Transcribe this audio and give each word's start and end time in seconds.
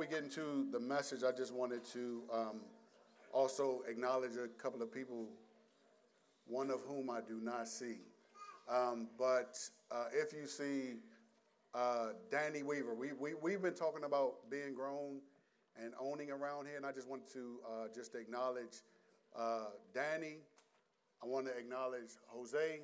we 0.00 0.06
get 0.06 0.24
into 0.24 0.66
the 0.72 0.80
message, 0.80 1.22
I 1.22 1.30
just 1.30 1.52
wanted 1.52 1.84
to 1.92 2.22
um, 2.32 2.60
also 3.34 3.82
acknowledge 3.86 4.30
a 4.42 4.48
couple 4.48 4.80
of 4.80 4.90
people, 4.90 5.28
one 6.46 6.70
of 6.70 6.80
whom 6.88 7.10
I 7.10 7.20
do 7.20 7.38
not 7.42 7.68
see. 7.68 7.98
Um, 8.66 9.08
but 9.18 9.58
uh, 9.92 10.06
if 10.10 10.32
you 10.32 10.46
see 10.46 11.00
uh, 11.74 12.12
Danny 12.30 12.62
Weaver, 12.62 12.94
we, 12.94 13.12
we, 13.12 13.34
we've 13.34 13.60
been 13.60 13.74
talking 13.74 14.04
about 14.04 14.50
being 14.50 14.74
grown 14.74 15.20
and 15.76 15.92
owning 16.00 16.30
around 16.30 16.64
here, 16.64 16.78
and 16.78 16.86
I 16.86 16.92
just 16.92 17.06
wanted 17.06 17.30
to 17.34 17.58
uh, 17.68 17.88
just 17.94 18.14
acknowledge 18.14 18.80
uh, 19.38 19.66
Danny. 19.92 20.38
I 21.22 21.26
want 21.26 21.44
to 21.44 21.52
acknowledge 21.58 22.08
Jose. 22.28 22.80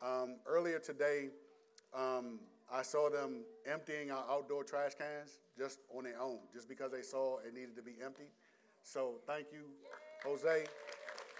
Um, 0.00 0.36
earlier 0.46 0.78
today, 0.78 1.28
um, 1.94 2.40
I 2.72 2.82
saw 2.82 3.08
them 3.08 3.44
emptying 3.70 4.10
our 4.10 4.24
outdoor 4.30 4.64
trash 4.64 4.92
cans 4.94 5.38
just 5.56 5.78
on 5.96 6.04
their 6.04 6.20
own, 6.20 6.38
just 6.52 6.68
because 6.68 6.90
they 6.90 7.02
saw 7.02 7.38
it 7.38 7.54
needed 7.54 7.76
to 7.76 7.82
be 7.82 7.94
emptied. 8.04 8.30
So 8.82 9.14
thank 9.26 9.46
you, 9.52 9.64
Jose. 10.24 10.64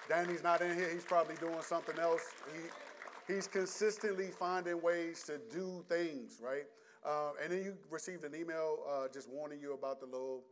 Danny's 0.09 0.43
not 0.43 0.61
in 0.63 0.77
here. 0.77 0.89
He's 0.93 1.05
probably 1.05 1.35
doing 1.37 1.61
something 1.63 1.99
else. 1.99 2.23
He, 2.55 3.35
he's 3.35 3.49
consistently 3.49 4.29
finding 4.39 4.81
ways 4.81 5.25
to 5.25 5.41
do 5.53 5.85
things, 5.89 6.41
right? 6.41 6.65
Uh, 7.05 7.31
and 7.43 7.53
then 7.53 7.63
you 7.63 7.77
received 7.91 8.25
an 8.25 8.35
email 8.35 8.79
uh, 8.89 9.09
just 9.13 9.29
warning 9.29 9.61
you 9.61 9.75
about 9.75 10.01
the 10.01 10.07
little 10.07 10.45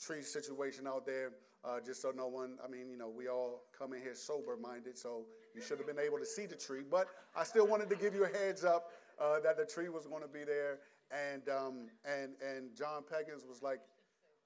tree 0.00 0.22
situation 0.22 0.86
out 0.86 1.06
there, 1.06 1.32
uh, 1.64 1.80
just 1.84 2.00
so 2.00 2.12
no 2.14 2.28
one, 2.28 2.56
I 2.64 2.68
mean, 2.68 2.88
you 2.90 2.96
know, 2.96 3.08
we 3.08 3.28
all 3.28 3.64
come 3.76 3.92
in 3.92 4.00
here 4.00 4.14
sober 4.14 4.56
minded, 4.56 4.96
so 4.96 5.22
you 5.54 5.60
should 5.60 5.78
have 5.78 5.86
been 5.86 5.98
able 5.98 6.18
to 6.18 6.26
see 6.26 6.46
the 6.46 6.54
tree. 6.54 6.82
But 6.88 7.08
I 7.36 7.44
still 7.44 7.66
wanted 7.66 7.90
to 7.90 7.96
give 7.96 8.14
you 8.14 8.24
a 8.24 8.28
heads 8.28 8.64
up 8.64 8.90
uh, 9.20 9.40
that 9.40 9.56
the 9.56 9.64
tree 9.64 9.88
was 9.88 10.06
going 10.06 10.22
to 10.22 10.28
be 10.28 10.44
there. 10.44 10.78
And, 11.10 11.48
um, 11.48 11.88
and, 12.04 12.32
and 12.42 12.76
John 12.76 13.02
Peggins 13.08 13.44
was 13.48 13.62
like, 13.62 13.80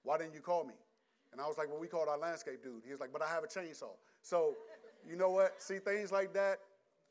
Why 0.02 0.18
didn't 0.18 0.34
you 0.34 0.40
call 0.40 0.64
me? 0.64 0.74
And 1.32 1.40
I 1.40 1.46
was 1.46 1.58
like, 1.58 1.68
Well, 1.68 1.80
we 1.80 1.88
called 1.88 2.08
our 2.08 2.18
landscape 2.18 2.62
dude. 2.62 2.82
He 2.84 2.92
was 2.92 3.00
like, 3.00 3.12
But 3.12 3.22
I 3.22 3.28
have 3.28 3.44
a 3.44 3.48
chainsaw. 3.48 3.96
So, 4.22 4.54
you 5.08 5.16
know 5.16 5.30
what? 5.30 5.60
See 5.60 5.78
things 5.78 6.12
like 6.12 6.32
that. 6.34 6.58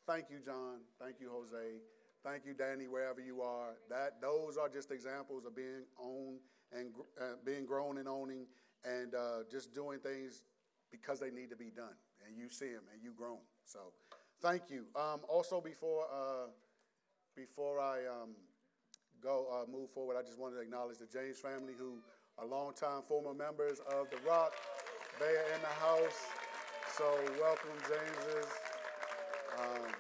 Thank 0.08 0.26
you, 0.30 0.38
John. 0.44 0.80
Thank 1.00 1.16
you, 1.20 1.30
Jose. 1.30 1.80
Thank 2.24 2.46
you, 2.46 2.54
Danny, 2.54 2.88
wherever 2.88 3.20
you 3.20 3.42
are. 3.42 3.74
That 3.90 4.22
those 4.22 4.58
are 4.58 4.70
just 4.70 4.92
examples 4.92 5.46
of 5.46 5.56
being 5.56 5.84
owned 6.00 6.40
and 6.72 6.92
uh, 7.20 7.36
being 7.46 7.66
grown 7.66 7.98
and 7.98 8.08
owning, 8.08 8.46
and 8.86 9.14
uh, 9.14 9.44
just 9.52 9.74
doing 9.74 10.00
things 10.00 10.44
because 10.92 11.20
they 11.20 11.32
need 11.32 11.50
to 11.50 11.56
be 11.56 11.72
done. 11.76 11.96
And 12.26 12.38
you 12.38 12.50
see 12.50 12.68
them, 12.68 12.84
and 12.94 13.02
you 13.04 13.12
grown. 13.18 13.40
So, 13.66 13.80
thank 14.42 14.70
you. 14.70 14.86
Um, 14.96 15.22
also, 15.28 15.60
before 15.60 16.06
uh, 16.14 16.48
before 17.36 17.80
I 17.80 18.00
um, 18.08 18.36
go 19.22 19.48
uh, 19.52 19.72
move 19.72 19.90
forward, 19.92 20.18
I 20.18 20.22
just 20.22 20.40
wanted 20.40 20.56
to 20.56 20.62
acknowledge 20.62 20.98
the 20.98 21.06
James 21.06 21.40
family, 21.40 21.74
who 21.78 21.98
are 22.38 22.46
longtime 22.46 23.04
former 23.08 23.34
members 23.34 23.80
of 23.92 24.10
the 24.10 24.18
Rock. 24.28 24.54
They 25.20 25.26
are 25.26 25.56
in 25.56 25.62
the 25.62 25.68
house, 25.68 26.28
so 26.98 27.06
welcome, 27.40 27.70
Jameses. 27.88 28.50
Um, 29.60 29.92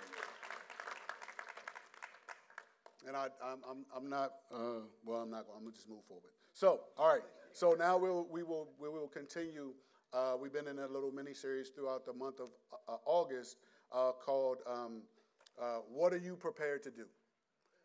and 3.08 3.16
I, 3.18 3.28
I'm, 3.44 3.59
I'm, 3.70 3.86
I'm 3.96 4.09
not, 4.09 4.32
uh, 4.54 4.86
well, 5.06 5.22
I'm 5.22 5.30
not, 5.30 5.46
I'm 5.56 5.64
gonna 5.64 5.76
just 5.76 5.90
move 5.90 6.04
forward. 6.08 6.32
So, 6.54 6.82
all 6.98 7.08
right. 7.08 7.24
So 7.54 7.76
now 7.78 7.98
we'll, 7.98 8.28
we 8.32 8.44
will, 8.44 8.70
we 8.80 8.90
will 8.90 9.08
continue. 9.08 9.74
Uh, 10.14 10.34
we've 10.42 10.54
been 10.54 10.68
in 10.68 10.80
a 10.80 10.88
little 10.88 11.12
mini 11.12 11.34
series 11.34 11.70
throughout 11.70 12.06
the 12.06 12.14
month 12.14 12.40
of 12.40 12.50
uh, 12.88 12.96
August 13.06 13.58
uh, 13.92 14.12
called 14.12 14.58
um, 14.68 15.02
uh, 15.62 15.80
"What 15.90 16.14
Are 16.14 16.18
You 16.18 16.36
Prepared 16.36 16.84
to 16.84 16.92
Do." 16.92 17.06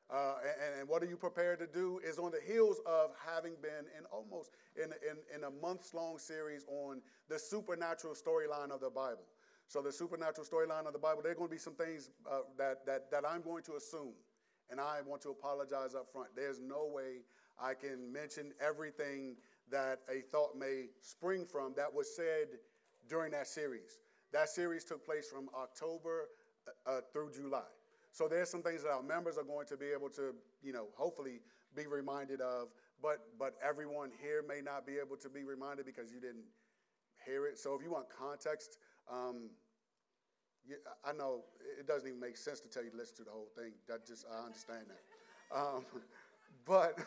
Uh, 0.08 0.34
and, 0.64 0.80
and, 0.80 0.88
what 0.88 1.02
are 1.02 1.06
you 1.06 1.16
prepared 1.16 1.58
to 1.58 1.66
do 1.66 2.00
is 2.04 2.16
on 2.16 2.30
the 2.30 2.40
heels 2.46 2.80
of 2.86 3.10
having 3.26 3.54
been 3.60 3.90
in 3.98 4.04
almost 4.12 4.50
in, 4.76 4.92
in, 5.02 5.16
in 5.34 5.44
a 5.44 5.50
months 5.50 5.94
long 5.94 6.16
series 6.16 6.64
on 6.68 7.00
the 7.28 7.36
supernatural 7.36 8.14
storyline 8.14 8.70
of 8.70 8.80
the 8.80 8.90
Bible. 8.90 9.24
So 9.66 9.82
the 9.82 9.90
supernatural 9.90 10.46
storyline 10.46 10.86
of 10.86 10.92
the 10.92 10.98
Bible, 10.98 11.22
there 11.22 11.32
are 11.32 11.34
going 11.34 11.48
to 11.48 11.54
be 11.54 11.58
some 11.58 11.74
things 11.74 12.10
uh, 12.30 12.40
that, 12.56 12.86
that, 12.86 13.10
that 13.10 13.24
I'm 13.28 13.42
going 13.42 13.64
to 13.64 13.74
assume, 13.74 14.12
and 14.70 14.80
I 14.80 15.00
want 15.04 15.22
to 15.22 15.30
apologize 15.30 15.96
up 15.96 16.06
front. 16.12 16.28
There's 16.36 16.60
no 16.60 16.86
way 16.86 17.22
I 17.60 17.74
can 17.74 18.12
mention 18.12 18.52
everything 18.60 19.34
that 19.72 20.00
a 20.08 20.20
thought 20.30 20.56
may 20.56 20.84
spring 21.00 21.44
from 21.44 21.74
that 21.76 21.92
was 21.92 22.14
said 22.14 22.46
during 23.08 23.32
that 23.32 23.48
series. 23.48 23.98
That 24.32 24.48
series 24.48 24.84
took 24.84 25.04
place 25.04 25.28
from 25.28 25.48
October 25.56 26.28
uh, 26.86 26.90
uh 26.90 27.00
through 27.12 27.32
July. 27.32 27.62
So 28.16 28.28
there's 28.28 28.48
some 28.48 28.62
things 28.62 28.82
that 28.82 28.88
our 28.88 29.02
members 29.02 29.36
are 29.36 29.44
going 29.44 29.66
to 29.66 29.76
be 29.76 29.88
able 29.94 30.08
to, 30.16 30.34
you 30.62 30.72
know, 30.72 30.86
hopefully 30.96 31.40
be 31.74 31.86
reminded 31.86 32.40
of, 32.40 32.68
but 33.02 33.18
but 33.38 33.56
everyone 33.62 34.10
here 34.22 34.42
may 34.42 34.62
not 34.62 34.86
be 34.86 34.94
able 34.96 35.18
to 35.18 35.28
be 35.28 35.44
reminded 35.44 35.84
because 35.84 36.10
you 36.10 36.18
didn't 36.18 36.46
hear 37.26 37.46
it. 37.46 37.58
So 37.58 37.74
if 37.74 37.82
you 37.82 37.90
want 37.90 38.06
context, 38.08 38.78
um, 39.12 39.50
you, 40.66 40.76
I 41.04 41.12
know 41.12 41.44
it 41.78 41.86
doesn't 41.86 42.08
even 42.08 42.18
make 42.18 42.38
sense 42.38 42.58
to 42.60 42.68
tell 42.70 42.82
you 42.82 42.88
to 42.88 42.96
listen 42.96 43.16
to 43.16 43.24
the 43.24 43.32
whole 43.32 43.50
thing. 43.54 43.72
That 43.86 44.06
just 44.06 44.24
I 44.32 44.46
understand 44.46 44.86
that. 44.88 45.54
Um, 45.54 45.84
but 46.66 46.98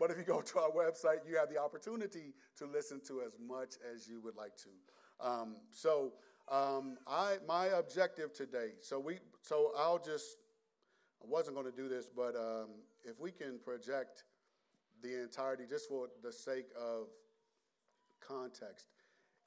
but 0.00 0.10
if 0.10 0.16
you 0.16 0.24
go 0.24 0.40
to 0.40 0.60
our 0.60 0.70
website, 0.70 1.28
you 1.28 1.36
have 1.36 1.50
the 1.50 1.58
opportunity 1.58 2.32
to 2.56 2.64
listen 2.64 3.02
to 3.08 3.20
as 3.20 3.36
much 3.38 3.74
as 3.94 4.08
you 4.08 4.18
would 4.22 4.34
like 4.34 4.56
to. 4.56 5.28
Um, 5.28 5.56
so 5.72 6.14
um, 6.50 6.96
I 7.06 7.36
my 7.46 7.66
objective 7.66 8.32
today. 8.32 8.70
So 8.80 8.98
we 8.98 9.18
so 9.42 9.72
I'll 9.76 9.98
just 10.02 10.38
I 11.24 11.26
wasn't 11.30 11.56
going 11.56 11.70
to 11.70 11.76
do 11.76 11.88
this, 11.88 12.10
but 12.14 12.36
um, 12.36 12.68
if 13.02 13.18
we 13.18 13.30
can 13.30 13.58
project 13.64 14.24
the 15.02 15.22
entirety, 15.22 15.64
just 15.68 15.88
for 15.88 16.08
the 16.22 16.30
sake 16.30 16.66
of 16.78 17.06
context, 18.20 18.88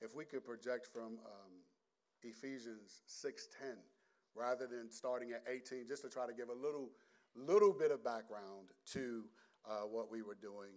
if 0.02 0.16
we 0.16 0.26
could 0.26 0.44
project 0.44 0.88
from 0.92 1.20
um, 1.26 1.54
Ephesians 2.24 3.04
6:10 3.08 3.78
rather 4.34 4.66
than 4.66 4.90
starting 4.90 5.34
at 5.34 5.44
18, 5.48 5.88
just 5.88 6.02
to 6.02 6.10
try 6.10 6.26
to 6.26 6.34
give 6.34 6.50
a 6.50 6.54
little 6.54 6.90
little 7.36 7.74
bit 7.74 7.92
of 7.92 8.04
background 8.04 8.70
to 8.94 9.26
uh, 9.70 9.82
what 9.82 10.09
we 10.09 10.24
were 10.24 10.38
doing 10.42 10.74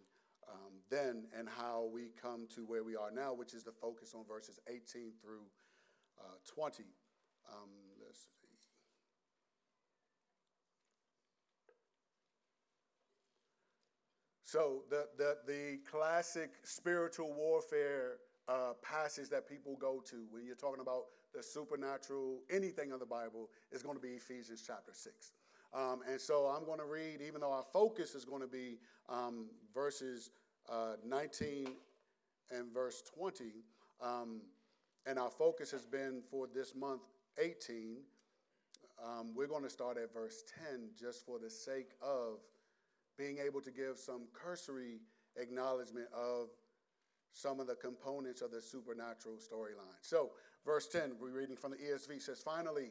um, 0.52 0.72
then 0.90 1.24
and 1.38 1.48
how 1.48 1.88
we 1.92 2.10
come 2.20 2.46
to 2.54 2.66
where 2.66 2.84
we 2.84 2.94
are 2.94 3.10
now, 3.10 3.32
which 3.32 3.54
is 3.54 3.64
the 3.64 3.72
focus 3.72 4.12
on 4.14 4.26
verses 4.28 4.58
18 4.68 5.12
through 5.22 5.46
uh, 6.20 6.36
20. 6.54 6.84
Um, 7.48 7.70
let's 8.04 8.26
So 14.50 14.82
the, 14.90 15.06
the, 15.16 15.36
the 15.46 15.78
classic 15.88 16.50
spiritual 16.64 17.32
warfare 17.32 18.16
uh, 18.48 18.72
passage 18.82 19.28
that 19.28 19.48
people 19.48 19.76
go 19.76 20.02
to 20.10 20.26
when 20.32 20.44
you're 20.44 20.56
talking 20.56 20.80
about 20.80 21.04
the 21.32 21.40
supernatural, 21.40 22.40
anything 22.50 22.90
of 22.90 22.98
the 22.98 23.06
Bible, 23.06 23.48
is 23.70 23.84
going 23.84 23.94
to 23.94 24.02
be 24.02 24.08
Ephesians 24.08 24.64
chapter 24.66 24.90
6. 24.92 25.34
Um, 25.72 26.00
and 26.10 26.20
so 26.20 26.46
I'm 26.46 26.64
going 26.64 26.80
to 26.80 26.84
read, 26.84 27.20
even 27.24 27.42
though 27.42 27.52
our 27.52 27.64
focus 27.72 28.16
is 28.16 28.24
going 28.24 28.40
to 28.40 28.48
be 28.48 28.80
um, 29.08 29.46
verses 29.72 30.32
uh, 30.68 30.94
19 31.06 31.68
and 32.50 32.74
verse 32.74 33.04
20, 33.16 33.52
um, 34.02 34.40
and 35.06 35.16
our 35.16 35.30
focus 35.30 35.70
has 35.70 35.86
been 35.86 36.22
for 36.28 36.48
this 36.52 36.74
month 36.74 37.02
18, 37.38 37.98
um, 39.00 39.32
we're 39.32 39.46
going 39.46 39.62
to 39.62 39.70
start 39.70 39.96
at 39.96 40.12
verse 40.12 40.42
10 40.68 40.88
just 40.98 41.24
for 41.24 41.38
the 41.38 41.48
sake 41.48 41.90
of 42.02 42.40
being 43.18 43.38
able 43.38 43.60
to 43.60 43.70
give 43.70 43.98
some 43.98 44.22
cursory 44.32 45.00
acknowledgement 45.36 46.08
of 46.14 46.48
some 47.32 47.60
of 47.60 47.66
the 47.66 47.76
components 47.76 48.42
of 48.42 48.50
the 48.50 48.60
supernatural 48.60 49.36
storyline. 49.36 49.98
So, 50.00 50.30
verse 50.64 50.88
10, 50.88 51.12
we're 51.20 51.30
reading 51.30 51.56
from 51.56 51.72
the 51.72 51.76
ESV 51.76 52.20
says, 52.20 52.42
Finally, 52.44 52.90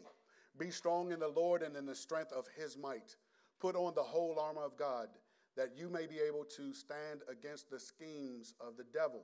be 0.57 0.71
strong 0.71 1.11
in 1.11 1.19
the 1.19 1.27
Lord 1.27 1.61
and 1.61 1.75
in 1.75 1.85
the 1.85 1.95
strength 1.95 2.31
of 2.31 2.45
his 2.57 2.77
might. 2.77 3.15
Put 3.59 3.75
on 3.75 3.93
the 3.93 4.03
whole 4.03 4.39
armor 4.39 4.63
of 4.63 4.77
God, 4.77 5.09
that 5.57 5.75
you 5.75 5.89
may 5.89 6.07
be 6.07 6.19
able 6.25 6.45
to 6.55 6.73
stand 6.73 7.21
against 7.29 7.69
the 7.69 7.79
schemes 7.79 8.53
of 8.61 8.77
the 8.77 8.85
devil. 8.93 9.23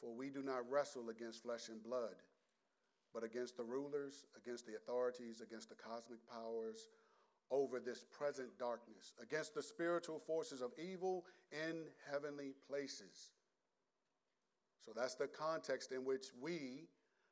For 0.00 0.14
we 0.14 0.30
do 0.30 0.42
not 0.42 0.70
wrestle 0.70 1.10
against 1.10 1.42
flesh 1.42 1.68
and 1.68 1.82
blood, 1.82 2.14
but 3.12 3.24
against 3.24 3.56
the 3.56 3.64
rulers, 3.64 4.24
against 4.40 4.66
the 4.66 4.76
authorities, 4.76 5.40
against 5.40 5.68
the 5.68 5.74
cosmic 5.74 6.20
powers 6.30 6.88
over 7.50 7.80
this 7.80 8.04
present 8.04 8.48
darkness, 8.58 9.12
against 9.22 9.54
the 9.54 9.62
spiritual 9.62 10.20
forces 10.20 10.60
of 10.60 10.70
evil 10.78 11.24
in 11.52 11.84
heavenly 12.10 12.52
places. 12.68 13.32
So 14.84 14.92
that's 14.94 15.14
the 15.14 15.26
context 15.26 15.92
in 15.92 16.04
which 16.04 16.26
we 16.40 16.88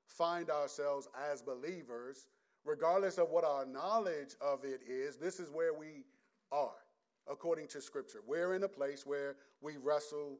find 0.06 0.50
ourselves 0.50 1.08
as 1.30 1.42
believers, 1.42 2.26
regardless 2.64 3.18
of 3.18 3.30
what 3.30 3.44
our 3.44 3.64
knowledge 3.64 4.34
of 4.40 4.64
it 4.64 4.80
is. 4.88 5.16
This 5.16 5.40
is 5.40 5.50
where 5.50 5.72
we 5.72 6.04
are, 6.50 6.74
according 7.30 7.68
to 7.68 7.80
Scripture. 7.80 8.20
We're 8.26 8.54
in 8.54 8.64
a 8.64 8.68
place 8.68 9.06
where 9.06 9.36
we 9.60 9.76
wrestle 9.76 10.38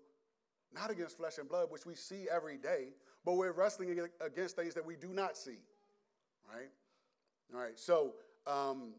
not 0.72 0.90
against 0.90 1.16
flesh 1.16 1.38
and 1.38 1.48
blood, 1.48 1.68
which 1.70 1.86
we 1.86 1.94
see 1.94 2.26
every 2.30 2.58
day, 2.58 2.88
but 3.24 3.34
we're 3.34 3.52
wrestling 3.52 3.98
against 4.20 4.56
things 4.56 4.74
that 4.74 4.84
we 4.84 4.96
do 4.96 5.08
not 5.08 5.36
see. 5.36 5.58
Right? 6.52 6.68
All 7.54 7.60
right. 7.60 7.78
So, 7.78 8.14
um, 8.46 8.94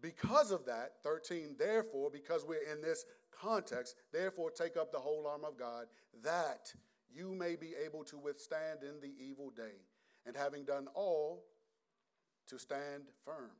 because 0.00 0.50
of 0.50 0.66
that, 0.66 0.92
13, 1.02 1.56
therefore, 1.58 2.10
because 2.10 2.44
we're 2.44 2.70
in 2.70 2.80
this 2.80 3.04
context, 3.30 3.96
therefore 4.12 4.50
take 4.50 4.76
up 4.76 4.92
the 4.92 4.98
whole 4.98 5.26
armor 5.26 5.48
of 5.48 5.58
God, 5.58 5.86
that 6.22 6.72
you 7.12 7.34
may 7.34 7.56
be 7.56 7.72
able 7.84 8.04
to 8.04 8.18
withstand 8.18 8.80
in 8.82 9.00
the 9.00 9.12
evil 9.22 9.50
day, 9.50 9.82
and 10.26 10.36
having 10.36 10.64
done 10.64 10.88
all, 10.94 11.44
to 12.48 12.58
stand 12.58 13.04
firm. 13.24 13.50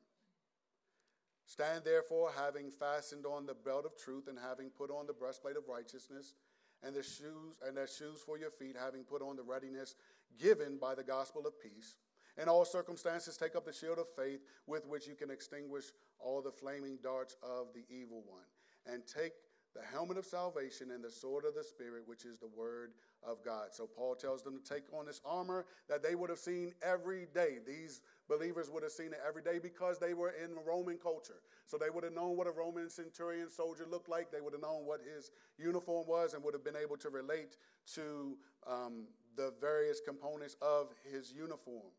Stand 1.46 1.84
therefore, 1.84 2.30
having 2.36 2.70
fastened 2.70 3.24
on 3.24 3.46
the 3.46 3.54
belt 3.54 3.84
of 3.84 3.96
truth, 3.96 4.28
and 4.28 4.38
having 4.38 4.70
put 4.70 4.90
on 4.90 5.06
the 5.06 5.12
breastplate 5.12 5.56
of 5.56 5.68
righteousness, 5.68 6.34
and 6.82 6.94
the 6.94 7.02
shoes 7.02 7.58
and 7.66 7.76
the 7.76 7.86
shoes 7.86 8.20
for 8.24 8.38
your 8.38 8.50
feet, 8.50 8.76
having 8.78 9.02
put 9.02 9.22
on 9.22 9.36
the 9.36 9.42
readiness 9.42 9.94
given 10.38 10.76
by 10.78 10.94
the 10.94 11.02
gospel 11.02 11.46
of 11.46 11.60
peace. 11.60 11.96
In 12.40 12.48
all 12.48 12.64
circumstances, 12.64 13.36
take 13.36 13.56
up 13.56 13.64
the 13.64 13.72
shield 13.72 13.98
of 13.98 14.06
faith 14.16 14.40
with 14.66 14.86
which 14.86 15.06
you 15.06 15.14
can 15.14 15.30
extinguish 15.30 15.86
all 16.18 16.42
the 16.42 16.52
flaming 16.52 16.98
darts 17.02 17.36
of 17.42 17.68
the 17.74 17.84
evil 17.88 18.22
one, 18.26 18.44
and 18.86 19.02
take 19.06 19.32
the 19.74 19.82
helmet 19.92 20.16
of 20.16 20.24
salvation 20.24 20.90
and 20.90 21.04
the 21.04 21.10
sword 21.10 21.44
of 21.44 21.54
the 21.54 21.62
Spirit, 21.62 22.02
which 22.06 22.24
is 22.24 22.38
the 22.38 22.48
word 22.56 22.92
of 23.22 23.44
God. 23.44 23.68
So 23.72 23.86
Paul 23.86 24.14
tells 24.14 24.42
them 24.42 24.58
to 24.58 24.74
take 24.74 24.84
on 24.98 25.06
this 25.06 25.20
armor 25.24 25.66
that 25.88 26.02
they 26.02 26.14
would 26.14 26.30
have 26.30 26.38
seen 26.38 26.72
every 26.82 27.26
day. 27.34 27.58
These 27.66 28.00
believers 28.28 28.70
would 28.70 28.82
have 28.82 28.92
seen 28.92 29.08
it 29.08 29.20
every 29.26 29.42
day 29.42 29.58
because 29.62 29.98
they 29.98 30.14
were 30.14 30.30
in 30.42 30.56
Roman 30.66 30.96
culture. 30.96 31.42
So 31.66 31.76
they 31.76 31.90
would 31.90 32.04
have 32.04 32.14
known 32.14 32.36
what 32.36 32.46
a 32.46 32.52
Roman 32.52 32.88
centurion 32.88 33.50
soldier 33.50 33.86
looked 33.90 34.08
like. 34.08 34.30
They 34.30 34.40
would 34.40 34.54
have 34.54 34.62
known 34.62 34.86
what 34.86 35.00
his 35.00 35.30
uniform 35.58 36.06
was 36.06 36.32
and 36.32 36.42
would 36.42 36.54
have 36.54 36.64
been 36.64 36.76
able 36.76 36.96
to 36.96 37.10
relate 37.10 37.56
to 37.94 38.38
um, 38.66 39.04
the 39.36 39.52
various 39.60 40.00
components 40.00 40.56
of 40.62 40.88
his 41.12 41.32
uniform. 41.32 41.92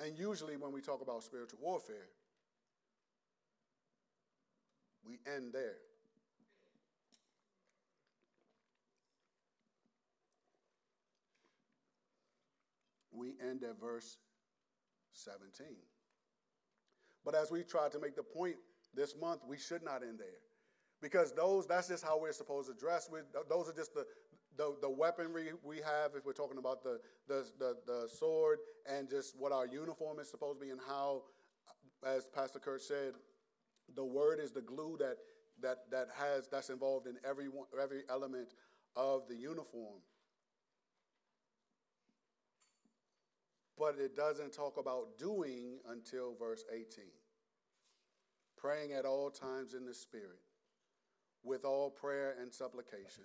And 0.00 0.16
usually, 0.16 0.56
when 0.56 0.72
we 0.72 0.80
talk 0.80 1.02
about 1.02 1.24
spiritual 1.24 1.58
warfare, 1.60 2.08
we 5.04 5.18
end 5.26 5.52
there. 5.52 5.76
We 13.12 13.34
end 13.42 13.64
at 13.64 13.80
verse 13.80 14.18
17. 15.12 15.66
But 17.24 17.34
as 17.34 17.50
we 17.50 17.64
tried 17.64 17.90
to 17.92 17.98
make 17.98 18.14
the 18.14 18.22
point 18.22 18.56
this 18.94 19.16
month, 19.20 19.40
we 19.46 19.58
should 19.58 19.82
not 19.82 20.02
end 20.02 20.20
there. 20.20 20.40
Because 21.00 21.32
those, 21.32 21.66
that's 21.66 21.88
just 21.88 22.04
how 22.04 22.20
we're 22.20 22.32
supposed 22.32 22.68
to 22.68 22.74
dress. 22.74 23.08
We, 23.12 23.20
those 23.48 23.68
are 23.68 23.72
just 23.72 23.94
the, 23.94 24.06
the, 24.58 24.74
the 24.82 24.90
weaponry 24.90 25.50
we 25.62 25.76
have 25.76 26.10
if 26.16 26.26
we're 26.26 26.32
talking 26.32 26.58
about 26.58 26.82
the, 26.82 27.00
the, 27.28 27.46
the, 27.58 27.76
the 27.86 28.08
sword 28.08 28.58
and 28.92 29.08
just 29.08 29.34
what 29.38 29.52
our 29.52 29.66
uniform 29.66 30.18
is 30.18 30.28
supposed 30.28 30.58
to 30.58 30.66
be 30.66 30.70
and 30.70 30.80
how, 30.86 31.22
as 32.04 32.24
Pastor 32.34 32.58
Kurt 32.58 32.82
said, 32.82 33.12
the 33.94 34.04
word 34.04 34.40
is 34.40 34.52
the 34.52 34.60
glue 34.60 34.96
that 34.98 35.16
that 35.60 35.90
that 35.90 36.08
has 36.16 36.46
that's 36.48 36.70
involved 36.70 37.06
in 37.06 37.16
every 37.28 37.48
every 37.82 38.02
element 38.10 38.54
of 38.94 39.22
the 39.28 39.34
uniform. 39.34 40.00
But 43.78 43.96
it 43.98 44.16
doesn't 44.16 44.52
talk 44.52 44.76
about 44.76 45.18
doing 45.18 45.78
until 45.88 46.34
verse 46.38 46.64
18. 46.72 46.84
Praying 48.56 48.92
at 48.92 49.04
all 49.04 49.30
times 49.30 49.72
in 49.74 49.86
the 49.86 49.94
Spirit, 49.94 50.40
with 51.44 51.64
all 51.64 51.90
prayer 51.90 52.34
and 52.40 52.52
supplication. 52.52 53.24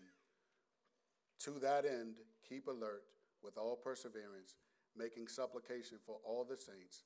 To 1.41 1.59
that 1.59 1.85
end, 1.85 2.15
keep 2.47 2.67
alert 2.67 3.03
with 3.43 3.57
all 3.57 3.75
perseverance, 3.75 4.55
making 4.95 5.27
supplication 5.27 5.97
for 6.05 6.17
all 6.23 6.45
the 6.47 6.55
saints, 6.55 7.03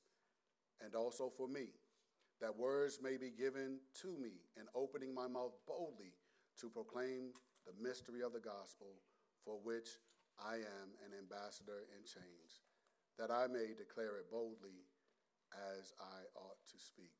and 0.80 0.94
also 0.94 1.32
for 1.36 1.48
me 1.48 1.70
that 2.40 2.56
words 2.56 3.00
may 3.02 3.16
be 3.16 3.30
given 3.30 3.80
to 4.00 4.16
me 4.18 4.30
in 4.56 4.64
opening 4.74 5.14
my 5.14 5.26
mouth 5.26 5.54
boldly 5.66 6.12
to 6.60 6.68
proclaim 6.68 7.32
the 7.66 7.72
mystery 7.82 8.22
of 8.22 8.32
the 8.32 8.40
gospel, 8.40 8.94
for 9.44 9.58
which 9.62 9.88
I 10.38 10.54
am 10.54 10.88
an 11.04 11.18
ambassador 11.18 11.86
in 11.96 12.04
chains, 12.04 12.62
that 13.18 13.30
I 13.30 13.46
may 13.48 13.74
declare 13.76 14.18
it 14.18 14.30
boldly 14.30 14.86
as 15.74 15.92
I 16.00 16.22
ought 16.38 16.62
to 16.70 16.78
speak. 16.78 17.12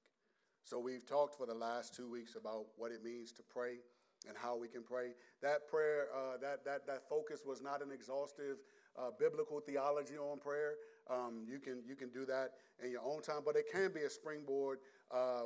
So, 0.63 0.79
we've 0.79 1.07
talked 1.07 1.37
for 1.37 1.47
the 1.47 1.55
last 1.55 1.95
two 1.95 2.11
weeks 2.11 2.37
about 2.37 2.67
what 2.77 2.93
it 2.93 3.03
means 3.03 3.33
to 3.33 3.43
pray 3.43 3.79
and 4.27 4.37
how 4.37 4.57
we 4.57 4.69
can 4.69 4.83
pray. 4.83 5.13
That 5.43 5.69
prayer, 5.69 6.09
uh, 6.15 6.39
that, 6.41 6.65
that, 6.65 6.87
that 6.87 7.09
focus 7.09 7.43
was 7.47 7.63
not 7.63 7.83
an 7.83 7.93
exhaustive 7.93 8.57
uh, 8.99 9.11
biblical 9.19 9.61
theology 9.61 10.17
on 10.17 10.39
prayer. 10.39 10.75
Um, 11.11 11.45
you, 11.47 11.59
can, 11.59 11.83
you 11.87 11.95
can 11.95 12.11
do 12.11 12.27
that 12.27 12.53
in 12.83 12.91
your 12.91 13.03
own 13.05 13.23
time, 13.23 13.43
but 13.45 13.57
it 13.57 13.67
can 13.71 13.93
be 13.93 14.03
a 14.03 14.11
springboard 14.11 14.79
uh, 15.11 15.45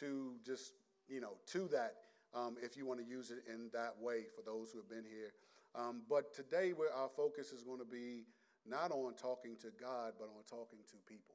to 0.00 0.34
just, 0.44 0.72
you 1.08 1.20
know, 1.20 1.34
to 1.52 1.68
that 1.68 1.94
um, 2.34 2.56
if 2.62 2.76
you 2.76 2.86
want 2.86 3.00
to 3.00 3.06
use 3.06 3.30
it 3.30 3.44
in 3.52 3.70
that 3.72 3.94
way 4.00 4.24
for 4.34 4.42
those 4.42 4.70
who 4.72 4.78
have 4.78 4.88
been 4.88 5.04
here. 5.04 5.32
Um, 5.74 6.02
but 6.08 6.34
today, 6.34 6.72
where 6.72 6.92
our 6.92 7.08
focus 7.08 7.52
is 7.52 7.62
going 7.62 7.78
to 7.80 7.84
be 7.84 8.24
not 8.66 8.90
on 8.90 9.14
talking 9.14 9.56
to 9.60 9.68
God, 9.80 10.14
but 10.18 10.26
on 10.26 10.42
talking 10.48 10.78
to 10.90 10.96
people. 11.06 11.33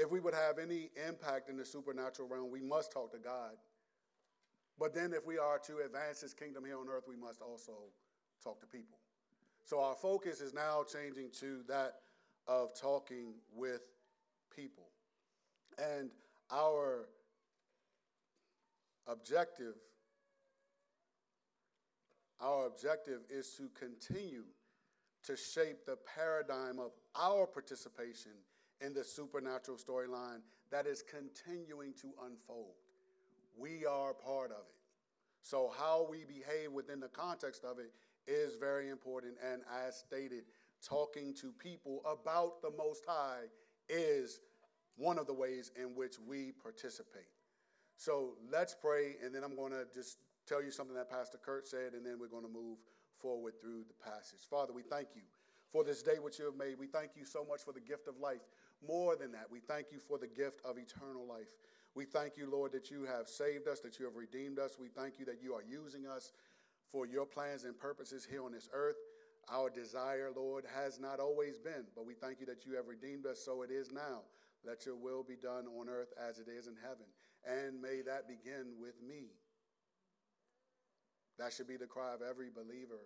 If 0.00 0.10
we 0.10 0.18
would 0.18 0.34
have 0.34 0.58
any 0.58 0.90
impact 1.06 1.50
in 1.50 1.56
the 1.56 1.64
supernatural 1.64 2.26
realm, 2.26 2.50
we 2.50 2.62
must 2.62 2.90
talk 2.90 3.12
to 3.12 3.18
God. 3.18 3.52
But 4.78 4.94
then, 4.94 5.12
if 5.12 5.26
we 5.26 5.36
are 5.36 5.58
to 5.58 5.78
advance 5.84 6.22
His 6.22 6.32
kingdom 6.32 6.64
here 6.64 6.78
on 6.78 6.88
earth, 6.88 7.04
we 7.06 7.16
must 7.16 7.42
also 7.42 7.72
talk 8.42 8.60
to 8.60 8.66
people. 8.66 8.98
So, 9.64 9.78
our 9.80 9.94
focus 9.94 10.40
is 10.40 10.54
now 10.54 10.84
changing 10.90 11.30
to 11.40 11.62
that 11.68 11.96
of 12.48 12.72
talking 12.74 13.34
with 13.54 13.82
people. 14.54 14.88
And 15.78 16.10
our 16.50 17.08
objective 19.06 19.74
our 22.40 22.66
objective 22.66 23.20
is 23.28 23.50
to 23.58 23.68
continue 23.78 24.44
to 25.24 25.36
shape 25.36 25.84
the 25.84 25.98
paradigm 26.16 26.78
of 26.78 26.92
our 27.14 27.46
participation 27.46 28.32
in 28.80 28.94
the 28.94 29.04
supernatural 29.04 29.76
storyline 29.76 30.40
that 30.70 30.86
is 30.86 31.02
continuing 31.02 31.92
to 32.00 32.08
unfold. 32.24 32.74
We 33.58 33.84
are 33.86 34.14
part 34.14 34.50
of 34.50 34.58
it. 34.58 34.74
So, 35.42 35.72
how 35.76 36.06
we 36.08 36.24
behave 36.24 36.72
within 36.72 37.00
the 37.00 37.08
context 37.08 37.64
of 37.64 37.78
it 37.78 37.92
is 38.26 38.56
very 38.56 38.88
important. 38.90 39.34
And 39.52 39.62
as 39.86 39.96
stated, 39.96 40.44
talking 40.86 41.34
to 41.40 41.52
people 41.52 42.02
about 42.06 42.62
the 42.62 42.70
Most 42.76 43.04
High 43.06 43.44
is 43.88 44.40
one 44.96 45.18
of 45.18 45.26
the 45.26 45.34
ways 45.34 45.72
in 45.80 45.94
which 45.94 46.16
we 46.26 46.52
participate. 46.62 47.28
So 47.96 48.34
let's 48.50 48.74
pray, 48.74 49.16
and 49.24 49.34
then 49.34 49.44
I'm 49.44 49.56
going 49.56 49.72
to 49.72 49.84
just 49.94 50.18
tell 50.46 50.62
you 50.62 50.70
something 50.70 50.94
that 50.96 51.10
Pastor 51.10 51.38
Kurt 51.38 51.68
said, 51.68 51.92
and 51.94 52.04
then 52.04 52.18
we're 52.18 52.28
going 52.28 52.44
to 52.44 52.52
move 52.52 52.78
forward 53.20 53.60
through 53.60 53.84
the 53.88 54.10
passage. 54.10 54.40
Father, 54.48 54.72
we 54.72 54.82
thank 54.82 55.08
you 55.14 55.22
for 55.70 55.84
this 55.84 56.02
day 56.02 56.18
which 56.18 56.38
you 56.38 56.46
have 56.46 56.56
made. 56.56 56.78
We 56.78 56.86
thank 56.86 57.10
you 57.14 57.24
so 57.24 57.44
much 57.48 57.60
for 57.62 57.72
the 57.72 57.80
gift 57.80 58.08
of 58.08 58.18
life. 58.18 58.40
More 58.86 59.16
than 59.16 59.32
that, 59.32 59.46
we 59.50 59.60
thank 59.60 59.86
you 59.92 59.98
for 59.98 60.18
the 60.18 60.26
gift 60.26 60.60
of 60.64 60.78
eternal 60.78 61.26
life. 61.26 61.48
We 61.94 62.04
thank 62.04 62.36
you, 62.36 62.48
Lord, 62.50 62.72
that 62.72 62.90
you 62.90 63.04
have 63.04 63.28
saved 63.28 63.68
us, 63.68 63.80
that 63.80 63.98
you 63.98 64.04
have 64.06 64.16
redeemed 64.16 64.58
us. 64.58 64.78
We 64.80 64.88
thank 64.88 65.18
you 65.18 65.24
that 65.26 65.42
you 65.42 65.54
are 65.54 65.62
using 65.62 66.06
us 66.06 66.32
for 66.90 67.06
your 67.06 67.26
plans 67.26 67.64
and 67.64 67.76
purposes 67.76 68.26
here 68.28 68.44
on 68.44 68.52
this 68.52 68.68
earth. 68.72 68.96
Our 69.52 69.70
desire, 69.70 70.30
Lord, 70.34 70.64
has 70.74 71.00
not 71.00 71.18
always 71.18 71.58
been, 71.58 71.84
but 71.96 72.06
we 72.06 72.14
thank 72.14 72.40
you 72.40 72.46
that 72.46 72.64
you 72.64 72.76
have 72.76 72.86
redeemed 72.86 73.26
us, 73.26 73.40
so 73.44 73.62
it 73.62 73.70
is 73.70 73.90
now. 73.90 74.22
Let 74.64 74.86
your 74.86 74.96
will 74.96 75.22
be 75.22 75.36
done 75.36 75.66
on 75.78 75.88
earth 75.88 76.12
as 76.28 76.38
it 76.38 76.46
is 76.48 76.66
in 76.66 76.76
heaven. 76.82 77.06
And 77.44 77.80
may 77.80 78.02
that 78.02 78.28
begin 78.28 78.74
with 78.80 78.94
me. 79.02 79.32
That 81.38 81.52
should 81.52 81.66
be 81.66 81.78
the 81.78 81.86
cry 81.86 82.14
of 82.14 82.20
every 82.22 82.50
believer. 82.50 83.00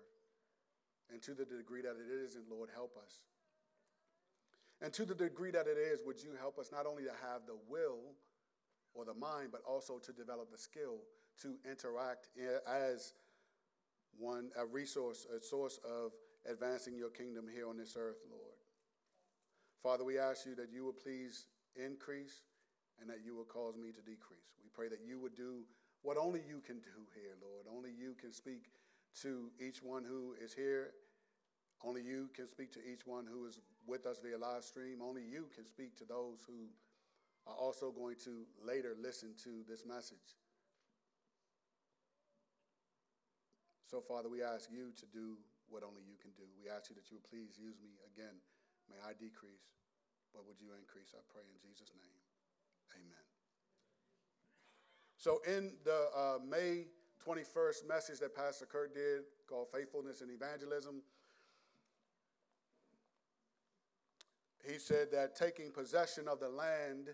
And 1.10 1.22
to 1.22 1.34
the 1.34 1.44
degree 1.44 1.82
that 1.82 1.96
it 1.96 2.24
isn't, 2.24 2.50
Lord, 2.50 2.68
help 2.74 2.96
us. 2.96 3.20
And 4.80 4.92
to 4.92 5.04
the 5.04 5.14
degree 5.14 5.50
that 5.50 5.66
it 5.66 5.78
is, 5.78 6.00
would 6.04 6.22
you 6.22 6.30
help 6.38 6.58
us 6.58 6.70
not 6.70 6.86
only 6.86 7.04
to 7.04 7.10
have 7.10 7.46
the 7.46 7.56
will 7.68 8.14
or 8.94 9.04
the 9.04 9.14
mind, 9.14 9.48
but 9.50 9.62
also 9.66 9.98
to 9.98 10.12
develop 10.12 10.50
the 10.50 10.58
skill 10.58 10.98
to 11.42 11.54
interact 11.68 12.28
as 12.66 13.14
one, 14.18 14.50
a 14.56 14.64
resource, 14.64 15.26
a 15.34 15.40
source 15.40 15.78
of 15.84 16.12
advancing 16.48 16.96
your 16.96 17.10
kingdom 17.10 17.46
here 17.52 17.68
on 17.68 17.76
this 17.76 17.96
earth, 17.98 18.18
Lord. 18.30 18.54
Father, 19.82 20.04
we 20.04 20.18
ask 20.18 20.46
you 20.46 20.54
that 20.54 20.70
you 20.72 20.84
would 20.84 20.98
please 20.98 21.46
increase 21.76 22.42
and 23.00 23.10
that 23.10 23.18
you 23.24 23.36
would 23.36 23.48
cause 23.48 23.76
me 23.76 23.90
to 23.90 24.00
decrease. 24.00 24.54
We 24.62 24.70
pray 24.72 24.88
that 24.88 25.00
you 25.04 25.18
would 25.18 25.34
do 25.34 25.64
what 26.02 26.16
only 26.16 26.40
you 26.46 26.60
can 26.64 26.76
do 26.76 27.08
here, 27.14 27.34
Lord. 27.42 27.66
Only 27.74 27.90
you 27.90 28.14
can 28.20 28.32
speak 28.32 28.70
to 29.22 29.50
each 29.58 29.82
one 29.82 30.04
who 30.04 30.34
is 30.42 30.52
here. 30.52 30.90
Only 31.82 32.02
you 32.02 32.28
can 32.34 32.46
speak 32.46 32.72
to 32.72 32.80
each 32.80 33.06
one 33.06 33.26
who 33.26 33.46
is 33.46 33.58
with 33.86 34.06
us 34.06 34.18
via 34.22 34.38
live 34.38 34.64
stream. 34.64 34.98
Only 35.02 35.22
you 35.22 35.46
can 35.54 35.66
speak 35.66 35.96
to 35.98 36.04
those 36.04 36.44
who 36.46 36.68
are 37.46 37.56
also 37.56 37.90
going 37.92 38.16
to 38.24 38.44
later 38.64 38.96
listen 39.00 39.34
to 39.44 39.64
this 39.68 39.84
message. 39.84 40.40
So, 43.86 44.00
Father, 44.00 44.28
we 44.28 44.42
ask 44.42 44.70
you 44.72 44.90
to 44.98 45.06
do 45.06 45.36
what 45.68 45.82
only 45.84 46.02
you 46.02 46.16
can 46.20 46.32
do. 46.36 46.48
We 46.58 46.70
ask 46.70 46.90
you 46.90 46.96
that 46.96 47.10
you 47.10 47.20
would 47.20 47.28
please 47.28 47.60
use 47.60 47.78
me 47.82 47.94
again. 48.10 48.34
May 48.90 48.96
I 49.04 49.12
decrease 49.12 49.74
but 50.34 50.42
would 50.50 50.58
you 50.58 50.74
increase? 50.74 51.14
I 51.14 51.22
pray 51.30 51.46
in 51.46 51.56
Jesus' 51.62 51.94
name. 51.94 52.18
Amen. 52.98 53.24
So, 55.16 55.38
in 55.46 55.78
the 55.86 56.10
uh, 56.10 56.42
May 56.42 56.90
21st 57.22 57.86
message 57.86 58.18
that 58.18 58.34
Pastor 58.34 58.66
Kurt 58.66 58.92
did 58.92 59.30
called 59.48 59.70
Faithfulness 59.72 60.20
and 60.20 60.28
Evangelism, 60.34 61.00
he 64.66 64.78
said 64.78 65.10
that 65.12 65.36
taking 65.36 65.70
possession 65.70 66.28
of 66.28 66.40
the 66.40 66.48
land, 66.48 67.10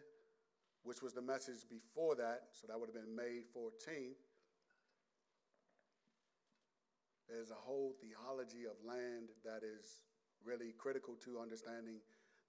which 0.84 1.02
was 1.02 1.12
the 1.12 1.22
message 1.22 1.68
before 1.68 2.14
that, 2.16 2.44
so 2.52 2.66
that 2.68 2.78
would 2.78 2.88
have 2.88 2.94
been 2.94 3.14
May 3.14 3.42
14th, 3.56 4.20
there's 7.28 7.50
a 7.50 7.54
whole 7.54 7.94
theology 8.00 8.64
of 8.64 8.74
land 8.84 9.30
that 9.44 9.62
is 9.62 10.02
really 10.44 10.72
critical 10.76 11.14
to 11.24 11.38
understanding 11.38 12.00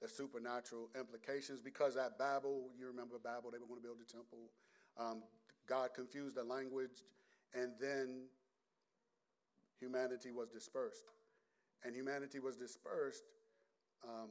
the 0.02 0.08
supernatural 0.08 0.90
implications 0.98 1.62
because 1.62 1.96
at 1.96 2.18
Babel, 2.18 2.70
you 2.78 2.88
remember 2.88 3.20
Babel, 3.24 3.52
they 3.52 3.60
were 3.60 3.68
going 3.68 3.82
to 3.82 3.88
build 3.88 4.00
a 4.02 4.12
temple. 4.12 4.50
Um, 4.98 5.22
God 5.68 5.92
confused 5.94 6.36
the 6.36 6.44
language, 6.44 7.06
and 7.54 7.74
then 7.80 8.26
humanity 9.80 10.32
was 10.32 10.50
dispersed. 10.50 11.12
And 11.84 11.96
humanity 11.96 12.40
was 12.40 12.56
dispersed. 12.56 13.24
Um, 14.04 14.30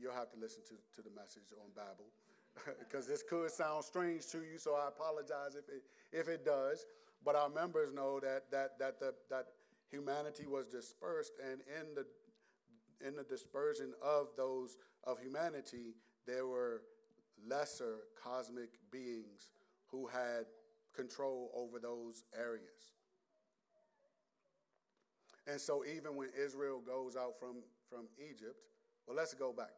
you'll 0.00 0.14
have 0.14 0.30
to 0.30 0.38
listen 0.38 0.62
to, 0.68 0.74
to 0.96 1.02
the 1.02 1.14
message 1.14 1.50
on 1.52 1.70
Babel 1.74 2.06
because 2.78 3.06
this 3.06 3.22
could 3.22 3.50
sound 3.50 3.84
strange 3.84 4.26
to 4.28 4.38
you, 4.38 4.58
so 4.58 4.74
I 4.74 4.88
apologize 4.88 5.54
if 5.54 5.68
it, 5.68 5.82
if 6.12 6.28
it 6.28 6.44
does. 6.44 6.86
But 7.24 7.34
our 7.34 7.48
members 7.48 7.92
know 7.92 8.20
that, 8.20 8.50
that, 8.50 8.78
that, 8.78 9.00
the, 9.00 9.14
that 9.30 9.46
humanity 9.90 10.46
was 10.46 10.66
dispersed, 10.66 11.32
and 11.42 11.60
in 11.80 11.94
the, 11.94 12.06
in 13.06 13.16
the 13.16 13.24
dispersion 13.24 13.92
of 14.02 14.28
those 14.36 14.76
of 15.04 15.18
humanity, 15.18 15.94
there 16.26 16.46
were 16.46 16.82
lesser 17.46 18.00
cosmic 18.22 18.70
beings 18.90 19.50
who 19.86 20.06
had 20.06 20.46
control 20.94 21.50
over 21.54 21.78
those 21.78 22.24
areas. 22.36 22.92
And 25.46 25.60
so, 25.60 25.82
even 25.84 26.14
when 26.14 26.28
Israel 26.38 26.80
goes 26.84 27.16
out 27.16 27.38
from, 27.40 27.62
from 27.88 28.06
Egypt, 28.18 28.58
well, 29.08 29.16
let's 29.16 29.32
go 29.32 29.52
back. 29.56 29.72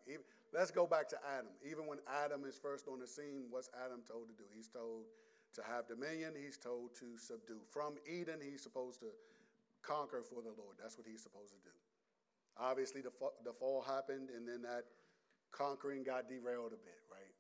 Let's 0.53 0.73
go 0.73 0.87
back 0.87 1.09
to 1.11 1.17
Adam. 1.39 1.55
Even 1.63 1.87
when 1.87 1.99
Adam 2.11 2.43
is 2.45 2.59
first 2.59 2.89
on 2.89 2.99
the 2.99 3.07
scene, 3.07 3.47
what's 3.49 3.71
Adam 3.87 4.03
told 4.03 4.27
to 4.27 4.35
do? 4.35 4.43
He's 4.53 4.67
told 4.67 5.07
to 5.55 5.63
have 5.63 5.87
dominion, 5.87 6.35
he's 6.35 6.59
told 6.59 6.95
to 6.99 7.17
subdue. 7.17 7.63
From 7.71 7.95
Eden, 8.07 8.39
he's 8.43 8.63
supposed 8.63 8.99
to 9.01 9.07
conquer 9.83 10.23
for 10.23 10.43
the 10.43 10.51
Lord. 10.59 10.77
That's 10.83 10.99
what 10.99 11.07
he's 11.07 11.23
supposed 11.23 11.55
to 11.55 11.63
do. 11.63 11.75
Obviously, 12.59 13.01
the, 13.01 13.11
the 13.45 13.53
fall 13.53 13.83
happened, 13.83 14.31
and 14.35 14.47
then 14.47 14.63
that 14.63 14.85
conquering 15.53 16.03
got 16.03 16.29
derailed 16.29 16.75
a 16.75 16.83
bit, 16.83 17.03
right? 17.11 17.35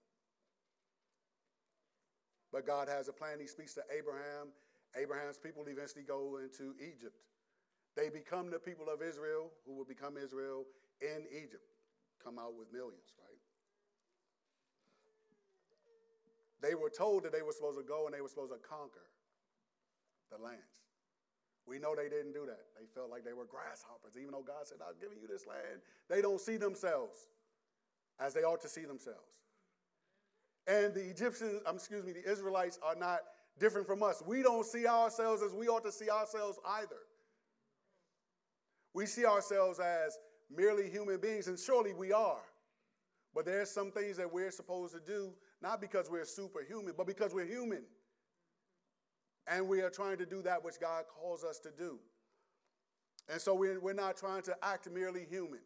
But 2.53 2.67
God 2.67 2.89
has 2.89 3.09
a 3.09 3.13
plan. 3.13 3.39
He 3.41 3.47
speaks 3.47 3.75
to 3.75 3.83
Abraham. 3.97 4.55
Abraham's 4.97 5.39
people 5.39 5.65
eventually 5.67 6.03
go 6.03 6.39
into 6.43 6.75
Egypt. 6.79 7.15
They 7.97 8.09
become 8.09 8.51
the 8.51 8.59
people 8.59 8.87
of 8.93 9.03
Israel, 9.03 9.51
who 9.67 9.75
will 9.75 9.85
become 9.85 10.17
Israel 10.17 10.65
in 11.01 11.27
Egypt, 11.31 11.65
come 12.23 12.39
out 12.39 12.55
with 12.57 12.73
millions, 12.73 13.17
right? 13.19 13.41
They 16.63 16.75
were 16.75 16.91
told 16.91 17.25
that 17.25 17.33
they 17.33 17.43
were 17.43 17.53
supposed 17.53 17.79
to 17.79 17.85
go 17.85 18.07
and 18.07 18.15
they 18.15 18.21
were 18.21 18.29
supposed 18.29 18.53
to 18.53 18.59
conquer 18.59 19.09
the 20.31 20.39
lands. 20.39 20.85
We 21.67 21.79
know 21.79 21.95
they 21.95 22.09
didn't 22.09 22.33
do 22.33 22.47
that. 22.47 22.67
They 22.79 22.87
felt 22.95 23.11
like 23.11 23.25
they 23.25 23.33
were 23.33 23.45
grasshoppers, 23.45 24.17
even 24.19 24.33
though 24.33 24.45
God 24.45 24.67
said, 24.67 24.79
I'm 24.87 24.99
giving 25.01 25.19
you 25.21 25.29
this 25.29 25.47
land. 25.47 25.81
They 26.09 26.21
don't 26.21 26.41
see 26.41 26.57
themselves 26.57 27.29
as 28.19 28.35
they 28.35 28.43
ought 28.43 28.61
to 28.63 28.69
see 28.69 28.85
themselves. 28.85 29.41
And 30.67 30.95
the 30.95 31.09
Egyptians, 31.09 31.63
um, 31.67 31.77
excuse 31.77 32.05
me, 32.05 32.13
the 32.13 32.31
Israelites 32.31 32.79
are 32.83 32.95
not 32.95 33.21
different 33.59 33.87
from 33.87 34.03
us. 34.03 34.23
We 34.27 34.43
don't 34.43 34.67
see 34.67 34.87
ourselves 34.87 35.43
as 35.43 35.53
we 35.53 35.69
ought 35.69 35.85
to 35.85 35.93
see 35.93 36.11
ourselves 36.11 36.59
either. 36.67 37.01
We 38.93 39.07
see 39.07 39.25
ourselves 39.25 39.79
as 39.79 40.19
merely 40.55 40.91
human 40.91 41.21
beings, 41.21 41.47
and 41.47 41.59
surely 41.59 41.93
we 41.93 42.13
are. 42.13 42.43
But 43.35 43.45
there 43.45 43.61
are 43.61 43.67
some 43.67 43.93
things 43.93 44.17
that 44.17 44.33
we're 44.33 44.51
supposed 44.51 44.95
to 44.95 45.01
do 45.01 45.33
not 45.63 45.81
because 45.81 46.11
we're 46.11 46.25
superhuman, 46.25 46.95
but 46.97 47.07
because 47.07 47.35
we're 47.35 47.47
human. 47.47 47.83
And 49.47 49.69
we 49.69 49.83
are 49.83 49.91
trying 49.91 50.17
to 50.19 50.27
do 50.27 50.43
that 50.43 50.65
which 50.65 50.81
God 50.81 51.05
calls 51.09 51.45
us 51.45 51.59
to 51.61 51.71
do. 51.71 51.99
And 53.29 53.41
so 53.41 53.55
we're, 53.55 53.79
we're 53.79 53.93
not 53.93 54.17
trying 54.17 54.43
to 54.43 54.57
act 54.63 54.91
merely 54.91 55.27
human. 55.29 55.61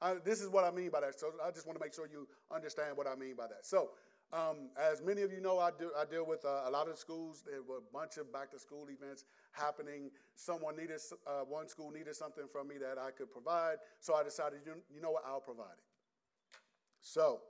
Uh, 0.00 0.14
this 0.24 0.40
is 0.40 0.48
what 0.48 0.64
I 0.64 0.70
mean 0.70 0.90
by 0.90 1.00
that. 1.00 1.18
So 1.18 1.32
I 1.44 1.50
just 1.50 1.66
want 1.66 1.78
to 1.78 1.84
make 1.84 1.94
sure 1.94 2.08
you 2.10 2.26
understand 2.54 2.96
what 2.96 3.06
I 3.06 3.14
mean 3.14 3.36
by 3.36 3.46
that. 3.46 3.64
So, 3.64 3.90
um, 4.34 4.70
as 4.76 5.00
many 5.00 5.22
of 5.22 5.32
you 5.32 5.40
know, 5.40 5.58
I, 5.60 5.70
do, 5.78 5.90
I 5.96 6.04
deal 6.04 6.26
with 6.26 6.44
uh, 6.44 6.62
a 6.66 6.70
lot 6.70 6.88
of 6.88 6.98
schools. 6.98 7.44
There 7.46 7.62
were 7.62 7.78
a 7.78 7.92
bunch 7.92 8.16
of 8.16 8.32
back 8.32 8.50
to 8.50 8.58
school 8.58 8.88
events 8.90 9.24
happening. 9.52 10.10
Someone 10.34 10.76
needed, 10.76 11.00
uh, 11.26 11.44
one 11.48 11.68
school 11.68 11.90
needed 11.90 12.16
something 12.16 12.44
from 12.50 12.66
me 12.66 12.74
that 12.78 12.98
I 12.98 13.12
could 13.12 13.30
provide. 13.30 13.76
So 14.00 14.14
I 14.14 14.24
decided, 14.24 14.60
you, 14.66 14.72
you 14.92 15.00
know 15.00 15.12
what, 15.12 15.22
I'll 15.26 15.40
provide 15.40 15.76
it. 15.78 16.58
So, 17.00 17.42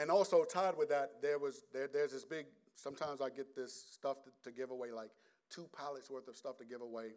and 0.00 0.10
also 0.10 0.44
tied 0.44 0.76
with 0.76 0.88
that, 0.88 1.22
there 1.22 1.38
was 1.38 1.62
there, 1.72 1.88
there's 1.92 2.12
this 2.12 2.24
big. 2.24 2.46
Sometimes 2.74 3.20
I 3.20 3.28
get 3.28 3.54
this 3.54 3.86
stuff 3.92 4.22
to, 4.24 4.30
to 4.44 4.50
give 4.50 4.70
away, 4.70 4.90
like 4.92 5.10
two 5.50 5.68
pallets 5.76 6.10
worth 6.10 6.26
of 6.26 6.36
stuff 6.36 6.56
to 6.58 6.64
give 6.64 6.80
away, 6.80 7.10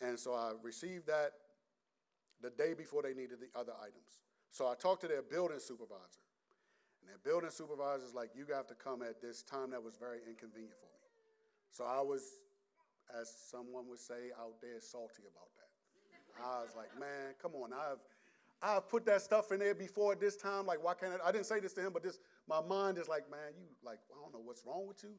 and 0.00 0.18
so 0.18 0.34
I 0.34 0.52
received 0.62 1.06
that 1.06 1.32
the 2.42 2.50
day 2.50 2.74
before 2.74 3.02
they 3.02 3.14
needed 3.14 3.38
the 3.40 3.58
other 3.58 3.72
items. 3.80 4.24
So 4.50 4.66
I 4.66 4.74
talked 4.74 5.02
to 5.02 5.08
their 5.08 5.22
building 5.22 5.58
supervisor, 5.60 6.25
and 7.06 7.14
their 7.14 7.22
building 7.22 7.50
supervisor's 7.50 8.14
like, 8.14 8.30
"You 8.34 8.46
have 8.52 8.66
to 8.66 8.74
come 8.74 9.02
at 9.02 9.20
this 9.20 9.42
time 9.42 9.70
that 9.70 9.82
was 9.82 9.96
very 9.96 10.18
inconvenient 10.26 10.74
for 10.74 10.86
me." 10.86 11.06
So 11.70 11.84
I 11.84 12.00
was, 12.00 12.40
as 13.14 13.30
someone 13.30 13.88
would 13.88 14.00
say 14.00 14.32
out 14.38 14.60
there, 14.60 14.80
salty 14.80 15.22
about 15.22 15.50
that. 15.54 16.42
I 16.42 16.62
was 16.62 16.74
like, 16.74 16.98
"Man, 16.98 17.34
come 17.40 17.54
on! 17.54 17.72
I've 17.72 18.02
I've 18.62 18.88
put 18.88 19.04
that 19.06 19.22
stuff 19.22 19.52
in 19.52 19.60
there 19.60 19.74
before 19.74 20.12
at 20.12 20.20
this 20.20 20.36
time. 20.36 20.66
Like, 20.66 20.82
why 20.82 20.94
can't 20.94 21.20
I? 21.22 21.28
I 21.28 21.32
didn't 21.32 21.46
say 21.46 21.60
this 21.60 21.72
to 21.74 21.86
him, 21.86 21.92
but 21.92 22.02
this 22.02 22.18
my 22.48 22.60
mind 22.60 22.98
is 22.98 23.08
like, 23.08 23.30
man, 23.30 23.52
you 23.56 23.66
like, 23.84 23.98
I 24.10 24.20
don't 24.20 24.32
know 24.32 24.40
what's 24.44 24.64
wrong 24.66 24.86
with 24.88 25.02
you, 25.04 25.10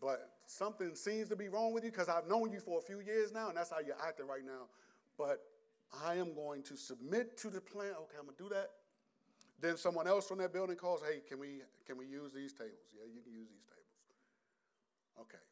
but 0.00 0.30
something 0.46 0.94
seems 0.94 1.28
to 1.30 1.36
be 1.36 1.48
wrong 1.48 1.72
with 1.72 1.84
you 1.84 1.90
because 1.90 2.08
I've 2.08 2.28
known 2.28 2.52
you 2.52 2.60
for 2.60 2.78
a 2.78 2.82
few 2.82 3.00
years 3.00 3.32
now, 3.32 3.48
and 3.48 3.56
that's 3.56 3.70
how 3.70 3.80
you're 3.84 4.00
acting 4.06 4.26
right 4.26 4.44
now. 4.44 4.68
But 5.18 5.40
I 6.04 6.16
am 6.16 6.34
going 6.34 6.62
to 6.64 6.76
submit 6.76 7.36
to 7.38 7.50
the 7.50 7.60
plan. 7.60 7.92
Okay, 7.92 8.16
I'm 8.18 8.26
gonna 8.26 8.36
do 8.38 8.48
that. 8.54 8.70
Then 9.60 9.76
someone 9.76 10.06
else 10.06 10.28
from 10.28 10.38
that 10.38 10.52
building 10.52 10.76
calls, 10.76 11.00
hey, 11.02 11.20
can 11.26 11.38
we 11.38 11.62
can 11.86 11.96
we 11.96 12.06
use 12.06 12.32
these 12.32 12.52
tables? 12.52 12.92
Yeah, 12.94 13.06
you 13.12 13.22
can 13.22 13.32
use 13.32 13.48
these 13.48 13.64
tables. 13.64 13.86
Okay. 15.20 15.42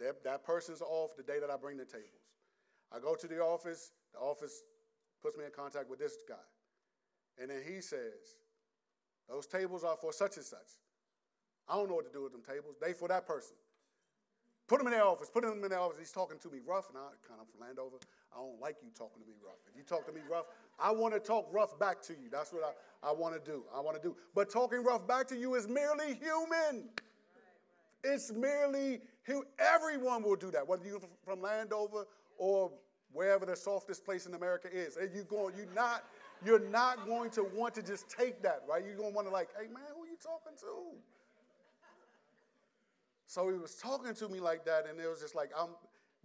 That, 0.00 0.24
that 0.24 0.44
person's 0.44 0.82
off 0.82 1.16
the 1.16 1.22
day 1.22 1.40
that 1.40 1.50
I 1.50 1.56
bring 1.56 1.76
the 1.76 1.84
tables. 1.84 2.26
I 2.92 2.98
go 2.98 3.14
to 3.14 3.26
the 3.26 3.40
office, 3.40 3.92
the 4.12 4.18
office 4.18 4.62
puts 5.22 5.36
me 5.36 5.44
in 5.44 5.50
contact 5.50 5.88
with 5.88 5.98
this 5.98 6.16
guy. 6.28 6.34
And 7.40 7.50
then 7.50 7.62
he 7.66 7.80
says, 7.80 8.38
Those 9.28 9.46
tables 9.46 9.84
are 9.84 9.96
for 9.96 10.12
such 10.12 10.36
and 10.36 10.44
such. 10.44 10.78
I 11.68 11.76
don't 11.76 11.88
know 11.88 11.96
what 11.96 12.06
to 12.06 12.12
do 12.12 12.22
with 12.22 12.32
them 12.32 12.42
tables. 12.46 12.76
They 12.80 12.92
for 12.92 13.08
that 13.08 13.26
person. 13.26 13.56
Put 14.68 14.78
them 14.78 14.86
in 14.88 14.92
their 14.92 15.04
office. 15.04 15.30
Put 15.30 15.42
them 15.42 15.62
in 15.62 15.70
their 15.70 15.80
office. 15.80 15.98
He's 15.98 16.12
talking 16.12 16.38
to 16.38 16.48
me 16.50 16.58
rough, 16.64 16.88
and 16.88 16.98
I 16.98 17.14
kind 17.26 17.40
of 17.40 17.46
from 17.50 17.60
Landover. 17.60 17.96
I 18.36 18.40
don't 18.40 18.60
like 18.60 18.76
you 18.82 18.90
talking 18.96 19.22
to 19.22 19.26
me 19.26 19.34
rough. 19.42 19.56
If 19.66 19.76
you 19.76 19.82
talk 19.82 20.06
to 20.06 20.12
me 20.12 20.20
rough, 20.30 20.44
I 20.78 20.90
want 20.90 21.14
to 21.14 21.20
talk 21.20 21.48
rough 21.50 21.78
back 21.78 22.02
to 22.02 22.12
you. 22.12 22.28
That's 22.30 22.52
what 22.52 22.62
I, 22.62 23.08
I 23.08 23.12
want 23.12 23.34
to 23.34 23.50
do. 23.50 23.64
I 23.74 23.80
want 23.80 24.00
to 24.00 24.02
do. 24.02 24.14
But 24.34 24.50
talking 24.50 24.84
rough 24.84 25.06
back 25.06 25.26
to 25.28 25.36
you 25.36 25.54
is 25.54 25.66
merely 25.66 26.14
human. 26.14 26.90
It's 28.04 28.30
merely 28.32 29.00
who 29.24 29.44
everyone 29.58 30.22
will 30.22 30.36
do 30.36 30.50
that, 30.50 30.68
whether 30.68 30.84
you're 30.86 31.00
from 31.24 31.40
Landover 31.40 32.04
or 32.36 32.70
wherever 33.12 33.46
the 33.46 33.56
softest 33.56 34.04
place 34.04 34.26
in 34.26 34.34
America 34.34 34.68
is. 34.70 34.98
And 34.98 35.14
you 35.14 35.24
going, 35.24 35.54
you're 35.56 35.74
not, 35.74 36.04
you're 36.44 36.68
not 36.68 37.06
going 37.06 37.30
to 37.30 37.42
want 37.54 37.74
to 37.76 37.82
just 37.82 38.10
take 38.10 38.42
that, 38.42 38.62
right? 38.68 38.84
You're 38.84 38.96
going 38.96 39.10
to 39.12 39.16
want 39.16 39.28
to 39.28 39.32
like, 39.32 39.48
hey 39.58 39.68
man, 39.68 39.84
who 39.96 40.04
are 40.04 40.06
you 40.06 40.18
talking 40.22 40.52
to? 40.60 40.98
So 43.26 43.48
he 43.48 43.58
was 43.58 43.74
talking 43.76 44.14
to 44.14 44.28
me 44.28 44.40
like 44.40 44.66
that, 44.66 44.86
and 44.88 45.00
it 45.00 45.08
was 45.08 45.20
just 45.20 45.34
like, 45.34 45.50
I'm. 45.58 45.70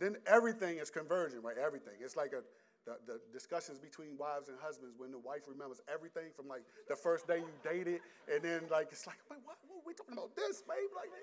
Then 0.01 0.17
everything 0.25 0.79
is 0.79 0.89
conversion, 0.89 1.45
right? 1.45 1.61
Everything. 1.61 1.93
It's 2.01 2.17
like 2.17 2.33
a 2.33 2.41
the, 2.89 2.97
the, 3.05 3.21
discussions 3.31 3.77
between 3.77 4.17
wives 4.17 4.49
and 4.49 4.57
husbands 4.59 4.95
when 4.97 5.11
the 5.11 5.19
wife 5.19 5.45
remembers 5.47 5.79
everything 5.85 6.33
from 6.35 6.47
like 6.47 6.65
the 6.89 6.95
first 6.95 7.27
day 7.27 7.37
you 7.37 7.53
dated, 7.61 8.01
and 8.25 8.41
then 8.41 8.65
like 8.71 8.87
it's 8.89 9.05
like, 9.05 9.21
wait, 9.29 9.37
what, 9.45 9.57
what 9.69 9.77
are 9.77 9.85
we 9.85 9.93
talking 9.93 10.17
about 10.17 10.35
this, 10.35 10.63
babe? 10.65 10.89
Like, 10.97 11.13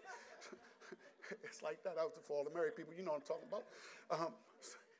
it's 1.42 1.60
like 1.60 1.82
that. 1.82 1.98
out 1.98 2.14
for 2.22 2.38
all 2.38 2.44
the 2.44 2.54
married 2.54 2.76
people, 2.76 2.94
you 2.96 3.02
know 3.02 3.10
what 3.10 3.26
I'm 3.26 3.26
talking 3.26 3.50
about. 3.50 3.66
Um, 4.14 4.32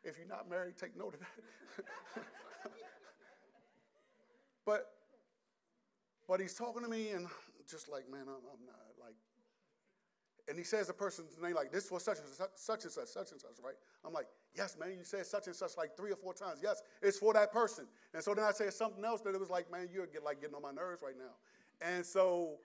if 0.03 0.19
you're 0.19 0.27
not 0.27 0.51
married, 0.51 0.75
take 0.77 0.99
note 0.99 1.15
of 1.15 1.21
that. 1.23 1.39
but 4.67 4.91
but 6.27 6.41
he's 6.41 6.55
talking 6.55 6.83
to 6.83 6.89
me 6.89 7.11
and 7.11 7.29
just 7.71 7.89
like, 7.89 8.11
man, 8.11 8.27
I'm, 8.27 8.43
I'm, 8.43 8.67
not 8.67 8.88
and 10.49 10.59
he 10.59 10.65
says 10.65 10.87
the 10.87 10.93
person's 10.93 11.37
name 11.41 11.55
like 11.55 11.71
this 11.71 11.89
for 11.89 12.01
such 12.01 12.19
and 12.19 12.27
such, 12.29 12.51
such 12.55 12.85
and 12.85 12.93
such, 12.93 13.09
such 13.09 13.33
and 13.33 13.41
such, 13.41 13.57
right? 13.63 13.75
I'm 14.05 14.13
like, 14.13 14.27
yes, 14.57 14.77
man, 14.79 14.91
you 14.91 15.05
said 15.05 15.27
such 15.27 15.47
and 15.47 15.55
such 15.55 15.77
like 15.77 15.97
three 15.97 16.11
or 16.11 16.17
four 16.17 16.33
times. 16.33 16.61
Yes, 16.63 16.83
it's 17.03 17.19
for 17.19 17.33
that 17.35 17.53
person. 17.53 17.87
And 18.15 18.23
so 18.23 18.35
then 18.35 18.45
I 18.45 18.53
said 18.53 18.73
something 18.73 19.05
else 19.05 19.21
that 19.23 19.35
it 19.35 19.41
was 19.41 19.51
like, 19.51 19.71
man, 19.71 19.89
you're 19.93 20.07
get, 20.07 20.25
like 20.25 20.41
getting 20.41 20.57
on 20.57 20.63
my 20.63 20.73
nerves 20.73 21.03
right 21.03 21.17
now. 21.19 21.35
And 21.87 22.05
so 22.05 22.57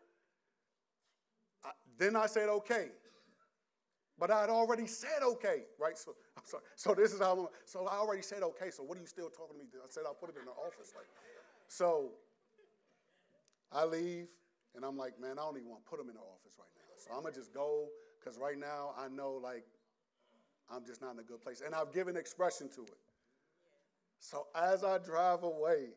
I, 1.63 1.71
then 1.97 2.15
I 2.15 2.25
said, 2.27 2.49
okay. 2.49 2.89
But 4.19 4.31
I 4.31 4.41
had 4.41 4.49
already 4.49 4.87
said 4.87 5.21
okay, 5.21 5.63
right? 5.79 5.97
So 5.97 6.15
I'm 6.37 6.43
sorry. 6.45 6.63
So 6.75 6.93
this 6.93 7.13
is 7.13 7.19
how 7.19 7.33
I'm. 7.33 7.47
So 7.65 7.87
I 7.87 7.97
already 7.97 8.21
said 8.21 8.43
okay. 8.43 8.69
So 8.69 8.83
what 8.83 8.97
are 8.97 9.01
you 9.01 9.07
still 9.07 9.29
talking 9.29 9.57
to 9.57 9.63
me? 9.63 9.69
I 9.75 9.87
said 9.89 10.03
I'll 10.05 10.13
put 10.13 10.29
it 10.29 10.37
in 10.37 10.45
the 10.45 10.51
office. 10.51 10.93
Like, 10.95 11.07
so 11.67 12.11
I 13.71 13.85
leave, 13.85 14.27
and 14.75 14.85
I'm 14.85 14.97
like, 14.97 15.19
man, 15.19 15.39
I 15.39 15.43
don't 15.43 15.57
even 15.57 15.69
want 15.69 15.83
to 15.83 15.89
put 15.89 15.99
him 15.99 16.09
in 16.09 16.15
the 16.15 16.21
office 16.21 16.53
right 16.59 16.69
now. 16.77 16.82
So 17.03 17.11
I'm 17.13 17.23
gonna 17.23 17.35
just 17.35 17.53
go 17.53 17.89
because 18.19 18.39
right 18.39 18.57
now 18.57 18.95
I 18.97 19.09
know 19.09 19.33
like 19.43 19.65
I'm 20.71 20.85
just 20.85 21.01
not 21.01 21.13
in 21.13 21.19
a 21.19 21.23
good 21.23 21.41
place, 21.41 21.61
and 21.63 21.75
I've 21.75 21.91
given 21.91 22.15
expression 22.15 22.69
to 22.75 22.83
it. 22.83 22.97
So 24.19 24.47
as 24.55 24.85
I 24.85 24.99
drive 24.99 25.43
away, 25.43 25.91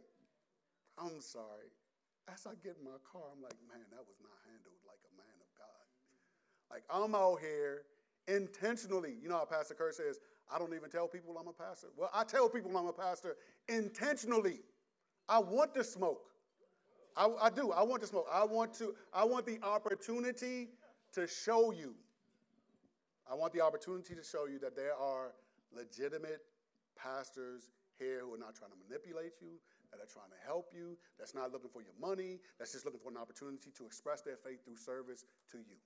I'm 0.98 1.20
sorry. 1.20 1.70
As 2.26 2.44
I 2.44 2.58
get 2.64 2.74
in 2.80 2.84
my 2.84 2.98
car, 3.06 3.22
I'm 3.30 3.40
like, 3.40 3.54
man, 3.70 3.86
that 3.90 4.02
was 4.02 4.18
not 4.20 4.34
handled 4.50 4.82
like 4.84 4.98
a 5.06 5.12
man 5.16 5.36
of 5.38 5.50
God. 5.54 5.86
Like 6.68 6.82
I'm 6.90 7.14
out 7.14 7.38
here 7.40 7.82
intentionally. 8.26 9.14
You 9.22 9.28
know 9.28 9.36
how 9.36 9.44
Pastor 9.44 9.74
Kurt 9.74 9.94
says, 9.94 10.18
I 10.52 10.58
don't 10.58 10.74
even 10.74 10.90
tell 10.90 11.06
people 11.06 11.38
I'm 11.38 11.46
a 11.46 11.52
pastor. 11.52 11.86
Well, 11.96 12.10
I 12.12 12.24
tell 12.24 12.48
people 12.48 12.76
I'm 12.76 12.88
a 12.88 12.92
pastor 12.92 13.36
intentionally. 13.68 14.58
I 15.28 15.38
want 15.38 15.72
to 15.76 15.84
smoke. 15.84 16.30
I, 17.16 17.28
I, 17.40 17.50
do. 17.50 17.70
I 17.70 17.82
want 17.82 18.02
to 18.02 18.08
smoke. 18.08 18.26
I 18.32 18.44
want 18.44 18.74
to. 18.74 18.94
I 19.14 19.24
want 19.24 19.46
the 19.46 19.58
opportunity 19.62 20.68
to 21.16 21.26
show 21.26 21.72
you. 21.72 21.94
I 23.24 23.34
want 23.34 23.52
the 23.52 23.60
opportunity 23.60 24.14
to 24.14 24.22
show 24.22 24.46
you 24.46 24.58
that 24.60 24.76
there 24.76 24.94
are 24.94 25.32
legitimate 25.74 26.44
pastors 26.94 27.72
here 27.98 28.20
who 28.20 28.34
are 28.36 28.38
not 28.38 28.54
trying 28.54 28.70
to 28.70 28.80
manipulate 28.86 29.40
you, 29.40 29.56
that 29.90 29.98
are 29.98 30.06
trying 30.06 30.28
to 30.28 30.40
help 30.44 30.70
you, 30.76 30.96
that's 31.18 31.34
not 31.34 31.52
looking 31.52 31.72
for 31.72 31.80
your 31.80 31.96
money, 31.96 32.38
that's 32.60 32.72
just 32.72 32.84
looking 32.84 33.00
for 33.00 33.10
an 33.10 33.16
opportunity 33.16 33.72
to 33.72 33.84
express 33.84 34.20
their 34.20 34.36
faith 34.36 34.62
through 34.64 34.76
service 34.76 35.24
to 35.50 35.58
you. 35.58 35.80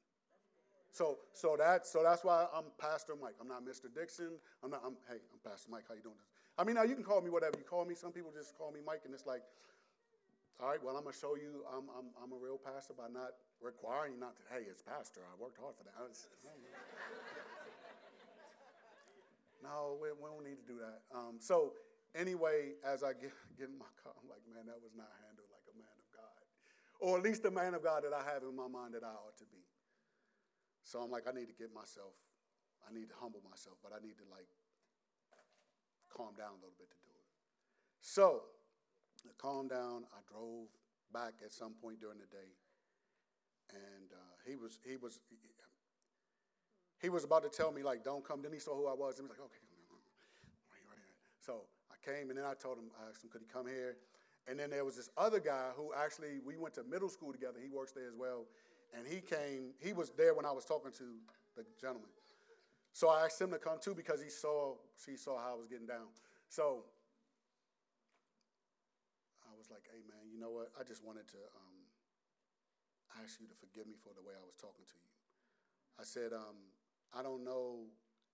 So, 0.90 1.18
so 1.32 1.54
that, 1.56 1.86
so 1.86 2.02
that's 2.02 2.24
why 2.24 2.46
I'm 2.52 2.66
Pastor 2.78 3.14
Mike. 3.14 3.38
I'm 3.40 3.46
not 3.46 3.62
Mr. 3.62 3.86
Dickson. 3.86 4.42
I'm 4.64 4.70
not. 4.70 4.82
I'm, 4.84 4.98
hey, 5.06 5.22
I'm 5.30 5.38
Pastor 5.48 5.70
Mike. 5.70 5.84
How 5.86 5.94
you 5.94 6.02
doing? 6.02 6.18
I 6.58 6.64
mean, 6.64 6.74
now 6.74 6.82
you 6.82 6.96
can 6.96 7.04
call 7.04 7.20
me 7.22 7.30
whatever 7.30 7.54
you 7.56 7.64
call 7.64 7.84
me. 7.84 7.94
Some 7.94 8.10
people 8.10 8.32
just 8.34 8.58
call 8.58 8.72
me 8.72 8.80
Mike, 8.84 9.02
and 9.04 9.14
it's 9.14 9.24
like, 9.24 9.42
all 10.60 10.68
right, 10.68 10.82
well, 10.84 10.92
I'm 11.00 11.08
gonna 11.08 11.16
show 11.16 11.40
you 11.40 11.64
I'm, 11.72 11.88
I'm, 11.96 12.12
I'm 12.20 12.36
a 12.36 12.40
real 12.40 12.60
pastor 12.60 12.92
by 12.92 13.08
not 13.08 13.32
requiring 13.64 14.12
you 14.12 14.20
not 14.20 14.36
to. 14.36 14.44
Hey, 14.52 14.68
it's 14.68 14.84
pastor. 14.84 15.24
I 15.24 15.32
worked 15.40 15.56
hard 15.56 15.72
for 15.72 15.88
that. 15.88 15.96
no, 19.64 19.96
we, 19.96 20.12
we, 20.12 20.28
don't 20.28 20.44
need 20.44 20.60
to 20.60 20.68
do 20.68 20.76
that. 20.84 21.00
Um, 21.16 21.40
so 21.40 21.72
anyway, 22.12 22.76
as 22.84 23.00
I 23.00 23.16
get, 23.16 23.32
get 23.56 23.72
in 23.72 23.80
my 23.80 23.88
car, 24.04 24.12
I'm 24.12 24.28
like, 24.28 24.44
man, 24.52 24.68
that 24.68 24.76
was 24.84 24.92
not 24.92 25.08
handled 25.24 25.48
like 25.48 25.64
a 25.72 25.76
man 25.80 25.96
of 25.96 26.08
God, 26.12 26.44
or 27.00 27.16
at 27.16 27.24
least 27.24 27.40
the 27.40 27.52
man 27.52 27.72
of 27.72 27.80
God 27.80 28.04
that 28.04 28.12
I 28.12 28.20
have 28.28 28.44
in 28.44 28.52
my 28.52 28.68
mind 28.68 28.92
that 28.92 29.04
I 29.04 29.16
ought 29.16 29.40
to 29.40 29.48
be. 29.48 29.64
So 30.84 31.00
I'm 31.00 31.08
like, 31.08 31.24
I 31.24 31.32
need 31.32 31.48
to 31.48 31.56
get 31.56 31.72
myself, 31.72 32.12
I 32.84 32.92
need 32.92 33.08
to 33.08 33.16
humble 33.16 33.40
myself, 33.48 33.80
but 33.80 33.96
I 33.96 34.00
need 34.04 34.20
to 34.20 34.28
like 34.28 34.52
calm 36.12 36.36
down 36.36 36.52
a 36.52 36.60
little 36.60 36.76
bit 36.76 36.92
to 36.92 37.00
do 37.00 37.08
it. 37.16 37.24
So 38.04 38.44
I 39.28 39.34
calmed 39.38 39.70
down. 39.70 40.04
I 40.12 40.20
drove 40.30 40.68
back 41.12 41.34
at 41.44 41.52
some 41.52 41.74
point 41.82 42.00
during 42.00 42.18
the 42.18 42.26
day, 42.26 42.50
and 43.70 44.12
uh, 44.12 44.34
he 44.46 44.56
was 44.56 44.78
he 44.84 44.96
was 44.96 45.20
he 47.00 47.08
was 47.08 47.24
about 47.24 47.42
to 47.42 47.50
tell 47.50 47.72
me 47.72 47.82
like, 47.82 48.04
"Don't 48.04 48.24
come." 48.24 48.42
Then 48.42 48.52
he 48.52 48.60
saw 48.60 48.76
who 48.76 48.86
I 48.86 48.94
was, 48.94 49.18
and 49.18 49.26
he 49.26 49.28
was 49.28 49.38
like, 49.38 49.46
"Okay." 49.46 49.64
So 51.40 51.62
I 51.90 51.96
came, 52.04 52.28
and 52.28 52.38
then 52.38 52.44
I 52.44 52.54
told 52.54 52.78
him, 52.78 52.90
I 53.00 53.08
asked 53.08 53.24
him, 53.24 53.30
could 53.30 53.40
he 53.40 53.48
come 53.50 53.66
here? 53.66 53.96
And 54.46 54.58
then 54.58 54.68
there 54.68 54.84
was 54.84 54.96
this 54.96 55.08
other 55.16 55.40
guy 55.40 55.70
who 55.74 55.90
actually 55.96 56.38
we 56.44 56.58
went 56.58 56.74
to 56.74 56.84
middle 56.84 57.08
school 57.08 57.32
together. 57.32 57.58
He 57.62 57.70
works 57.70 57.92
there 57.92 58.06
as 58.06 58.14
well 58.14 58.44
and 58.96 59.06
he 59.06 59.20
came, 59.20 59.72
he 59.78 59.92
was 59.92 60.10
there 60.16 60.34
when 60.34 60.44
I 60.44 60.52
was 60.52 60.64
talking 60.64 60.92
to 60.92 61.04
the 61.56 61.64
gentleman. 61.80 62.10
So 62.92 63.08
I 63.08 63.24
asked 63.24 63.40
him 63.40 63.50
to 63.50 63.58
come 63.58 63.78
too 63.80 63.94
because 63.94 64.22
he 64.22 64.30
saw, 64.30 64.74
he 65.06 65.16
saw 65.16 65.38
how 65.38 65.54
I 65.54 65.58
was 65.58 65.68
getting 65.68 65.86
down. 65.86 66.10
So 66.48 66.84
like, 69.70 69.86
hey 69.88 70.02
man, 70.06 70.28
you 70.30 70.38
know 70.38 70.50
what? 70.50 70.74
I 70.78 70.82
just 70.82 71.02
wanted 71.02 71.26
to 71.34 71.40
um, 71.56 71.78
ask 73.22 73.40
you 73.40 73.46
to 73.46 73.56
forgive 73.56 73.86
me 73.86 73.96
for 73.98 74.12
the 74.14 74.22
way 74.22 74.34
I 74.34 74.44
was 74.44 74.54
talking 74.54 74.84
to 74.86 74.96
you. 74.98 75.10
I 75.98 76.04
said, 76.04 76.32
um, 76.32 76.58
I 77.14 77.22
don't 77.22 77.42
know, 77.42 77.86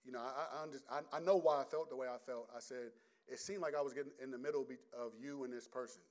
you 0.05 0.13
know, 0.13 0.21
I, 0.21 0.65
I, 0.65 1.01
I, 1.01 1.19
I 1.19 1.21
know 1.21 1.37
why 1.37 1.61
I 1.61 1.65
felt 1.65 1.89
the 1.91 1.97
way 1.97 2.07
I 2.07 2.19
felt. 2.19 2.49
I 2.55 2.61
said, 2.61 2.95
it 3.27 3.41
seemed 3.41 3.61
like 3.61 3.75
I 3.75 3.83
was 3.83 3.93
getting 3.93 4.15
in 4.23 4.31
the 4.31 4.39
middle 4.39 4.63
of 4.95 5.13
you 5.19 5.45
and 5.45 5.53
this 5.53 5.67
person. 5.67 6.03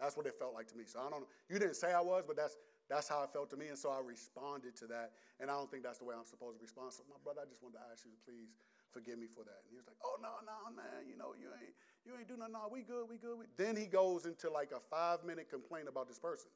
That's 0.00 0.16
what 0.16 0.24
it 0.26 0.34
felt 0.38 0.54
like 0.54 0.66
to 0.72 0.76
me. 0.76 0.84
So 0.86 1.00
I 1.04 1.10
don't, 1.10 1.28
you 1.50 1.58
didn't 1.58 1.76
say 1.76 1.92
I 1.92 2.00
was, 2.00 2.24
but 2.26 2.36
that's 2.36 2.56
that's 2.90 3.08
how 3.08 3.22
it 3.24 3.32
felt 3.32 3.48
to 3.54 3.56
me, 3.56 3.72
and 3.72 3.78
so 3.78 3.88
I 3.88 4.04
responded 4.04 4.76
to 4.82 4.86
that. 4.92 5.16
And 5.40 5.48
I 5.48 5.56
don't 5.56 5.70
think 5.70 5.80
that's 5.80 5.96
the 5.96 6.04
way 6.04 6.12
I'm 6.12 6.28
supposed 6.28 6.58
to 6.58 6.62
respond. 6.62 6.92
So, 6.92 7.06
my 7.08 7.16
brother, 7.24 7.40
I 7.40 7.48
just 7.48 7.62
wanted 7.64 7.80
to 7.80 7.84
ask 7.88 8.04
you 8.04 8.12
to 8.12 8.20
please 8.20 8.52
forgive 8.92 9.16
me 9.16 9.30
for 9.30 9.46
that. 9.48 9.64
And 9.64 9.72
he 9.72 9.80
was 9.80 9.88
like, 9.88 9.96
"Oh 10.04 10.20
no, 10.20 10.42
no, 10.44 10.68
man, 10.76 11.08
you 11.08 11.16
know 11.16 11.32
you 11.32 11.48
ain't 11.56 11.72
you 12.06 12.12
ain't 12.18 12.28
do 12.28 12.36
nothing. 12.36 12.54
No, 12.54 12.68
we 12.70 12.82
good, 12.82 13.08
we 13.08 13.16
good." 13.16 13.38
We. 13.38 13.44
Then 13.56 13.76
he 13.76 13.86
goes 13.86 14.26
into 14.26 14.50
like 14.50 14.70
a 14.72 14.80
five 14.90 15.24
minute 15.24 15.50
complaint 15.50 15.88
about 15.88 16.08
this 16.08 16.18
person, 16.18 16.50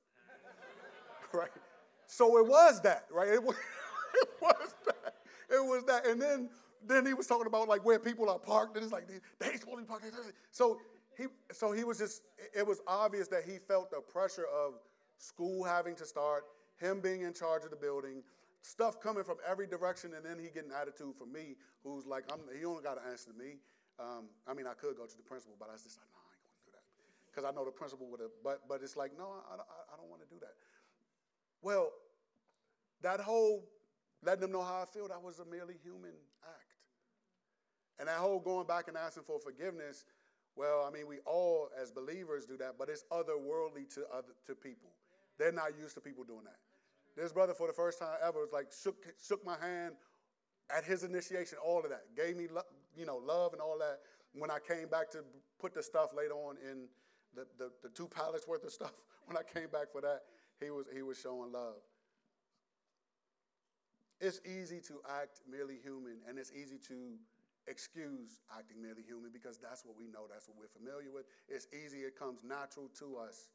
right? 1.33 1.51
So 2.07 2.39
it 2.39 2.47
was 2.47 2.81
that, 2.83 3.07
right? 3.11 3.29
It 3.29 3.43
was, 3.43 3.57
it 4.23 4.29
was 4.41 4.75
that. 4.87 5.15
It 5.51 5.65
was 5.65 5.85
that. 5.85 6.07
And 6.07 6.21
then 6.21 6.51
then 6.87 7.07
he 7.07 7.15
was 7.15 7.27
talking 7.27 7.47
about 7.47 7.69
like 7.69 7.85
where 7.85 7.99
people 7.99 8.29
are 8.31 8.39
parked, 8.39 8.77
and 8.77 8.85
it's 8.85 8.93
like 8.93 9.09
they, 9.09 9.21
they 9.39 9.53
ain't 9.53 9.61
supposed 9.61 9.79
to 9.79 9.83
be 9.83 9.89
parked. 9.89 10.07
So 10.51 10.79
he 11.17 11.27
so 11.53 11.73
he 11.73 11.85
was 11.85 11.99
just. 11.99 12.23
It 12.55 12.67
was 12.67 12.81
obvious 12.87 13.29
that 13.29 13.45
he 13.45 13.59
felt 13.59 13.91
the 13.91 14.01
pressure 14.01 14.47
of 14.47 14.75
school 15.19 15.65
having 15.65 15.95
to 15.97 16.07
start, 16.07 16.45
him 16.79 17.01
being 17.01 17.23
in 17.23 17.33
charge 17.33 17.65
of 17.65 17.71
the 17.71 17.77
building, 17.77 18.23
stuff 18.63 19.01
coming 19.01 19.25
from 19.25 19.37
every 19.49 19.67
direction, 19.67 20.13
and 20.15 20.25
then 20.25 20.39
he 20.39 20.51
getting 20.51 20.71
attitude 20.73 21.15
from 21.19 21.33
me, 21.33 21.57
who's 21.83 22.07
like, 22.07 22.25
I'm, 22.33 22.41
he 22.59 22.65
only 22.65 22.83
got 22.83 23.03
to 23.03 23.11
answer 23.11 23.31
to 23.31 23.39
me. 23.39 23.57
Um, 23.99 24.29
I 24.47 24.53
mean, 24.53 24.67
I 24.67 24.75
could 24.75 24.97
go 24.97 25.07
to 25.07 25.17
the 25.17 25.25
principal, 25.25 25.57
but 25.59 25.69
I 25.69 25.73
was 25.73 25.83
just 25.83 25.97
like, 25.97 26.09
no, 26.13 26.21
I 26.21 26.33
ain't 26.37 26.45
going 26.45 26.57
to 26.57 26.65
do 26.69 26.71
that. 26.77 26.85
Because 27.33 27.45
I 27.49 27.53
know 27.57 27.65
the 27.65 27.73
principal 27.73 28.07
would 28.13 28.21
have, 28.21 28.35
but, 28.45 28.69
but 28.69 28.85
it's 28.85 28.97
like, 28.97 29.17
no, 29.17 29.41
I, 29.49 29.57
I, 29.57 29.65
I 29.65 29.95
don't 29.97 30.11
want 30.13 30.21
to 30.21 30.29
do 30.29 30.39
that. 30.41 30.53
Well, 31.63 31.91
that 33.03 33.21
whole 33.21 33.65
letting 34.23 34.43
them 34.43 34.53
know 34.53 34.63
how 34.63 34.83
I 34.83 34.87
feel, 34.87 35.09
that 35.09 35.23
was 35.23 35.39
a 35.39 35.45
merely 35.45 35.77
human 35.83 36.13
act. 36.45 36.73
And 37.99 38.09
that 38.09 38.19
whole 38.19 38.41
going 38.41 38.67
back 38.67 38.89
and 38.89 38.97
asking 38.97 39.25
for 39.25 39.39
forgiveness, 39.39 40.05
well, 40.57 40.85
I 40.87 40.91
mean, 40.91 41.07
we 41.07 41.19
all 41.25 41.69
as 41.81 41.91
believers 41.91 42.45
do 42.45 42.57
that, 42.59 42.77
but 42.79 42.89
it's 42.89 43.05
otherworldly 43.11 43.93
to 43.95 44.05
other 44.13 44.33
to 44.47 44.55
people. 44.55 44.91
They're 45.39 45.53
not 45.53 45.79
used 45.79 45.95
to 45.95 46.01
people 46.01 46.25
doing 46.25 46.45
that. 46.45 46.57
This 47.15 47.33
brother, 47.33 47.55
for 47.55 47.67
the 47.67 47.73
first 47.73 47.99
time 47.99 48.17
ever, 48.23 48.41
was 48.41 48.53
like 48.53 48.69
shook 48.73 48.97
shook 49.23 49.45
my 49.45 49.57
hand 49.61 49.95
at 50.75 50.85
his 50.85 51.05
initiation. 51.05 51.59
All 51.65 51.81
of 51.81 51.91
that 51.91 52.05
gave 52.17 52.37
me, 52.37 52.49
you 52.97 53.07
know, 53.07 53.17
love 53.17 53.53
and 53.53 53.61
all 53.61 53.79
that. 53.79 54.01
When 54.33 54.51
I 54.51 54.59
came 54.59 54.89
back 54.89 55.11
to 55.13 55.25
put 55.59 55.75
the 55.75 55.83
stuff 55.83 56.11
later 56.17 56.35
on 56.35 56.57
in 56.59 56.89
the, 57.35 57.47
the, 57.59 57.71
the 57.83 57.89
two 57.91 58.09
pallets 58.09 58.47
worth 58.47 58.65
of 58.65 58.71
stuff, 58.71 58.93
when 59.27 59.37
I 59.37 59.43
came 59.43 59.69
back 59.69 59.93
for 59.93 60.01
that, 60.01 60.23
he 60.61 60.71
was 60.71 60.87
he 60.95 61.03
was 61.03 61.19
showing 61.19 61.53
love. 61.53 61.81
It's 64.21 64.41
easy 64.47 64.81
to 64.89 65.01
act 65.21 65.41
merely 65.51 65.77
human, 65.83 66.17
and 66.27 66.39
it's 66.39 66.51
easy 66.53 66.79
to 66.89 67.19
excuse 67.69 68.41
acting 68.57 68.81
merely 68.81 69.03
human 69.03 69.31
because 69.33 69.59
that's 69.59 69.85
what 69.85 69.97
we 69.99 70.07
know, 70.07 70.25
that's 70.31 70.49
what 70.49 70.57
we're 70.57 70.73
familiar 70.73 71.11
with. 71.13 71.27
It's 71.49 71.67
easy, 71.75 71.99
it 71.99 72.19
comes 72.19 72.41
natural 72.43 72.89
to 73.01 73.17
us 73.17 73.49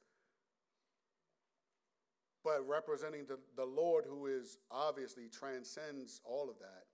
but 2.43 2.67
representing 2.67 3.25
the, 3.27 3.37
the 3.55 3.65
Lord 3.65 4.05
who 4.07 4.27
is 4.27 4.57
obviously 4.71 5.27
transcends 5.27 6.21
all 6.25 6.49
of 6.49 6.57
that, 6.59 6.85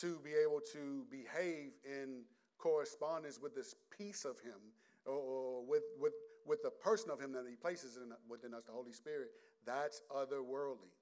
to 0.00 0.18
be 0.22 0.32
able 0.32 0.60
to 0.72 1.04
behave 1.10 1.72
in 1.84 2.22
correspondence 2.58 3.40
with 3.40 3.54
this 3.54 3.74
piece 3.96 4.24
of 4.24 4.38
Him 4.40 4.72
or, 5.04 5.64
with, 5.66 5.82
with, 5.98 6.12
with 6.46 6.62
the 6.62 6.70
person 6.70 7.10
of 7.10 7.20
Him 7.20 7.32
that 7.32 7.44
He 7.48 7.56
places 7.56 7.96
in, 7.96 8.12
within 8.28 8.54
us, 8.54 8.64
the 8.64 8.72
Holy 8.72 8.92
Spirit, 8.92 9.28
that's 9.64 10.02
otherworldly. 10.14 10.92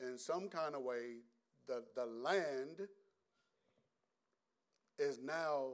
In 0.00 0.18
some 0.18 0.48
kind 0.48 0.74
of 0.74 0.82
way, 0.82 1.22
the, 1.66 1.82
the 1.94 2.06
land 2.06 2.88
is 4.98 5.18
now, 5.22 5.68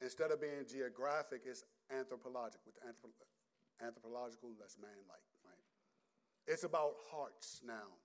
instead 0.00 0.30
of 0.30 0.40
being 0.40 0.64
geographic, 0.70 1.42
it's 1.46 1.64
anthropological, 1.90 2.60
with 2.66 2.76
anthropological, 3.82 4.50
that's 4.58 4.76
man-like, 4.78 5.26
right? 5.44 5.64
It's 6.46 6.64
about 6.64 6.94
hearts 7.10 7.60
now. 7.66 7.96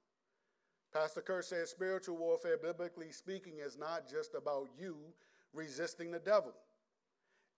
Pastor 1.00 1.22
Kurt 1.22 1.46
says 1.46 1.70
spiritual 1.70 2.18
warfare, 2.18 2.58
biblically 2.58 3.12
speaking, 3.12 3.60
is 3.64 3.78
not 3.78 4.10
just 4.10 4.34
about 4.34 4.68
you 4.80 4.98
resisting 5.54 6.10
the 6.10 6.18
devil. 6.18 6.54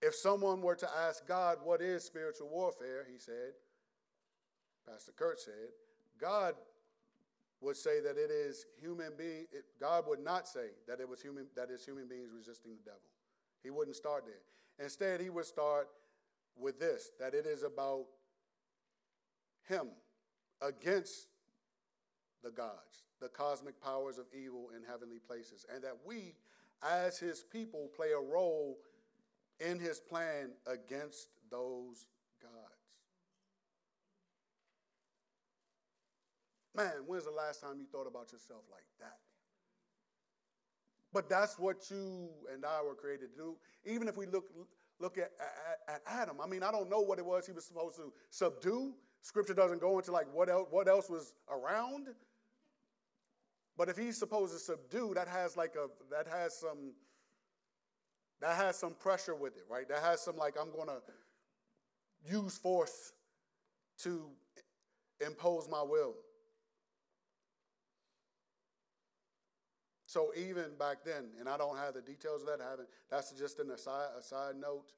If 0.02 0.14
someone 0.14 0.60
were 0.60 0.74
to 0.76 0.88
ask 1.06 1.26
God, 1.26 1.56
what 1.64 1.80
is 1.80 2.04
spiritual 2.04 2.50
warfare, 2.50 3.06
he 3.10 3.18
said, 3.18 3.52
Pastor 4.86 5.12
Kurt 5.16 5.40
said, 5.40 5.70
God 6.20 6.54
would 7.62 7.78
say 7.78 8.00
that 8.00 8.18
it 8.18 8.30
is 8.30 8.66
human 8.78 9.12
being. 9.16 9.46
It, 9.52 9.64
God 9.80 10.04
would 10.06 10.22
not 10.22 10.46
say 10.46 10.66
that 10.86 11.00
it 11.00 11.08
was 11.08 11.22
human 11.22 11.46
that 11.56 11.70
is 11.70 11.82
human 11.82 12.08
beings 12.08 12.28
resisting 12.36 12.72
the 12.72 12.90
devil. 12.90 13.00
He 13.62 13.70
wouldn't 13.70 13.96
start 13.96 14.24
there. 14.26 14.84
Instead, 14.84 15.18
he 15.18 15.30
would 15.30 15.46
start 15.46 15.88
with 16.58 16.78
this: 16.78 17.12
that 17.18 17.32
it 17.32 17.46
is 17.46 17.62
about 17.62 18.04
him 19.66 19.88
against 20.60 21.28
the 22.42 22.50
gods, 22.50 23.04
the 23.20 23.28
cosmic 23.28 23.80
powers 23.80 24.18
of 24.18 24.26
evil 24.34 24.70
in 24.76 24.82
heavenly 24.82 25.18
places, 25.18 25.64
and 25.72 25.82
that 25.84 25.96
we, 26.04 26.34
as 26.82 27.18
his 27.18 27.42
people, 27.42 27.88
play 27.94 28.12
a 28.12 28.20
role 28.20 28.78
in 29.60 29.78
his 29.78 30.00
plan 30.00 30.50
against 30.66 31.28
those 31.50 32.06
gods. 32.40 32.80
Man, 36.74 37.04
when's 37.06 37.24
the 37.24 37.30
last 37.30 37.60
time 37.60 37.78
you 37.78 37.86
thought 37.90 38.06
about 38.06 38.32
yourself 38.32 38.62
like 38.70 38.84
that? 39.00 39.18
But 41.12 41.28
that's 41.28 41.58
what 41.58 41.90
you 41.90 42.28
and 42.52 42.64
I 42.64 42.82
were 42.86 42.94
created 42.94 43.32
to 43.32 43.36
do. 43.36 43.56
Even 43.84 44.06
if 44.06 44.16
we 44.16 44.26
look, 44.26 44.44
look 45.00 45.18
at, 45.18 45.32
at, 45.88 45.94
at 45.94 46.02
Adam, 46.06 46.36
I 46.42 46.46
mean, 46.46 46.62
I 46.62 46.70
don't 46.70 46.88
know 46.88 47.00
what 47.00 47.18
it 47.18 47.26
was 47.26 47.46
he 47.46 47.52
was 47.52 47.64
supposed 47.64 47.96
to 47.96 48.12
subdue. 48.30 48.94
Scripture 49.22 49.54
doesn't 49.54 49.80
go 49.80 49.98
into 49.98 50.12
like 50.12 50.32
what 50.32 50.48
else, 50.48 50.68
what 50.70 50.88
else 50.88 51.10
was 51.10 51.34
around. 51.50 52.06
But 53.76 53.88
if 53.88 53.96
he's 53.96 54.18
supposed 54.18 54.52
to 54.52 54.58
subdue, 54.58 55.12
that 55.14 55.28
has 55.28 55.56
like 55.56 55.74
a 55.76 55.88
that 56.10 56.26
has 56.26 56.58
some 56.58 56.92
that 58.40 58.56
has 58.56 58.76
some 58.76 58.94
pressure 58.94 59.34
with 59.34 59.56
it, 59.56 59.64
right? 59.70 59.88
That 59.88 60.02
has 60.02 60.20
some 60.20 60.36
like 60.36 60.56
I'm 60.60 60.70
gonna 60.76 61.00
use 62.28 62.56
force 62.56 63.12
to 64.02 64.30
impose 65.24 65.68
my 65.68 65.82
will. 65.82 66.14
So 70.06 70.32
even 70.36 70.74
back 70.76 71.04
then, 71.04 71.26
and 71.38 71.48
I 71.48 71.56
don't 71.56 71.76
have 71.76 71.94
the 71.94 72.00
details 72.00 72.42
of 72.42 72.48
that, 72.48 72.60
I 72.60 72.70
haven't, 72.70 72.88
that's 73.08 73.30
just 73.30 73.60
an 73.60 73.70
aside, 73.70 74.08
a 74.18 74.22
side 74.22 74.56
note. 74.60 74.90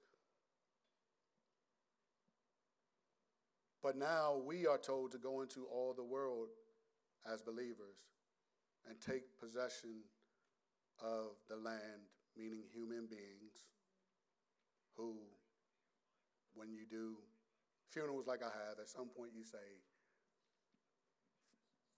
But 3.82 3.98
now 3.98 4.40
we 4.42 4.66
are 4.66 4.78
told 4.78 5.12
to 5.12 5.18
go 5.18 5.42
into 5.42 5.66
all 5.66 5.92
the 5.94 6.02
world 6.02 6.48
as 7.30 7.42
believers 7.42 7.98
and 8.88 9.01
take 9.01 9.38
possession 9.38 10.03
of 11.01 11.38
the 11.49 11.57
land, 11.57 12.07
meaning 12.37 12.62
human 12.73 13.07
beings, 13.07 13.66
who, 14.97 15.16
when 16.55 16.71
you 16.73 16.85
do 16.88 17.16
funerals 17.90 18.27
like 18.27 18.42
I 18.42 18.53
have, 18.53 18.79
at 18.81 18.88
some 18.88 19.09
point 19.09 19.33
you 19.37 19.45
say, 19.45 19.64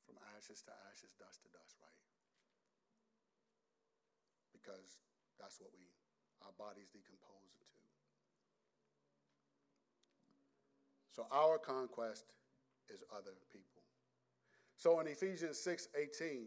from 0.06 0.16
ashes 0.36 0.62
to 0.66 0.72
ashes, 0.90 1.14
dust 1.18 1.42
to 1.42 1.48
dust, 1.54 1.76
right? 1.80 2.02
Because 4.52 5.00
that's 5.38 5.60
what 5.60 5.70
we, 5.74 5.86
our 6.42 6.54
bodies 6.58 6.90
decompose 6.90 7.54
into. 7.58 7.84
So 11.14 11.26
our 11.30 11.58
conquest 11.58 12.34
is 12.90 13.02
other 13.14 13.38
people. 13.52 13.82
So 14.76 15.00
in 15.00 15.06
Ephesians 15.06 15.58
6 15.60 15.88
18, 15.94 16.46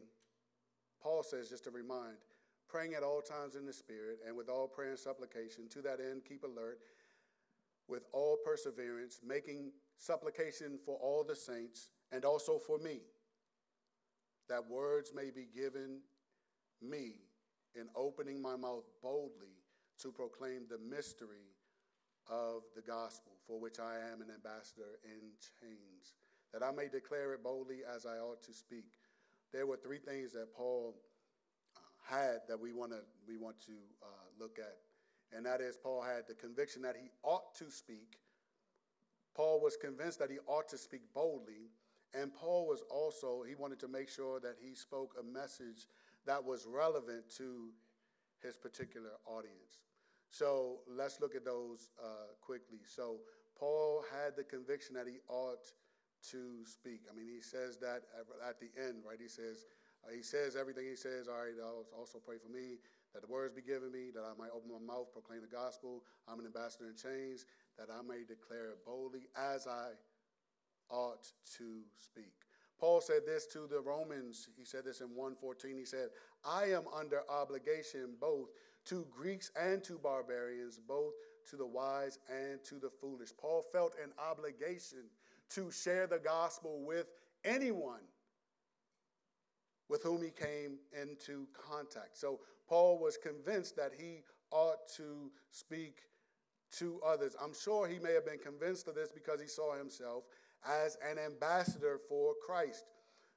Paul 1.07 1.23
says, 1.23 1.47
just 1.47 1.63
to 1.63 1.71
remind, 1.71 2.17
praying 2.67 2.93
at 2.93 3.01
all 3.01 3.21
times 3.21 3.55
in 3.55 3.65
the 3.65 3.71
Spirit 3.71 4.19
and 4.27 4.35
with 4.35 4.49
all 4.49 4.67
prayer 4.67 4.89
and 4.89 4.99
supplication, 4.99 5.69
to 5.69 5.81
that 5.83 6.01
end, 6.01 6.23
keep 6.27 6.43
alert 6.43 6.79
with 7.87 8.03
all 8.11 8.37
perseverance, 8.43 9.21
making 9.25 9.71
supplication 9.97 10.77
for 10.85 10.97
all 10.97 11.23
the 11.23 11.33
saints 11.33 11.91
and 12.11 12.25
also 12.25 12.59
for 12.59 12.77
me, 12.77 12.99
that 14.49 14.69
words 14.69 15.13
may 15.15 15.31
be 15.31 15.47
given 15.55 16.01
me 16.81 17.13
in 17.73 17.87
opening 17.95 18.41
my 18.41 18.57
mouth 18.57 18.83
boldly 19.01 19.55
to 20.01 20.11
proclaim 20.11 20.63
the 20.69 20.77
mystery 20.93 21.55
of 22.29 22.63
the 22.75 22.81
gospel, 22.81 23.31
for 23.47 23.61
which 23.61 23.79
I 23.79 23.93
am 24.11 24.21
an 24.21 24.27
ambassador 24.35 24.99
in 25.05 25.29
chains, 25.61 26.15
that 26.51 26.63
I 26.63 26.71
may 26.71 26.89
declare 26.89 27.33
it 27.33 27.43
boldly 27.43 27.79
as 27.95 28.05
I 28.05 28.17
ought 28.17 28.43
to 28.43 28.53
speak. 28.53 28.91
There 29.53 29.65
were 29.65 29.77
three 29.77 29.99
things 29.99 30.33
that 30.33 30.53
Paul 30.53 30.95
uh, 31.75 31.79
had 32.15 32.39
that 32.47 32.59
we 32.59 32.73
want 32.73 32.91
to 32.91 32.99
we 33.27 33.37
want 33.37 33.57
to 33.65 33.73
uh, 34.03 34.27
look 34.39 34.59
at, 34.59 34.77
and 35.35 35.45
that 35.45 35.61
is 35.61 35.77
Paul 35.77 36.01
had 36.01 36.23
the 36.27 36.35
conviction 36.35 36.81
that 36.83 36.95
he 36.95 37.09
ought 37.23 37.55
to 37.55 37.71
speak. 37.71 38.17
Paul 39.35 39.61
was 39.61 39.77
convinced 39.77 40.19
that 40.19 40.31
he 40.31 40.39
ought 40.47 40.67
to 40.69 40.77
speak 40.77 41.01
boldly, 41.13 41.69
and 42.13 42.33
Paul 42.33 42.67
was 42.67 42.83
also 42.89 43.43
he 43.47 43.55
wanted 43.55 43.79
to 43.79 43.87
make 43.87 44.09
sure 44.09 44.39
that 44.39 44.55
he 44.59 44.75
spoke 44.75 45.15
a 45.19 45.23
message 45.23 45.87
that 46.25 46.43
was 46.43 46.65
relevant 46.67 47.23
to 47.37 47.69
his 48.41 48.57
particular 48.57 49.11
audience. 49.25 49.81
So 50.29 50.79
let's 50.87 51.19
look 51.21 51.35
at 51.35 51.45
those 51.45 51.89
uh, 52.03 52.35
quickly. 52.41 52.79
So 52.85 53.17
Paul 53.57 54.03
had 54.11 54.35
the 54.35 54.43
conviction 54.43 54.95
that 54.95 55.07
he 55.07 55.19
ought 55.29 55.71
to 56.31 56.65
speak. 56.65 57.01
I 57.09 57.15
mean, 57.15 57.27
he 57.27 57.41
says 57.41 57.77
that 57.79 58.03
at 58.47 58.59
the 58.59 58.69
end, 58.77 59.03
right? 59.07 59.19
He 59.19 59.29
says, 59.29 59.65
uh, 60.05 60.11
he 60.13 60.21
says 60.21 60.55
everything 60.55 60.85
he 60.85 60.95
says. 60.95 61.27
All 61.27 61.39
right, 61.39 61.55
also 61.97 62.19
pray 62.19 62.37
for 62.37 62.51
me 62.51 62.79
that 63.13 63.21
the 63.21 63.31
words 63.31 63.53
be 63.53 63.61
given 63.61 63.91
me, 63.91 64.11
that 64.13 64.23
I 64.23 64.37
might 64.37 64.51
open 64.53 64.69
my 64.71 64.93
mouth, 64.93 65.11
proclaim 65.11 65.41
the 65.41 65.47
gospel. 65.47 66.03
I'm 66.27 66.39
an 66.39 66.45
ambassador 66.45 66.85
in 66.85 66.95
chains, 66.95 67.45
that 67.77 67.87
I 67.89 68.01
may 68.01 68.23
declare 68.27 68.71
it 68.71 68.85
boldly 68.85 69.27
as 69.35 69.67
I 69.67 69.95
ought 70.89 71.31
to 71.57 71.81
speak. 71.97 72.33
Paul 72.79 73.01
said 73.01 73.21
this 73.25 73.47
to 73.53 73.67
the 73.67 73.81
Romans. 73.81 74.49
He 74.55 74.65
said 74.65 74.85
this 74.85 75.01
in 75.01 75.07
114. 75.07 75.77
He 75.77 75.85
said, 75.85 76.09
I 76.45 76.65
am 76.65 76.83
under 76.95 77.21
obligation 77.29 78.15
both 78.21 78.49
to 78.85 79.05
Greeks 79.09 79.51
and 79.59 79.83
to 79.83 79.97
barbarians, 79.97 80.79
both 80.87 81.13
to 81.49 81.55
the 81.55 81.65
wise 81.65 82.19
and 82.29 82.63
to 82.65 82.75
the 82.75 82.89
foolish. 82.89 83.31
Paul 83.37 83.63
felt 83.71 83.95
an 84.01 84.11
obligation 84.19 85.09
to 85.51 85.71
share 85.71 86.07
the 86.07 86.19
gospel 86.19 86.83
with 86.85 87.07
anyone 87.43 88.01
with 89.89 90.03
whom 90.03 90.21
he 90.21 90.29
came 90.29 90.77
into 91.01 91.47
contact. 91.53 92.17
So 92.17 92.39
Paul 92.67 92.99
was 92.99 93.17
convinced 93.17 93.75
that 93.77 93.91
he 93.97 94.23
ought 94.51 94.87
to 94.97 95.31
speak 95.51 95.99
to 96.77 96.99
others. 97.05 97.35
I'm 97.41 97.53
sure 97.53 97.87
he 97.87 97.99
may 97.99 98.13
have 98.13 98.25
been 98.25 98.39
convinced 98.39 98.87
of 98.87 98.95
this 98.95 99.11
because 99.11 99.39
he 99.39 99.47
saw 99.47 99.77
himself 99.77 100.25
as 100.67 100.97
an 101.09 101.17
ambassador 101.17 101.99
for 102.09 102.33
Christ. 102.45 102.85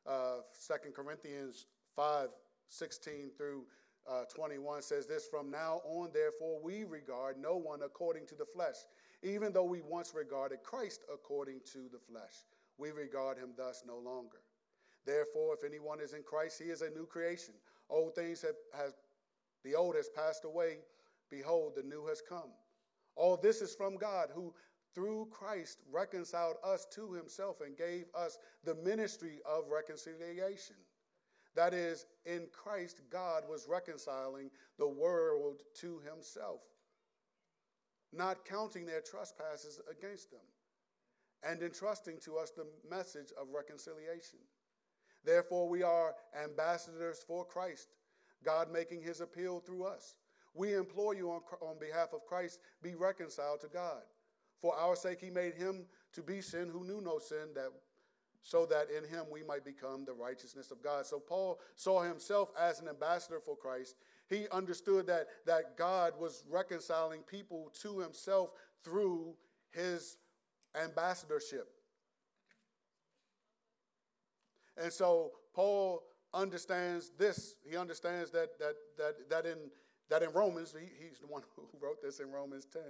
Uh, 0.06 0.38
2 0.66 0.90
Corinthians 0.92 1.66
5 1.94 2.28
16 2.72 3.30
through 3.36 3.64
uh, 4.08 4.22
21 4.34 4.82
says 4.82 5.06
this 5.06 5.26
From 5.26 5.50
now 5.50 5.80
on, 5.84 6.10
therefore, 6.12 6.60
we 6.62 6.84
regard 6.84 7.36
no 7.38 7.56
one 7.56 7.80
according 7.82 8.26
to 8.26 8.34
the 8.34 8.46
flesh. 8.46 8.76
Even 9.22 9.52
though 9.52 9.64
we 9.64 9.82
once 9.82 10.12
regarded 10.14 10.62
Christ 10.62 11.02
according 11.12 11.60
to 11.72 11.88
the 11.92 11.98
flesh, 11.98 12.44
we 12.78 12.90
regard 12.90 13.36
him 13.36 13.50
thus 13.56 13.82
no 13.86 13.98
longer. 13.98 14.38
Therefore, 15.04 15.54
if 15.54 15.64
anyone 15.64 16.00
is 16.00 16.14
in 16.14 16.22
Christ, 16.22 16.60
he 16.62 16.70
is 16.70 16.82
a 16.82 16.90
new 16.90 17.06
creation. 17.06 17.54
Old 17.88 18.14
things 18.14 18.42
have, 18.42 18.54
has, 18.76 18.94
the 19.64 19.74
old 19.74 19.96
has 19.96 20.08
passed 20.08 20.44
away. 20.44 20.78
Behold, 21.30 21.74
the 21.76 21.82
new 21.82 22.06
has 22.06 22.22
come. 22.26 22.50
All 23.16 23.36
this 23.36 23.60
is 23.60 23.74
from 23.74 23.96
God, 23.96 24.30
who 24.34 24.54
through 24.94 25.28
Christ 25.30 25.78
reconciled 25.90 26.56
us 26.64 26.86
to 26.94 27.12
himself 27.12 27.60
and 27.60 27.76
gave 27.76 28.06
us 28.14 28.38
the 28.64 28.74
ministry 28.76 29.40
of 29.44 29.68
reconciliation. 29.68 30.76
That 31.54 31.74
is, 31.74 32.06
in 32.26 32.46
Christ, 32.52 33.02
God 33.10 33.44
was 33.48 33.66
reconciling 33.68 34.50
the 34.78 34.88
world 34.88 35.62
to 35.80 36.00
himself, 36.00 36.60
not 38.12 38.44
counting 38.44 38.86
their 38.86 39.00
trespasses 39.00 39.80
against 39.90 40.30
them, 40.30 40.40
and 41.42 41.62
entrusting 41.62 42.18
to 42.24 42.36
us 42.36 42.50
the 42.50 42.66
message 42.88 43.32
of 43.40 43.48
reconciliation. 43.54 44.38
Therefore, 45.24 45.68
we 45.68 45.82
are 45.82 46.14
ambassadors 46.42 47.24
for 47.26 47.44
Christ, 47.44 47.88
God 48.44 48.72
making 48.72 49.02
his 49.02 49.20
appeal 49.20 49.60
through 49.60 49.84
us. 49.84 50.16
We 50.54 50.74
implore 50.74 51.14
you 51.14 51.30
on, 51.30 51.40
on 51.60 51.78
behalf 51.78 52.12
of 52.12 52.26
Christ, 52.26 52.58
be 52.82 52.94
reconciled 52.94 53.60
to 53.60 53.68
God. 53.68 54.02
For 54.60 54.74
our 54.76 54.96
sake, 54.96 55.20
he 55.20 55.30
made 55.30 55.54
him 55.54 55.86
to 56.12 56.22
be 56.22 56.40
sin 56.40 56.68
who 56.70 56.84
knew 56.84 57.00
no 57.00 57.18
sin, 57.18 57.54
that 57.54 57.70
so 58.42 58.66
that 58.66 58.88
in 58.90 59.04
him 59.04 59.26
we 59.30 59.42
might 59.42 59.64
become 59.64 60.04
the 60.04 60.12
righteousness 60.12 60.70
of 60.70 60.82
God. 60.82 61.06
So 61.06 61.18
Paul 61.18 61.60
saw 61.76 62.02
himself 62.02 62.50
as 62.58 62.80
an 62.80 62.88
ambassador 62.88 63.38
for 63.38 63.56
Christ. 63.56 63.96
He 64.30 64.46
understood 64.52 65.08
that, 65.08 65.26
that 65.44 65.76
God 65.76 66.12
was 66.18 66.44
reconciling 66.48 67.22
people 67.22 67.72
to 67.82 67.98
himself 67.98 68.52
through 68.84 69.34
his 69.72 70.16
ambassadorship. 70.80 71.68
And 74.80 74.92
so 74.92 75.32
Paul 75.52 76.04
understands 76.32 77.10
this. 77.18 77.56
He 77.68 77.76
understands 77.76 78.30
that 78.30 78.58
that 78.60 78.74
that 78.96 79.28
that 79.28 79.46
in 79.46 79.58
that 80.08 80.22
in 80.22 80.30
Romans, 80.32 80.74
he, 80.78 80.86
he's 81.04 81.18
the 81.18 81.26
one 81.26 81.42
who 81.56 81.66
wrote 81.82 82.00
this 82.00 82.20
in 82.20 82.30
Romans 82.30 82.66
10. 82.72 82.82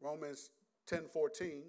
Romans 0.00 0.50
10 0.86 1.08
14, 1.12 1.62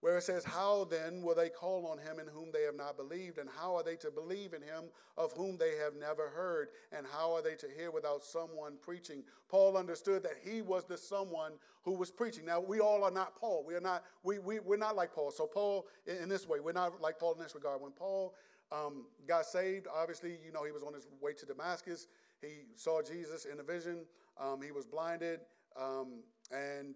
where 0.00 0.16
it 0.16 0.22
says, 0.22 0.44
How 0.44 0.84
then 0.84 1.22
will 1.22 1.34
they 1.34 1.48
call 1.48 1.86
on 1.86 1.98
him 1.98 2.18
in 2.18 2.26
whom 2.26 2.50
they 2.52 2.62
have 2.62 2.76
not 2.76 2.96
believed? 2.96 3.38
And 3.38 3.48
how 3.48 3.74
are 3.74 3.82
they 3.82 3.96
to 3.96 4.10
believe 4.10 4.54
in 4.54 4.62
him 4.62 4.84
of 5.16 5.32
whom 5.32 5.58
they 5.58 5.76
have 5.76 5.94
never 5.94 6.28
heard? 6.28 6.68
And 6.92 7.06
how 7.06 7.32
are 7.32 7.42
they 7.42 7.54
to 7.56 7.66
hear 7.76 7.90
without 7.90 8.22
someone 8.22 8.76
preaching? 8.80 9.22
Paul 9.48 9.76
understood 9.76 10.22
that 10.22 10.36
he 10.42 10.62
was 10.62 10.84
the 10.84 10.96
someone 10.96 11.52
who 11.82 11.92
was 11.92 12.10
preaching. 12.10 12.44
Now, 12.44 12.60
we 12.60 12.80
all 12.80 13.04
are 13.04 13.10
not 13.10 13.36
Paul. 13.36 13.64
We 13.66 13.74
are 13.74 13.80
not, 13.80 14.04
we, 14.22 14.38
we, 14.38 14.60
we're 14.60 14.76
not 14.76 14.96
like 14.96 15.14
Paul. 15.14 15.30
So, 15.30 15.46
Paul, 15.46 15.86
in, 16.06 16.16
in 16.16 16.28
this 16.28 16.48
way, 16.48 16.60
we're 16.60 16.72
not 16.72 17.00
like 17.00 17.18
Paul 17.18 17.34
in 17.34 17.40
this 17.40 17.54
regard. 17.54 17.80
When 17.80 17.92
Paul 17.92 18.34
um, 18.72 19.06
got 19.26 19.44
saved, 19.46 19.86
obviously, 19.94 20.38
you 20.44 20.52
know, 20.52 20.64
he 20.64 20.72
was 20.72 20.82
on 20.82 20.94
his 20.94 21.06
way 21.20 21.32
to 21.34 21.46
Damascus. 21.46 22.06
He 22.40 22.64
saw 22.74 23.02
Jesus 23.02 23.44
in 23.44 23.60
a 23.60 23.62
vision. 23.62 24.06
Um, 24.40 24.62
he 24.62 24.70
was 24.70 24.86
blinded. 24.86 25.40
Um, 25.78 26.22
and 26.50 26.94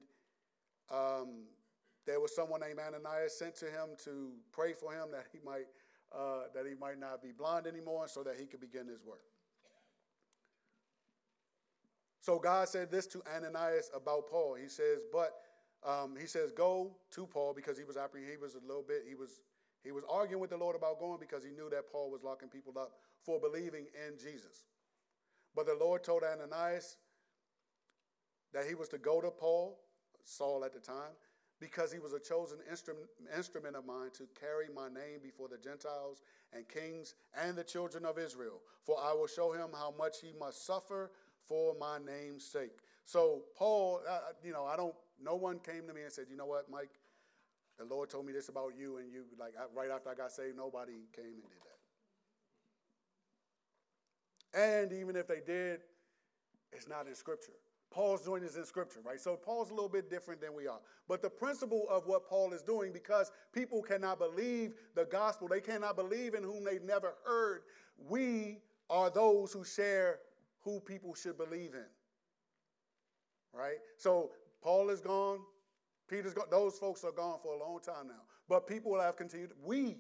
um, 0.91 1.45
there 2.07 2.21
was 2.21 2.35
someone 2.35 2.61
named 2.61 2.79
Ananias 2.79 3.39
sent 3.39 3.57
to 3.57 3.67
him 3.67 3.97
to 4.05 4.33
pray 4.53 4.73
for 4.73 4.93
him 4.93 5.09
that 5.13 5.27
he 5.33 5.39
might 5.45 5.67
uh, 6.15 6.45
that 6.55 6.65
he 6.67 6.75
might 6.75 6.99
not 6.99 7.23
be 7.23 7.33
blind 7.33 7.67
anymore, 7.67 8.07
so 8.07 8.23
that 8.23 8.37
he 8.39 8.47
could 8.47 8.61
begin 8.61 8.87
his 8.87 9.03
work. 9.05 9.23
So 12.21 12.39
God 12.39 12.69
said 12.69 12.91
this 12.91 13.07
to 13.09 13.23
Ananias 13.37 13.91
about 13.95 14.29
Paul. 14.29 14.55
He 14.55 14.69
says, 14.69 15.01
but 15.13 15.33
um, 15.87 16.15
he 16.19 16.27
says, 16.27 16.53
go 16.53 16.97
to 17.11 17.27
Paul 17.27 17.53
because 17.55 17.77
he 17.77 17.85
was 17.85 17.97
he 17.97 18.37
was 18.37 18.55
a 18.55 18.67
little 18.67 18.85
bit 18.87 19.05
he 19.09 19.15
was 19.15 19.41
he 19.83 19.93
was 19.93 20.05
arguing 20.09 20.41
with 20.41 20.51
the 20.51 20.57
Lord 20.57 20.77
about 20.77 20.99
going 20.99 21.19
because 21.21 21.45
he 21.45 21.51
knew 21.51 21.69
that 21.71 21.91
Paul 21.93 22.11
was 22.11 22.23
locking 22.23 22.49
people 22.49 22.73
up 22.79 22.93
for 23.23 23.39
believing 23.39 23.87
in 24.07 24.17
Jesus. 24.19 24.65
But 25.55 25.67
the 25.67 25.75
Lord 25.75 26.03
told 26.03 26.23
Ananias 26.23 26.97
that 28.55 28.65
he 28.67 28.75
was 28.75 28.89
to 28.89 28.99
go 28.99 29.21
to 29.21 29.31
Paul, 29.31 29.79
Saul 30.25 30.65
at 30.65 30.73
the 30.73 30.81
time, 30.81 31.13
because 31.65 31.91
he 31.91 31.99
was 31.99 32.13
a 32.13 32.21
chosen 32.21 32.59
instrument, 32.71 33.77
of 33.77 33.87
mine 33.87 34.11
to 34.13 34.25
carry 34.39 34.67
my 34.75 34.89
name 34.89 35.21
before 35.23 35.49
the 35.49 35.57
Gentiles 35.57 36.21
and 36.53 36.69
kings 36.69 37.15
and 37.43 37.57
the 37.57 37.65
children 37.65 38.05
of 38.05 38.19
Israel. 38.19 38.61
For 38.83 38.99
I 39.03 39.15
will 39.15 39.27
show 39.27 39.53
him 39.53 39.69
how 39.73 39.95
much 39.97 40.17
he 40.21 40.33
must 40.39 40.67
suffer 40.67 41.11
for 41.49 41.75
my 41.81 41.97
name's 41.99 42.45
sake. 42.45 42.77
So, 43.07 43.45
Paul, 43.57 44.03
uh, 44.09 44.19
you 44.45 44.53
know, 44.53 44.67
I 44.67 44.77
don't, 44.77 44.95
no 45.23 45.37
one 45.37 45.59
came 45.59 45.87
to 45.89 45.95
me 45.95 46.03
and 46.03 46.13
said, 46.13 46.27
you 46.31 46.37
know 46.37 46.45
what, 46.45 46.71
Mike, 46.71 46.91
the 47.79 47.87
Lord 47.87 48.11
told 48.11 48.27
me 48.27 48.33
this 48.35 48.51
about 48.51 48.73
you, 48.79 48.99
and 48.99 49.11
you, 49.11 49.25
like, 49.39 49.55
right 49.75 49.91
after 49.91 50.11
I 50.11 50.15
got 50.15 50.33
saved, 50.33 50.57
nobody 50.57 50.93
came 51.17 51.25
and 51.25 51.43
did 51.49 51.63
that. 54.53 54.91
And 54.93 54.93
even 54.93 55.17
if 55.17 55.27
they 55.27 55.41
did, 55.45 55.81
it's 56.73 56.89
not 56.89 57.07
in 57.09 57.15
Scripture. 57.15 57.53
Paul's 57.95 58.23
doing 58.23 58.43
this 58.43 58.57
in 58.57 58.65
scripture, 58.65 58.99
right? 59.05 59.21
So 59.21 59.37
Paul's 59.37 59.71
a 59.71 59.75
little 59.75 59.89
bit 59.89 60.11
different 60.11 60.41
than 60.41 60.53
we 60.53 60.67
are. 60.67 60.81
But 61.07 61.23
the 61.23 61.31
principle 61.31 61.87
of 61.89 62.07
what 62.07 62.29
Paul 62.29 62.53
is 62.53 62.61
doing, 62.61 62.93
because 62.93 63.31
people 63.53 63.83
cannot 63.83 64.19
believe 64.19 64.75
the 64.97 65.05
gospel, 65.05 65.47
they 65.47 65.61
cannot 65.61 65.95
believe 65.95 66.35
in 66.35 66.43
whom 66.43 66.65
they've 66.65 66.83
never 66.83 67.15
heard, 67.25 67.61
we 67.97 68.59
are 68.91 69.11
those 69.11 69.53
who 69.53 69.65
share 69.65 70.19
who 70.63 70.81
people 70.81 71.15
should 71.15 71.39
believe 71.39 71.75
in. 71.75 71.87
Right? 73.53 73.79
So 73.97 74.33
Paul 74.61 74.91
is 74.91 75.01
gone, 75.01 75.39
Peter's 76.09 76.35
gone, 76.35 76.47
those 76.51 76.77
folks 76.77 77.05
are 77.05 77.13
gone 77.13 77.39
for 77.45 77.55
a 77.55 77.59
long 77.59 77.79
time 77.79 78.09
now. 78.09 78.23
But 78.49 78.67
people 78.67 79.01
have 79.01 79.17
continued, 79.17 79.53
we 79.65 79.99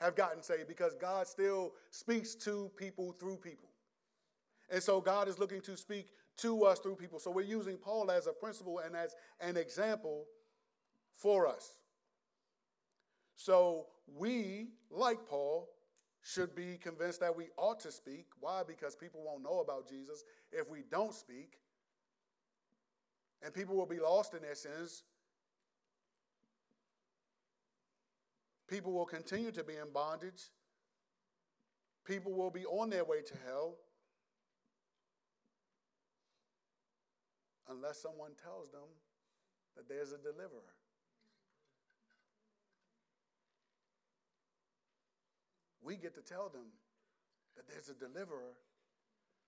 have 0.00 0.16
gotten 0.16 0.42
saved 0.42 0.68
because 0.68 0.94
God 0.94 1.26
still 1.26 1.72
speaks 1.90 2.34
to 2.36 2.70
people 2.76 3.12
through 3.20 3.36
people. 3.36 3.68
And 4.70 4.82
so 4.82 5.02
God 5.02 5.28
is 5.28 5.38
looking 5.38 5.60
to 5.60 5.76
speak 5.76 6.08
to 6.38 6.64
us 6.64 6.78
through 6.78 6.96
people. 6.96 7.18
So 7.18 7.30
we're 7.30 7.42
using 7.42 7.76
Paul 7.76 8.10
as 8.10 8.26
a 8.26 8.32
principle 8.32 8.80
and 8.80 8.94
as 8.94 9.14
an 9.40 9.56
example 9.56 10.24
for 11.14 11.46
us. 11.46 11.74
So 13.36 13.86
we, 14.06 14.68
like 14.90 15.26
Paul, 15.26 15.68
should 16.22 16.54
be 16.54 16.78
convinced 16.82 17.20
that 17.20 17.36
we 17.36 17.46
ought 17.56 17.80
to 17.80 17.92
speak. 17.92 18.26
Why? 18.40 18.62
Because 18.66 18.96
people 18.96 19.22
won't 19.24 19.42
know 19.42 19.60
about 19.60 19.88
Jesus 19.88 20.24
if 20.50 20.68
we 20.68 20.82
don't 20.90 21.14
speak. 21.14 21.58
And 23.42 23.54
people 23.54 23.76
will 23.76 23.86
be 23.86 24.00
lost 24.00 24.34
in 24.34 24.42
their 24.42 24.54
sins. 24.54 25.04
People 28.68 28.92
will 28.92 29.04
continue 29.04 29.52
to 29.52 29.62
be 29.62 29.74
in 29.74 29.92
bondage. 29.92 30.50
People 32.04 32.32
will 32.32 32.50
be 32.50 32.64
on 32.64 32.90
their 32.90 33.04
way 33.04 33.22
to 33.22 33.34
hell. 33.46 33.76
Unless 37.68 38.00
someone 38.00 38.32
tells 38.42 38.70
them 38.70 38.88
that 39.76 39.88
there's 39.88 40.12
a 40.12 40.18
deliverer. 40.18 40.74
We 45.82 45.96
get 45.96 46.14
to 46.14 46.22
tell 46.22 46.48
them 46.48 46.66
that 47.56 47.68
there's 47.68 47.88
a 47.88 47.94
deliverer 47.94 48.54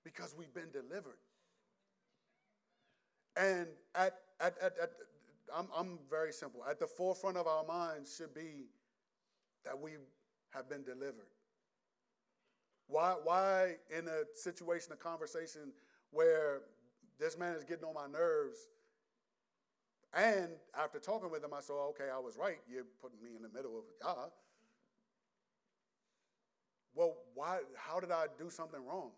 because 0.04 0.34
we've 0.38 0.54
been 0.54 0.70
delivered. 0.70 1.18
And 3.36 3.66
at, 3.94 4.14
at, 4.40 4.54
at, 4.62 4.72
at 4.80 4.90
I'm, 5.54 5.68
I'm 5.76 5.98
very 6.10 6.32
simple. 6.32 6.62
At 6.68 6.78
the 6.78 6.86
forefront 6.86 7.36
of 7.36 7.46
our 7.46 7.64
minds 7.64 8.14
should 8.16 8.34
be 8.34 8.66
that 9.64 9.78
we 9.78 9.92
have 10.50 10.68
been 10.68 10.82
delivered. 10.82 11.28
Why, 12.86 13.14
why 13.22 13.76
in 13.96 14.08
a 14.08 14.22
situation, 14.34 14.92
a 14.92 14.96
conversation 14.96 15.72
where 16.10 16.62
this 17.18 17.38
man 17.38 17.54
is 17.54 17.64
getting 17.64 17.84
on 17.84 17.94
my 17.94 18.06
nerves. 18.06 18.68
And 20.14 20.48
after 20.78 20.98
talking 20.98 21.30
with 21.30 21.44
him, 21.44 21.52
I 21.52 21.60
saw, 21.60 21.88
okay, 21.90 22.06
I 22.14 22.18
was 22.18 22.36
right. 22.38 22.58
You're 22.70 22.86
putting 23.02 23.22
me 23.22 23.36
in 23.36 23.42
the 23.42 23.48
middle 23.48 23.76
of 23.76 23.84
God. 24.02 24.30
Well, 26.94 27.14
why? 27.34 27.60
How 27.76 28.00
did 28.00 28.10
I 28.10 28.26
do 28.38 28.50
something 28.50 28.80
wrong? 28.84 29.10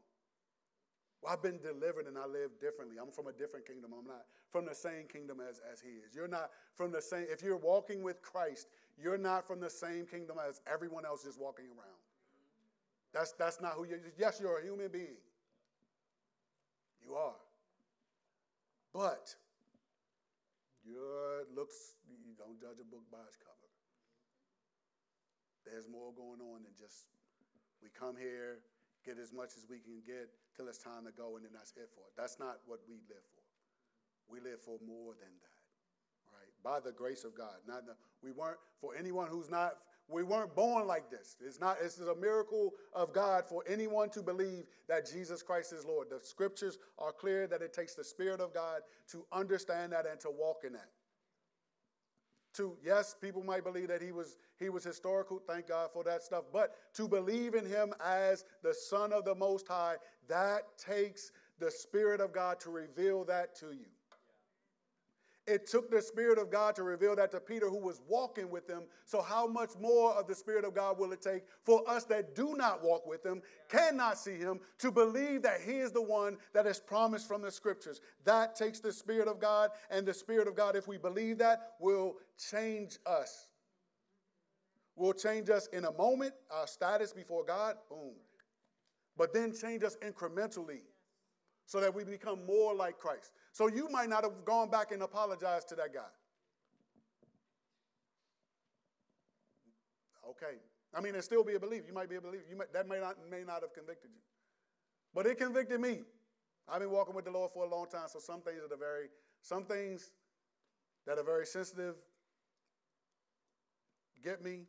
Well, 1.23 1.33
I've 1.33 1.43
been 1.43 1.59
delivered 1.59 2.07
and 2.07 2.19
I 2.19 2.27
live 2.27 2.59
differently. 2.61 2.97
I'm 3.01 3.11
from 3.11 3.27
a 3.27 3.33
different 3.33 3.67
kingdom. 3.67 3.93
I'm 3.99 4.07
not 4.07 4.25
from 4.51 4.65
the 4.65 4.75
same 4.75 5.07
kingdom 5.07 5.39
as, 5.41 5.61
as 5.71 5.81
he 5.81 5.91
is. 5.91 6.15
You're 6.15 6.29
not 6.29 6.51
from 6.75 6.93
the 6.93 7.01
same, 7.01 7.27
if 7.31 7.43
you're 7.43 7.57
walking 7.57 8.03
with 8.03 8.23
Christ, 8.23 8.69
you're 8.99 9.19
not 9.19 9.47
from 9.47 9.61
the 9.61 9.71
same 9.71 10.07
kingdom 10.07 10.39
as 10.47 10.61
everyone 10.71 11.05
else 11.05 11.25
just 11.25 11.39
walking 11.39 11.67
around. 11.67 12.01
That's, 13.13 13.33
that's 13.33 13.61
not 13.61 13.73
who 13.73 13.85
you. 13.87 13.99
Yes, 14.19 14.39
you're 14.41 14.59
a 14.59 14.63
human 14.63 14.89
being. 14.89 15.19
You 17.07 17.15
are. 17.15 17.35
But 18.93 19.35
your 20.83 21.47
looks, 21.55 21.95
you 22.11 22.35
don't 22.35 22.59
judge 22.59 22.83
a 22.83 22.89
book 22.89 23.07
by 23.11 23.23
its 23.29 23.39
cover. 23.39 23.71
There's 25.63 25.87
more 25.87 26.11
going 26.17 26.43
on 26.43 26.67
than 26.67 26.75
just 26.75 27.07
we 27.83 27.89
come 27.95 28.17
here, 28.19 28.61
get 29.07 29.17
as 29.19 29.33
much 29.33 29.57
as 29.57 29.65
we 29.71 29.79
can 29.79 30.03
get 30.05 30.29
till 30.57 30.69
it's 30.69 30.83
time 30.83 31.07
to 31.07 31.13
go, 31.13 31.37
and 31.37 31.45
then 31.45 31.53
that's 31.55 31.73
it 31.77 31.89
for 31.95 32.05
it. 32.11 32.15
That's 32.17 32.39
not 32.39 32.61
what 32.67 32.81
we 32.89 33.01
live 33.09 33.25
for. 33.33 33.45
We 34.29 34.41
live 34.41 34.61
for 34.61 34.79
more 34.83 35.15
than 35.15 35.31
that, 35.31 35.63
right? 36.35 36.51
By 36.63 36.81
the 36.83 36.93
grace 36.93 37.25
of 37.25 37.37
God. 37.37 37.63
Not 37.67 37.85
we 38.23 38.33
weren't 38.33 38.59
for 38.81 38.95
anyone 38.99 39.29
who's 39.31 39.51
not 39.51 39.79
we 40.11 40.23
weren't 40.23 40.55
born 40.55 40.87
like 40.87 41.11
this. 41.11 41.37
It's 41.45 41.61
not, 41.61 41.81
this 41.81 41.99
is 41.99 42.09
a 42.09 42.15
miracle 42.15 42.73
of 42.93 43.13
God 43.13 43.45
for 43.47 43.63
anyone 43.69 44.11
to 44.11 44.23
believe 44.23 44.65
that 44.89 45.11
Jesus 45.11 45.43
Christ 45.43 45.73
is 45.73 45.85
Lord. 45.85 46.09
The 46.11 46.21
scriptures 46.21 46.79
are 46.99 47.13
clear 47.13 47.47
that 47.47 47.63
it 47.63 47.73
takes 47.73 47.95
the 47.95 48.05
Spirit 48.05 48.41
of 48.41 48.53
God 48.53 48.81
to 49.13 49.25
understand 49.33 49.93
that 49.93 50.07
and 50.07 50.19
to 50.21 50.31
walk 50.31 50.63
in 50.67 50.73
that. 50.73 50.89
To, 52.55 52.77
yes, 52.85 53.15
people 53.21 53.45
might 53.45 53.63
believe 53.63 53.89
that 53.89 54.03
he 54.03 54.11
was 54.11 54.37
he 54.59 54.69
was 54.69 54.85
historical, 54.85 55.41
thank 55.47 55.69
God 55.69 55.91
for 55.93 56.05
that 56.05 56.23
stuff, 56.23 56.45
but 56.53 56.75
to 56.95 57.09
believe 57.09 57.55
in 57.55 57.65
him 57.65 57.95
as 58.05 58.45
the 58.63 58.75
Son 58.75 59.13
of 59.13 59.25
the 59.25 59.35
Most 59.35 59.67
High, 59.69 59.97
that 60.29 60.63
takes 60.77 61.33
the 61.61 61.71
Spirit 61.71 62.21
of 62.21 62.33
God 62.33 62.61
to 62.61 62.71
reveal 62.71 63.25
that 63.25 63.55
to 63.61 63.67
you. 63.67 63.87
It 65.51 65.67
took 65.67 65.91
the 65.91 66.01
Spirit 66.01 66.39
of 66.39 66.49
God 66.49 66.77
to 66.77 66.85
reveal 66.85 67.17
that 67.17 67.33
to 67.33 67.41
Peter, 67.41 67.69
who 67.69 67.81
was 67.81 68.01
walking 68.07 68.51
with 68.51 68.71
him. 68.71 68.83
So, 69.05 69.21
how 69.21 69.49
much 69.49 69.71
more 69.81 70.13
of 70.13 70.29
the 70.29 70.35
Spirit 70.35 70.65
of 70.65 70.77
God 70.77 70.97
will 70.97 71.11
it 71.11 71.23
take 71.23 71.43
for 71.65 71.83
us 71.91 72.05
that 72.05 72.37
do 72.37 72.55
not 72.55 72.85
walk 72.85 73.05
with 73.05 73.27
him, 73.27 73.43
cannot 73.69 74.17
see 74.17 74.37
him, 74.37 74.61
to 74.79 74.93
believe 74.93 75.43
that 75.43 75.61
he 75.61 75.73
is 75.73 75.91
the 75.91 76.03
one 76.03 76.39
that 76.53 76.69
is 76.69 76.79
promised 76.79 77.27
from 77.27 77.43
the 77.43 77.51
scriptures? 77.51 78.01
That 78.25 78.55
takes 78.55 78.79
the 78.79 78.93
Spirit 78.93 79.27
of 79.27 79.41
God, 79.41 79.71
and 79.91 80.07
the 80.07 80.15
Spirit 80.15 80.47
of 80.47 80.55
God, 80.55 80.77
if 80.77 80.87
we 80.87 80.99
believe 80.99 81.39
that, 81.39 81.73
will 81.81 82.19
change 82.39 82.99
us. 83.05 83.49
Will 84.95 85.15
change 85.15 85.51
us 85.51 85.67
in 85.73 85.85
a 85.85 85.93
moment, 85.93 86.33
our 86.53 86.69
status 86.69 87.13
before 87.13 87.45
God, 87.45 87.75
boom. 87.89 88.15
But 89.17 89.35
then 89.35 89.53
change 89.53 89.83
us 89.83 89.97
incrementally 89.97 90.83
so 91.67 91.81
that 91.81 91.93
we 91.93 92.05
become 92.05 92.45
more 92.47 92.73
like 92.73 92.99
Christ. 92.99 93.33
So 93.53 93.69
you 93.69 93.89
might 93.89 94.09
not 94.09 94.25
have 94.25 94.45
gone 94.45 94.71
back 94.71 94.93
and 94.93 95.03
apologized 95.03 95.69
to 95.71 95.75
that 95.77 95.93
guy. 95.93 96.01
Okay. 100.29 100.59
I 100.95 101.01
mean, 101.01 101.15
it 101.15 101.23
still 101.23 101.45
be 101.45 101.55
a 101.55 101.61
belief. 101.61 101.83
You 101.87 101.95
might 101.95 102.09
be 102.09 102.17
a 102.17 102.21
believer. 102.21 102.45
You 102.49 102.57
might, 102.57 102.73
that 102.73 102.89
may 102.89 103.01
not, 103.01 103.17
may 103.31 103.43
not 103.45 103.63
have 103.63 103.73
convicted 103.73 104.11
you. 104.13 104.21
But 105.15 105.27
it 105.27 105.39
convicted 105.39 105.81
me. 105.81 106.01
I've 106.69 106.81
been 106.81 106.91
walking 106.91 107.15
with 107.15 107.25
the 107.25 107.33
Lord 107.33 107.51
for 107.53 107.65
a 107.65 107.69
long 107.69 107.87
time, 107.89 108.07
so 108.09 108.21
some 108.21 108.41
things 108.43 108.61
that 108.63 108.73
are 108.73 108.79
very, 108.79 109.09
some 109.43 109.65
things 109.65 110.13
that 111.07 111.19
are 111.19 111.25
very 111.25 111.47
sensitive 111.47 111.97
get 114.23 114.43
me, 114.43 114.67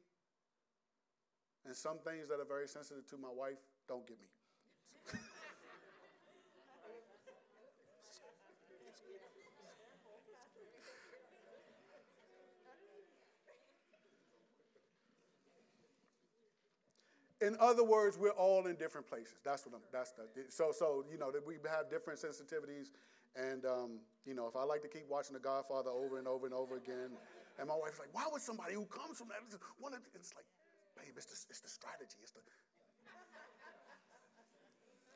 and 1.66 1.76
some 1.76 2.00
things 2.00 2.28
that 2.30 2.40
are 2.40 2.46
very 2.46 2.68
sensitive 2.68 3.06
to 3.10 3.18
my 3.18 3.28
wife 3.32 3.58
don't 3.88 4.08
get 4.08 4.18
me. 4.20 4.28
In 17.42 17.58
other 17.60 17.84
words, 17.84 18.18
we're 18.18 18.38
all 18.38 18.68
in 18.68 18.76
different 18.76 19.08
places. 19.10 19.42
That's 19.44 19.66
what 19.66 19.76
I'm. 19.76 19.82
That's 19.92 20.12
the. 20.12 20.30
So 20.50 20.72
so 20.72 21.04
you 21.12 21.18
know 21.18 21.32
that 21.32 21.46
we 21.46 21.56
have 21.70 21.90
different 21.90 22.20
sensitivities, 22.22 22.94
and 23.36 23.66
um, 23.66 24.00
you 24.26 24.34
know 24.34 24.48
if 24.48 24.56
I 24.56 24.64
like 24.64 24.82
to 24.84 24.88
keep 24.88 25.10
watching 25.10 25.34
The 25.34 25.42
Godfather 25.42 25.90
over 25.90 26.20
and 26.20 26.28
over 26.28 26.46
and 26.46 26.54
over 26.54 26.78
again, 26.78 27.10
and 27.58 27.68
my 27.68 27.76
wife's 27.76 28.00
like, 28.00 28.14
why 28.14 28.26
would 28.32 28.42
somebody 28.42 28.74
who 28.76 28.86
comes 28.86 29.18
from 29.18 29.30
that 29.30 29.42
to? 29.52 29.58
It's 30.14 30.34
like, 30.38 30.46
babe, 30.96 31.18
it's 31.18 31.26
the 31.26 31.38
it's 31.50 31.62
the 31.62 31.70
strategy. 31.70 32.22
It's 32.22 32.32
the. 32.32 32.42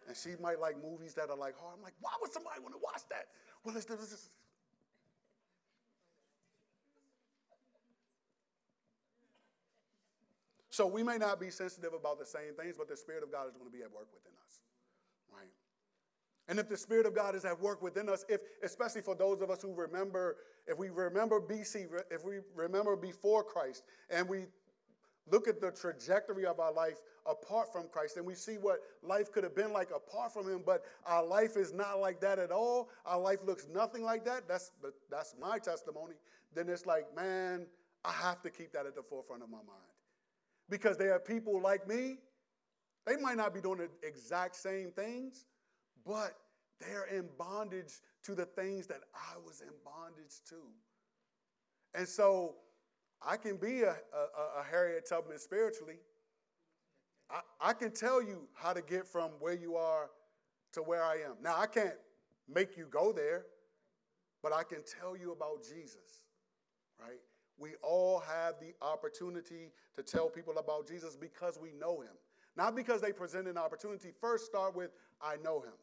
And 0.08 0.16
she 0.16 0.38
might 0.38 0.60
like 0.60 0.78
movies 0.78 1.14
that 1.16 1.30
are 1.30 1.38
like 1.38 1.58
hard. 1.58 1.74
I'm 1.78 1.82
like, 1.82 1.98
why 2.00 2.14
would 2.22 2.32
somebody 2.32 2.62
want 2.62 2.78
to 2.78 2.82
watch 2.82 3.02
that? 3.10 3.26
Well, 3.66 3.76
it's, 3.76 3.90
it's, 3.90 4.30
So 10.76 10.86
we 10.86 11.04
may 11.04 11.18
not 11.18 11.40
be 11.40 11.50
sensitive 11.50 11.94
about 11.94 12.20
the 12.20 12.26
same 12.26 12.54
things, 12.60 12.76
but 12.78 12.90
the 12.90 12.98
Spirit 12.98 13.24
of 13.24 13.32
God 13.32 13.48
is 13.48 13.54
going 13.54 13.72
to 13.72 13.72
be 13.72 13.82
at 13.82 13.94
work 13.94 14.10
within 14.14 14.34
us. 14.46 14.60
Right? 15.32 15.48
And 16.50 16.60
if 16.60 16.68
the 16.68 16.76
Spirit 16.76 17.06
of 17.06 17.16
God 17.16 17.34
is 17.34 17.46
at 17.46 17.58
work 17.62 17.82
within 17.82 18.10
us, 18.10 18.26
if 18.28 18.42
especially 18.62 19.00
for 19.00 19.16
those 19.16 19.42
of 19.42 19.50
us 19.50 19.62
who 19.62 19.74
remember, 19.74 20.36
if 20.68 20.78
we 20.78 20.90
remember 20.90 21.40
BC, 21.40 21.88
if 22.12 22.26
we 22.26 22.40
remember 22.54 22.98
before 22.98 23.42
Christ, 23.42 23.84
and 24.10 24.28
we 24.28 24.48
look 25.32 25.48
at 25.48 25.62
the 25.62 25.72
trajectory 25.72 26.46
of 26.46 26.60
our 26.60 26.74
life 26.74 26.98
apart 27.26 27.72
from 27.72 27.88
Christ, 27.88 28.18
and 28.18 28.26
we 28.26 28.36
see 28.36 28.58
what 28.58 28.80
life 29.02 29.32
could 29.32 29.46
have 29.46 29.56
been 29.56 29.72
like 29.72 29.92
apart 29.96 30.34
from 30.34 30.46
Him, 30.46 30.62
but 30.66 30.84
our 31.06 31.26
life 31.26 31.56
is 31.56 31.72
not 31.72 32.02
like 32.02 32.20
that 32.20 32.38
at 32.38 32.52
all. 32.52 32.90
Our 33.06 33.22
life 33.22 33.40
looks 33.46 33.66
nothing 33.74 34.04
like 34.04 34.26
that. 34.26 34.46
That's 34.46 34.72
that's 35.10 35.36
my 35.40 35.58
testimony. 35.58 36.16
Then 36.54 36.68
it's 36.68 36.86
like, 36.86 37.16
man, 37.16 37.66
I 38.04 38.12
have 38.12 38.42
to 38.42 38.50
keep 38.50 38.74
that 38.74 38.86
at 38.86 38.94
the 38.94 39.04
forefront 39.04 39.42
of 39.42 39.50
my 39.50 39.60
mind 39.60 39.95
because 40.70 40.98
there 40.98 41.14
are 41.14 41.20
people 41.20 41.62
like 41.62 41.88
me. 41.88 42.18
They 43.06 43.18
might 43.18 43.38
not 43.38 43.54
be 43.54 43.62
doing 43.62 43.78
the 43.78 43.90
exact 44.08 44.56
same 44.56 44.92
things, 44.92 45.46
but 46.06 46.36
they're 46.80 47.06
in 47.06 47.28
bondage 47.38 48.02
to 48.24 48.36
the 48.36 48.46
things 48.46 48.88
that 48.88 49.02
I 49.14 49.38
was 49.46 49.62
in 49.62 49.74
bondage 49.84 50.42
to. 50.50 50.56
And 51.94 52.08
so 52.08 52.56
I 53.26 53.38
can 53.38 53.58
be 53.58 53.82
a, 53.82 53.92
a, 53.92 54.60
a 54.60 54.64
Harriet 54.70 55.08
Tubman 55.08 55.40
spiritually. 55.40 55.98
I, 57.30 57.42
I 57.62 57.74
can 57.74 57.92
tell 57.92 58.22
you 58.22 58.48
how 58.54 58.74
to 58.74 58.82
get 58.82 59.08
from 59.08 59.32
where 59.40 59.54
you 59.54 59.76
are 59.76 60.10
to 60.74 60.82
where 60.82 61.04
I 61.04 61.16
am. 61.16 61.36
Now, 61.42 61.56
I 61.58 61.68
can't 61.68 61.96
make 62.54 62.78
you 62.78 62.88
go 62.90 63.12
there, 63.12 63.46
but 64.44 64.54
I 64.54 64.64
can 64.64 64.80
tell 65.00 65.16
you 65.16 65.32
about 65.32 65.64
Jesus, 65.64 66.24
right? 67.00 67.20
We 67.58 67.72
all 67.82 68.20
have 68.20 68.56
the 68.60 68.74
opportunity 68.86 69.72
to 69.96 70.04
tell 70.04 70.30
people 70.30 70.58
about 70.58 70.88
Jesus 70.88 71.16
because 71.16 71.58
we 71.62 71.72
know 71.80 72.02
him. 72.02 72.12
Not 72.58 72.76
because 72.76 73.02
they 73.02 73.12
present 73.12 73.48
an 73.48 73.58
opportunity. 73.58 74.12
First, 74.20 74.46
start 74.46 74.76
with, 74.76 74.92
I 75.22 75.36
know 75.44 75.62
him. 75.62 75.74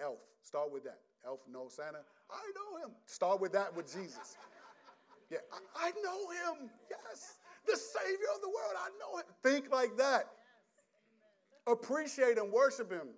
Elf, 0.00 0.20
start 0.42 0.72
with 0.72 0.84
that. 0.84 0.98
Elf 1.26 1.40
no 1.50 1.68
Santa. 1.68 2.00
I 2.30 2.50
know 2.54 2.86
him. 2.86 2.94
Start 3.06 3.40
with 3.40 3.52
that 3.52 3.74
with 3.74 3.92
Jesus. 3.92 4.36
Yeah, 5.30 5.38
I, 5.52 5.86
I 5.86 5.90
know 6.02 6.30
him. 6.30 6.68
Yes. 6.90 7.38
The 7.64 7.76
Savior 7.76 8.26
of 8.34 8.40
the 8.40 8.48
world. 8.48 8.74
I 8.76 8.90
know 8.98 9.18
him. 9.18 9.26
Think 9.44 9.72
like 9.72 9.96
that. 9.96 10.24
Appreciate 11.68 12.36
and 12.36 12.50
worship 12.50 12.90
him. 12.90 13.10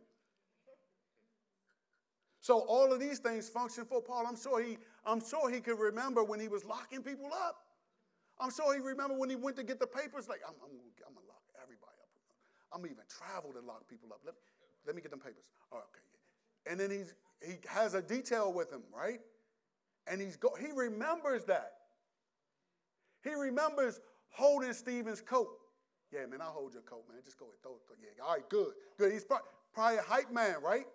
So 2.42 2.58
all 2.58 2.92
of 2.92 3.00
these 3.00 3.18
things 3.18 3.48
function 3.48 3.86
for 3.86 4.02
Paul. 4.02 4.26
I'm 4.28 4.36
sure 4.36 4.62
he, 4.62 4.76
I'm 5.06 5.26
sure 5.26 5.48
he 5.48 5.60
could 5.60 5.78
remember 5.78 6.22
when 6.22 6.38
he 6.38 6.48
was 6.48 6.66
locking 6.66 7.02
people 7.02 7.30
up. 7.32 7.64
I'm 8.42 8.50
sure 8.50 8.74
he 8.74 8.80
remember 8.80 9.14
when 9.14 9.30
he 9.30 9.36
went 9.36 9.54
to 9.56 9.62
get 9.62 9.78
the 9.78 9.86
papers, 9.86 10.28
like, 10.28 10.40
I'm, 10.42 10.54
I'm, 10.58 10.74
I'm 11.06 11.14
going 11.14 11.22
to 11.22 11.30
lock 11.30 11.46
everybody 11.62 11.94
up. 12.02 12.10
I'm 12.74 12.80
going 12.80 12.90
to 12.90 12.98
even 12.98 13.06
travel 13.06 13.52
to 13.52 13.64
lock 13.64 13.86
people 13.88 14.08
up. 14.10 14.18
Let, 14.26 14.34
let 14.84 14.96
me 14.96 15.00
get 15.00 15.12
them 15.12 15.20
papers. 15.20 15.46
Oh, 15.70 15.78
okay. 15.78 16.02
And 16.66 16.80
then 16.80 16.90
he's, 16.90 17.14
he 17.40 17.58
has 17.68 17.94
a 17.94 18.02
detail 18.02 18.52
with 18.52 18.72
him, 18.72 18.82
right? 18.92 19.20
And 20.08 20.20
he's 20.20 20.36
go, 20.36 20.56
he 20.58 20.72
remembers 20.74 21.44
that. 21.44 21.72
He 23.22 23.32
remembers 23.34 24.00
holding 24.30 24.72
Stephen's 24.72 25.20
coat. 25.20 25.48
Yeah, 26.12 26.26
man, 26.26 26.40
I'll 26.42 26.50
hold 26.50 26.72
your 26.72 26.82
coat, 26.82 27.04
man. 27.08 27.18
Just 27.24 27.38
go 27.38 27.46
ahead. 27.46 27.62
Throw, 27.62 27.76
throw, 27.86 27.96
yeah, 28.02 28.24
all 28.24 28.34
right, 28.34 28.48
good. 28.48 28.72
Good. 28.98 29.12
He's 29.12 29.24
probably, 29.24 29.46
probably 29.72 29.98
a 29.98 30.02
hype 30.02 30.32
man, 30.32 30.56
right? 30.62 30.86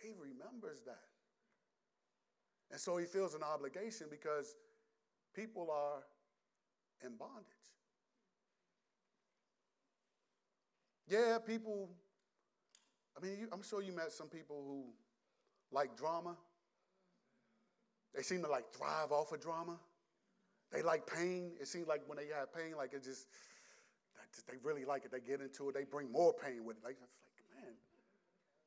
He 0.00 0.12
remembers 0.20 0.82
that. 0.86 1.11
And 2.72 2.80
so 2.80 2.96
he 2.96 3.04
feels 3.04 3.34
an 3.34 3.42
obligation 3.42 4.06
because 4.10 4.56
people 5.34 5.68
are 5.70 6.02
in 7.04 7.16
bondage. 7.16 7.44
Yeah, 11.06 11.38
people, 11.46 11.90
I 13.16 13.24
mean, 13.24 13.48
I'm 13.52 13.62
sure 13.62 13.82
you 13.82 13.92
met 13.92 14.10
some 14.10 14.28
people 14.28 14.64
who 14.66 14.84
like 15.70 15.96
drama. 15.96 16.34
They 18.14 18.22
seem 18.22 18.40
to 18.42 18.48
like 18.48 18.72
thrive 18.72 19.12
off 19.12 19.32
of 19.32 19.40
drama. 19.40 19.78
They 20.72 20.80
like 20.80 21.06
pain. 21.06 21.52
It 21.60 21.68
seems 21.68 21.86
like 21.86 22.00
when 22.06 22.16
they 22.16 22.28
have 22.34 22.54
pain, 22.54 22.74
like 22.78 22.94
it 22.94 23.04
just, 23.04 23.26
they 24.48 24.56
really 24.62 24.86
like 24.86 25.04
it. 25.04 25.12
They 25.12 25.20
get 25.20 25.42
into 25.42 25.68
it. 25.68 25.74
They 25.74 25.84
bring 25.84 26.10
more 26.10 26.32
pain 26.32 26.64
with 26.64 26.78
it. 26.78 26.84
Like, 26.84 26.96
it's 27.02 27.02
like, 27.36 27.62
man, 27.62 27.74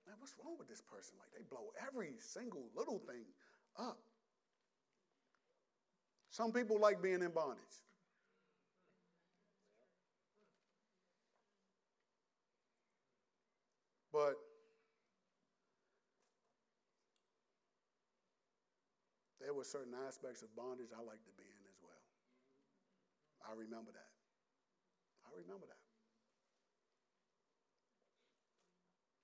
man, 0.06 0.16
what's 0.20 0.34
wrong 0.44 0.56
with 0.60 0.68
this 0.68 0.82
person? 0.82 1.16
Like 1.18 1.34
they 1.36 1.44
blow 1.50 1.74
every 1.88 2.14
single 2.20 2.70
little 2.76 3.00
thing 3.00 3.26
up. 3.80 3.98
Some 6.30 6.52
people 6.52 6.80
like 6.80 7.02
being 7.02 7.22
in 7.22 7.32
bondage. 7.32 7.64
But 14.12 14.36
there 19.42 19.54
were 19.54 19.64
certain 19.64 19.94
aspects 20.08 20.42
of 20.42 20.54
bondage 20.56 20.88
I 20.96 21.00
like 21.04 21.24
to 21.24 21.32
be 21.38 21.44
in 21.44 21.64
as 21.70 21.78
well. 21.84 21.92
I 23.48 23.52
remember 23.52 23.92
that. 23.92 24.12
I 25.26 25.30
remember 25.38 25.68
that. 25.68 25.78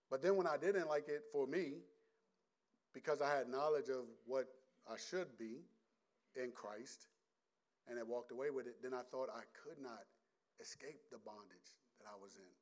But 0.09 0.21
then 0.21 0.35
when 0.35 0.45
I 0.45 0.57
didn't 0.57 0.89
like 0.89 1.07
it 1.07 1.23
for 1.31 1.47
me, 1.47 1.79
because 2.93 3.21
I 3.21 3.29
had 3.29 3.49
knowledge 3.49 3.89
of 3.89 4.05
what 4.25 4.47
I 4.89 4.95
should 4.97 5.37
be 5.37 5.63
in 6.35 6.51
Christ 6.51 7.07
and 7.89 7.97
I 7.99 8.03
walked 8.03 8.31
away 8.31 8.49
with 8.49 8.67
it, 8.67 8.81
then 8.83 8.93
I 8.93 9.01
thought 9.11 9.29
I 9.33 9.43
could 9.51 9.81
not 9.81 10.05
escape 10.59 11.01
the 11.11 11.17
bondage 11.25 11.71
that 11.99 12.07
I 12.07 12.15
was 12.21 12.35
in. 12.35 12.53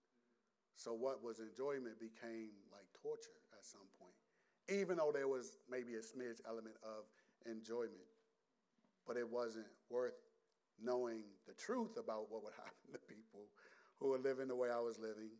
So 0.75 0.93
what 0.93 1.23
was 1.23 1.39
enjoyment 1.39 1.99
became 1.99 2.55
like 2.71 2.87
torture 3.03 3.35
at 3.51 3.65
some 3.65 3.87
point, 3.99 4.15
even 4.71 4.97
though 4.97 5.11
there 5.11 5.27
was 5.27 5.59
maybe 5.69 5.95
a 5.95 6.03
smidge 6.03 6.39
element 6.47 6.75
of 6.83 7.03
enjoyment. 7.45 8.07
But 9.05 9.17
it 9.17 9.27
wasn't 9.27 9.67
worth 9.89 10.15
knowing 10.81 11.23
the 11.47 11.53
truth 11.53 11.97
about 11.97 12.31
what 12.31 12.43
would 12.43 12.55
happen 12.63 12.93
to 12.93 12.99
people 13.11 13.51
who 13.99 14.09
were 14.09 14.19
living 14.19 14.47
the 14.47 14.55
way 14.55 14.69
I 14.71 14.79
was 14.79 14.97
living 14.97 15.35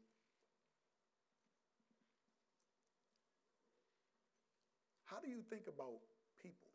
How 5.10 5.17
do 5.17 5.28
you 5.28 5.41
think 5.50 5.63
about 5.65 5.98
people? 6.41 6.69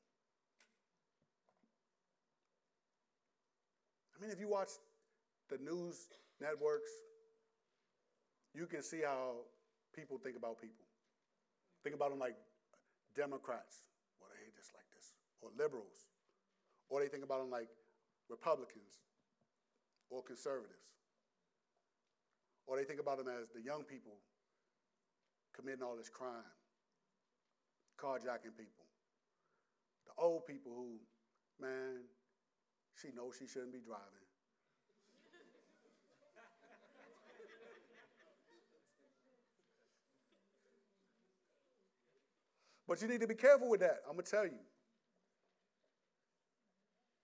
I 4.11 4.21
mean, 4.21 4.31
if 4.33 4.41
you 4.41 4.49
watch 4.49 4.71
the 5.49 5.59
news 5.59 6.09
networks, 6.41 6.91
you 8.53 8.67
can 8.67 8.83
see 8.83 9.03
how 9.07 9.47
people 9.95 10.19
think 10.19 10.37
about 10.37 10.61
people. 10.61 10.85
Think 11.85 11.95
about 11.95 12.11
them 12.11 12.19
like 12.19 12.35
Democrats, 13.15 13.87
or 14.21 14.27
they 14.35 14.51
just 14.57 14.75
like 14.75 14.87
this, 14.91 15.15
or 15.41 15.51
liberals, 15.57 16.11
or 16.89 17.01
they 17.01 17.09
think 17.09 17.23
about 17.23 17.39
them 17.39 17.51
like 17.51 17.69
Republicans 18.29 18.99
or 20.11 20.23
conservatives, 20.23 20.91
or 22.67 22.79
they 22.79 22.85
think 22.85 22.99
about 22.99 23.19
them 23.19 23.29
as 23.29 23.51
the 23.55 23.63
young 23.63 23.85
people 23.85 24.19
committing 25.55 25.83
all 25.83 25.97
this 25.97 26.09
crime 26.09 26.51
carjacking 28.05 28.53
people. 28.57 28.85
The 30.07 30.13
old 30.23 30.47
people 30.47 30.73
who, 30.77 31.01
man, 31.59 32.05
she 33.01 33.09
knows 33.17 33.37
she 33.39 33.47
shouldn't 33.47 33.73
be 33.73 33.81
driving. 33.81 34.05
But 42.87 43.01
you 43.01 43.09
need 43.09 43.23
to 43.23 43.27
be 43.27 43.35
careful 43.35 43.71
with 43.71 43.81
that. 43.81 44.01
I'm 44.07 44.13
going 44.17 44.27
to 44.27 44.31
tell 44.31 44.45
you. 44.45 44.61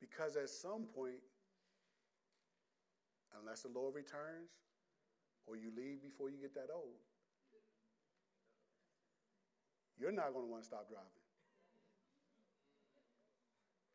Because 0.01 0.37
at 0.37 0.49
some 0.49 0.87
point, 0.97 1.20
unless 3.39 3.61
the 3.62 3.68
Lord 3.68 3.95
returns 3.95 4.49
or 5.47 5.57
you 5.57 5.70
leave 5.76 6.03
before 6.03 6.31
you 6.31 6.39
get 6.41 6.55
that 6.55 6.68
old, 6.74 6.97
you're 10.01 10.12
not 10.12 10.32
going 10.32 10.46
to 10.46 10.51
want 10.51 10.62
to 10.62 10.66
stop 10.66 10.88
driving. 10.88 11.07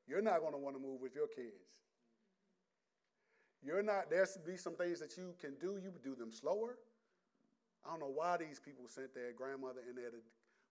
You're 0.08 0.22
not 0.22 0.40
going 0.40 0.54
to 0.54 0.60
want 0.60 0.76
to 0.76 0.82
move 0.82 1.02
with 1.02 1.16
your 1.16 1.28
kids. 1.28 1.66
You're 3.64 3.82
not, 3.82 4.12
there's 4.12 4.38
be 4.46 4.56
some 4.58 4.76
things 4.76 5.00
that 5.00 5.18
you 5.18 5.34
can 5.42 5.56
do, 5.60 5.80
you 5.82 5.92
do 6.04 6.14
them 6.14 6.32
slower. 6.32 6.78
I 7.84 7.90
don't 7.90 8.00
know 8.00 8.12
why 8.14 8.38
these 8.38 8.60
people 8.60 8.86
sent 8.88 9.16
their 9.16 9.34
grandmother 9.34 9.82
in 9.90 9.96
there 9.96 10.12
to, 10.12 10.18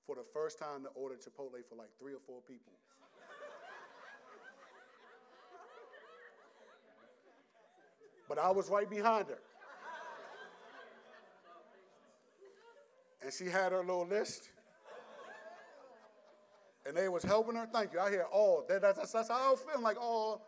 for 0.07 0.15
the 0.15 0.23
first 0.33 0.61
time 0.61 0.85
to 0.85 0.89
order 0.95 1.17
Chipotle 1.17 1.59
for 1.69 1.75
like 1.75 1.91
three 1.99 2.13
or 2.13 2.21
four 2.25 2.41
people. 2.47 2.73
but 8.29 8.39
I 8.39 8.51
was 8.51 8.71
right 8.71 8.89
behind 8.89 9.27
her. 9.29 9.39
And 13.23 13.33
she 13.33 13.47
had 13.47 13.73
her 13.73 13.81
little 13.81 14.07
list. 14.07 14.51
And 16.87 16.97
they 16.97 17.09
was 17.09 17.23
helping 17.23 17.57
her. 17.57 17.67
Thank 17.73 17.93
you. 17.93 18.01
I 18.01 18.11
hear 18.11 18.27
all. 18.31 18.65
That, 18.69 18.83
that's, 18.83 19.13
that's 19.13 19.29
how 19.29 19.49
I 19.49 19.51
was 19.51 19.61
feeling 19.61 19.83
like, 19.83 19.97
oh. 20.01 20.41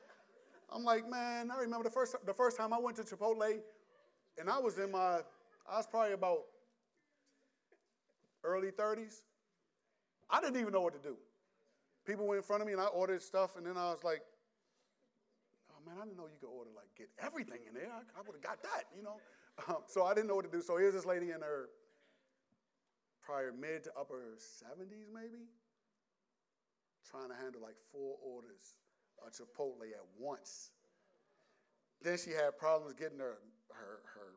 I'm 0.72 0.84
like, 0.84 1.08
man, 1.08 1.50
I 1.50 1.60
remember 1.60 1.84
the 1.84 1.90
first, 1.90 2.16
the 2.26 2.34
first 2.34 2.56
time 2.56 2.72
I 2.72 2.78
went 2.78 2.96
to 2.96 3.02
Chipotle, 3.02 3.60
and 4.38 4.50
I 4.50 4.58
was 4.58 4.78
in 4.78 4.90
my, 4.90 5.20
I 5.70 5.76
was 5.76 5.86
probably 5.86 6.12
about 6.12 6.40
early 8.44 8.70
30s. 8.70 9.22
I 10.28 10.40
didn't 10.40 10.60
even 10.60 10.72
know 10.72 10.80
what 10.80 11.00
to 11.00 11.08
do. 11.08 11.16
People 12.04 12.26
went 12.26 12.38
in 12.38 12.42
front 12.42 12.62
of 12.62 12.66
me 12.66 12.72
and 12.72 12.82
I 12.82 12.86
ordered 12.86 13.22
stuff, 13.22 13.56
and 13.56 13.66
then 13.66 13.76
I 13.76 13.90
was 13.90 14.02
like, 14.02 14.22
oh 15.70 15.88
man, 15.88 15.96
I 16.00 16.04
didn't 16.04 16.16
know 16.16 16.26
you 16.26 16.38
could 16.40 16.54
order, 16.54 16.70
like, 16.74 16.88
get 16.96 17.08
everything 17.24 17.60
in 17.66 17.74
there. 17.74 17.90
I, 17.90 18.00
I 18.18 18.22
would 18.26 18.34
have 18.34 18.42
got 18.42 18.62
that, 18.62 18.84
you 18.96 19.02
know? 19.02 19.16
Um, 19.68 19.78
so 19.86 20.04
I 20.04 20.12
didn't 20.12 20.26
know 20.26 20.34
what 20.34 20.44
to 20.44 20.54
do. 20.54 20.60
So 20.60 20.76
here's 20.76 20.92
this 20.92 21.06
lady 21.06 21.30
in 21.30 21.40
her 21.40 21.70
prior 23.24 23.54
mid 23.58 23.84
to 23.84 23.90
upper 23.98 24.36
70s, 24.36 25.08
maybe, 25.14 25.48
trying 27.10 27.28
to 27.28 27.34
handle 27.34 27.60
like 27.62 27.76
four 27.92 28.16
orders 28.22 28.76
of 29.24 29.32
Chipotle 29.32 29.82
at 29.82 30.04
once. 30.18 30.70
Then 32.02 32.18
she 32.18 32.30
had 32.30 32.58
problems 32.58 32.94
getting 32.94 33.18
her, 33.18 33.38
her, 33.72 34.00
her, 34.14 34.34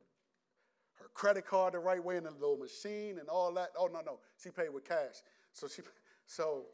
her 0.99 1.09
credit 1.13 1.45
card 1.45 1.73
the 1.73 1.79
right 1.79 2.03
way 2.03 2.17
in 2.17 2.23
the 2.23 2.31
little 2.31 2.57
machine 2.57 3.19
and 3.19 3.27
all 3.29 3.53
that. 3.53 3.69
Oh, 3.77 3.89
no, 3.91 4.01
no. 4.01 4.19
She 4.41 4.49
paid 4.49 4.69
with 4.69 4.87
cash. 4.87 5.21
So 5.53 5.67
she, 5.67 5.81
so, 6.25 6.65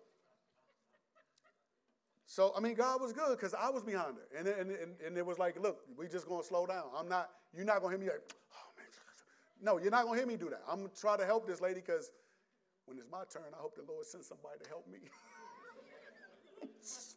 so 2.28 2.54
I 2.56 2.60
mean, 2.60 2.76
God 2.76 3.02
was 3.02 3.14
good 3.14 3.38
because 3.38 3.54
I 3.54 3.70
was 3.70 3.84
behind 3.84 4.16
her. 4.18 4.38
And, 4.38 4.48
and, 4.48 4.72
and, 4.72 4.96
and 5.06 5.18
it 5.18 5.26
was 5.26 5.40
like, 5.40 5.60
look, 5.60 5.80
we 5.98 6.08
just 6.08 6.28
to 6.28 6.44
slow 6.44 6.66
down. 6.66 6.86
I'm 6.96 7.10
not, 7.10 7.30
you're 7.56 7.66
not 7.66 7.82
to 7.82 7.90
hear 7.90 7.98
me 7.98 8.06
like, 8.06 8.22
oh, 8.54 8.70
man. 8.78 8.86
No, 9.62 9.82
you're 9.82 9.92
not 9.92 10.04
to 10.04 10.14
hear 10.14 10.26
me 10.26 10.36
do 10.36 10.50
that. 10.50 10.62
I'm 10.70 10.88
to 10.88 10.96
try 11.00 11.18
to 11.18 11.26
help 11.26 11.48
this 11.48 11.62
lady 11.62 11.82
because 11.82 12.12
when 12.86 12.98
it's 12.98 13.10
my 13.12 13.24
turn, 13.32 13.54
I 13.54 13.58
hope 13.58 13.76
the 13.76 13.84
Lord 13.92 14.06
sends 14.06 14.28
somebody 14.28 14.60
to 14.64 14.70
help 14.70 14.88
me. 14.88 15.00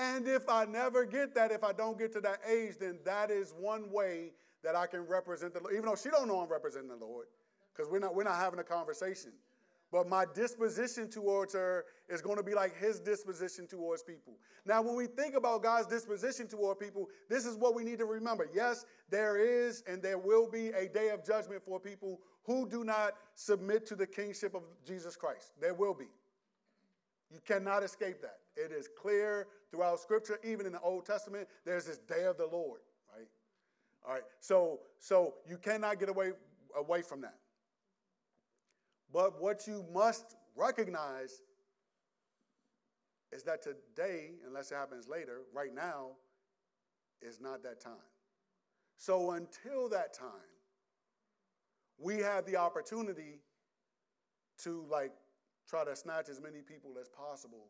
And 0.00 0.26
if 0.26 0.48
I 0.48 0.64
never 0.64 1.04
get 1.04 1.34
that, 1.34 1.52
if 1.52 1.62
I 1.62 1.74
don't 1.74 1.98
get 1.98 2.10
to 2.14 2.22
that 2.22 2.40
age, 2.48 2.76
then 2.80 2.98
that 3.04 3.30
is 3.30 3.52
one 3.58 3.90
way 3.90 4.32
that 4.64 4.74
I 4.74 4.86
can 4.86 5.06
represent 5.06 5.52
the 5.52 5.60
Lord. 5.60 5.74
Even 5.74 5.84
though 5.84 5.94
she 5.94 6.08
don't 6.08 6.26
know 6.26 6.40
I'm 6.40 6.48
representing 6.48 6.88
the 6.88 6.96
Lord, 6.96 7.26
because 7.72 7.90
we're 7.90 7.98
not, 7.98 8.14
we're 8.14 8.24
not 8.24 8.36
having 8.36 8.58
a 8.60 8.64
conversation. 8.64 9.32
But 9.92 10.08
my 10.08 10.24
disposition 10.34 11.10
towards 11.10 11.52
her 11.52 11.84
is 12.08 12.22
going 12.22 12.36
to 12.36 12.42
be 12.42 12.54
like 12.54 12.76
his 12.78 13.00
disposition 13.00 13.66
towards 13.66 14.02
people. 14.02 14.34
Now, 14.64 14.80
when 14.80 14.94
we 14.94 15.06
think 15.06 15.34
about 15.34 15.62
God's 15.62 15.88
disposition 15.88 16.46
toward 16.46 16.78
people, 16.78 17.08
this 17.28 17.44
is 17.44 17.56
what 17.56 17.74
we 17.74 17.82
need 17.82 17.98
to 17.98 18.04
remember. 18.06 18.48
Yes, 18.54 18.86
there 19.10 19.36
is 19.36 19.82
and 19.88 20.00
there 20.00 20.16
will 20.16 20.48
be 20.48 20.68
a 20.68 20.88
day 20.88 21.08
of 21.08 21.26
judgment 21.26 21.62
for 21.62 21.78
people 21.78 22.20
who 22.44 22.68
do 22.68 22.84
not 22.84 23.14
submit 23.34 23.84
to 23.86 23.96
the 23.96 24.06
kingship 24.06 24.54
of 24.54 24.62
Jesus 24.86 25.16
Christ. 25.16 25.52
There 25.60 25.74
will 25.74 25.94
be. 25.94 26.06
You 27.30 27.38
cannot 27.46 27.82
escape 27.82 28.20
that. 28.22 28.38
It 28.56 28.72
is 28.72 28.88
clear 29.00 29.46
throughout 29.70 30.00
Scripture, 30.00 30.38
even 30.42 30.66
in 30.66 30.72
the 30.72 30.80
Old 30.80 31.06
Testament, 31.06 31.48
there's 31.64 31.86
this 31.86 31.98
day 31.98 32.24
of 32.24 32.36
the 32.36 32.46
Lord, 32.46 32.80
right? 33.16 33.28
All 34.06 34.14
right. 34.14 34.22
So, 34.40 34.80
so 34.98 35.34
you 35.48 35.56
cannot 35.56 36.00
get 36.00 36.08
away 36.08 36.32
away 36.76 37.02
from 37.02 37.20
that. 37.20 37.36
But 39.12 39.40
what 39.40 39.66
you 39.66 39.84
must 39.92 40.36
recognize 40.56 41.42
is 43.32 43.42
that 43.44 43.62
today, 43.62 44.32
unless 44.46 44.70
it 44.70 44.76
happens 44.76 45.08
later, 45.08 45.42
right 45.52 45.74
now, 45.74 46.10
is 47.22 47.40
not 47.40 47.62
that 47.62 47.80
time. 47.80 47.92
So 48.96 49.32
until 49.32 49.88
that 49.90 50.12
time, 50.12 50.28
we 51.98 52.18
have 52.18 52.46
the 52.46 52.56
opportunity 52.56 53.40
to 54.62 54.84
like 54.90 55.12
try 55.70 55.84
to 55.84 55.94
snatch 55.94 56.28
as 56.28 56.40
many 56.40 56.60
people 56.60 56.90
as 57.00 57.08
possible 57.08 57.68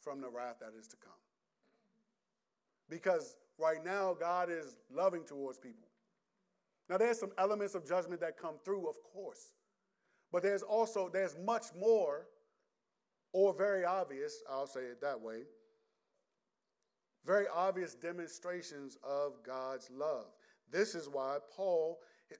from 0.00 0.20
the 0.20 0.30
wrath 0.30 0.56
that 0.60 0.72
is 0.78 0.86
to 0.86 0.96
come. 0.96 1.12
Because 2.88 3.36
right 3.58 3.84
now, 3.84 4.14
God 4.18 4.48
is 4.48 4.76
loving 4.90 5.24
towards 5.24 5.58
people. 5.58 5.88
Now, 6.88 6.98
there's 6.98 7.18
some 7.18 7.32
elements 7.36 7.74
of 7.74 7.84
judgment 7.84 8.20
that 8.20 8.38
come 8.38 8.54
through, 8.64 8.88
of 8.88 9.02
course. 9.02 9.54
But 10.30 10.44
there's 10.44 10.62
also, 10.62 11.08
there's 11.12 11.36
much 11.44 11.66
more, 11.76 12.28
or 13.32 13.52
very 13.52 13.84
obvious, 13.84 14.42
I'll 14.48 14.68
say 14.68 14.82
it 14.82 15.00
that 15.00 15.20
way, 15.20 15.42
very 17.26 17.46
obvious 17.52 17.94
demonstrations 17.94 18.98
of 19.02 19.42
God's 19.44 19.90
love. 19.90 20.26
This 20.70 20.94
is 20.94 21.08
why 21.08 21.38
Paul, 21.56 21.98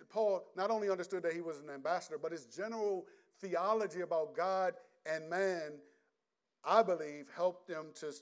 Paul 0.08 0.44
not 0.56 0.70
only 0.70 0.90
understood 0.90 1.24
that 1.24 1.32
he 1.32 1.40
was 1.40 1.58
an 1.58 1.70
ambassador, 1.70 2.18
but 2.22 2.30
his 2.30 2.46
general 2.46 3.06
theology 3.40 4.00
about 4.00 4.36
God 4.36 4.74
and 5.04 5.28
man 5.28 5.72
I 6.66 6.82
believe, 6.82 7.28
helped 7.34 7.68
them 7.68 7.86
to 8.00 8.12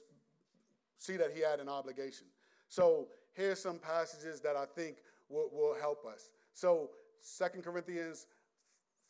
see 0.97 1.17
that 1.17 1.31
he 1.33 1.41
had 1.41 1.59
an 1.59 1.67
obligation. 1.67 2.27
So 2.67 3.07
here's 3.33 3.59
some 3.59 3.79
passages 3.79 4.39
that 4.41 4.55
I 4.55 4.65
think 4.65 4.97
will, 5.29 5.49
will 5.51 5.75
help 5.79 6.05
us. 6.05 6.29
So 6.53 6.91
2 7.37 7.61
Corinthians 7.61 8.27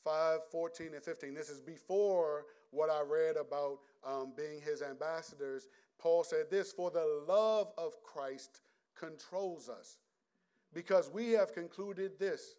5, 0.06 0.40
14, 0.52 0.94
and 0.94 1.04
15. 1.04 1.34
This 1.34 1.50
is 1.50 1.60
before 1.60 2.46
what 2.72 2.90
I 2.90 3.02
read 3.02 3.36
about 3.36 3.80
um, 4.06 4.34
being 4.38 4.62
his 4.62 4.82
ambassadors. 4.82 5.68
Paul 6.00 6.24
said 6.24 6.46
this 6.50 6.72
For 6.72 6.90
the 6.90 7.24
love 7.28 7.74
of 7.78 8.02
Christ 8.04 8.62
controls 8.98 9.68
us, 9.68 9.98
because 10.74 11.10
we 11.10 11.32
have 11.32 11.54
concluded 11.54 12.18
this, 12.20 12.56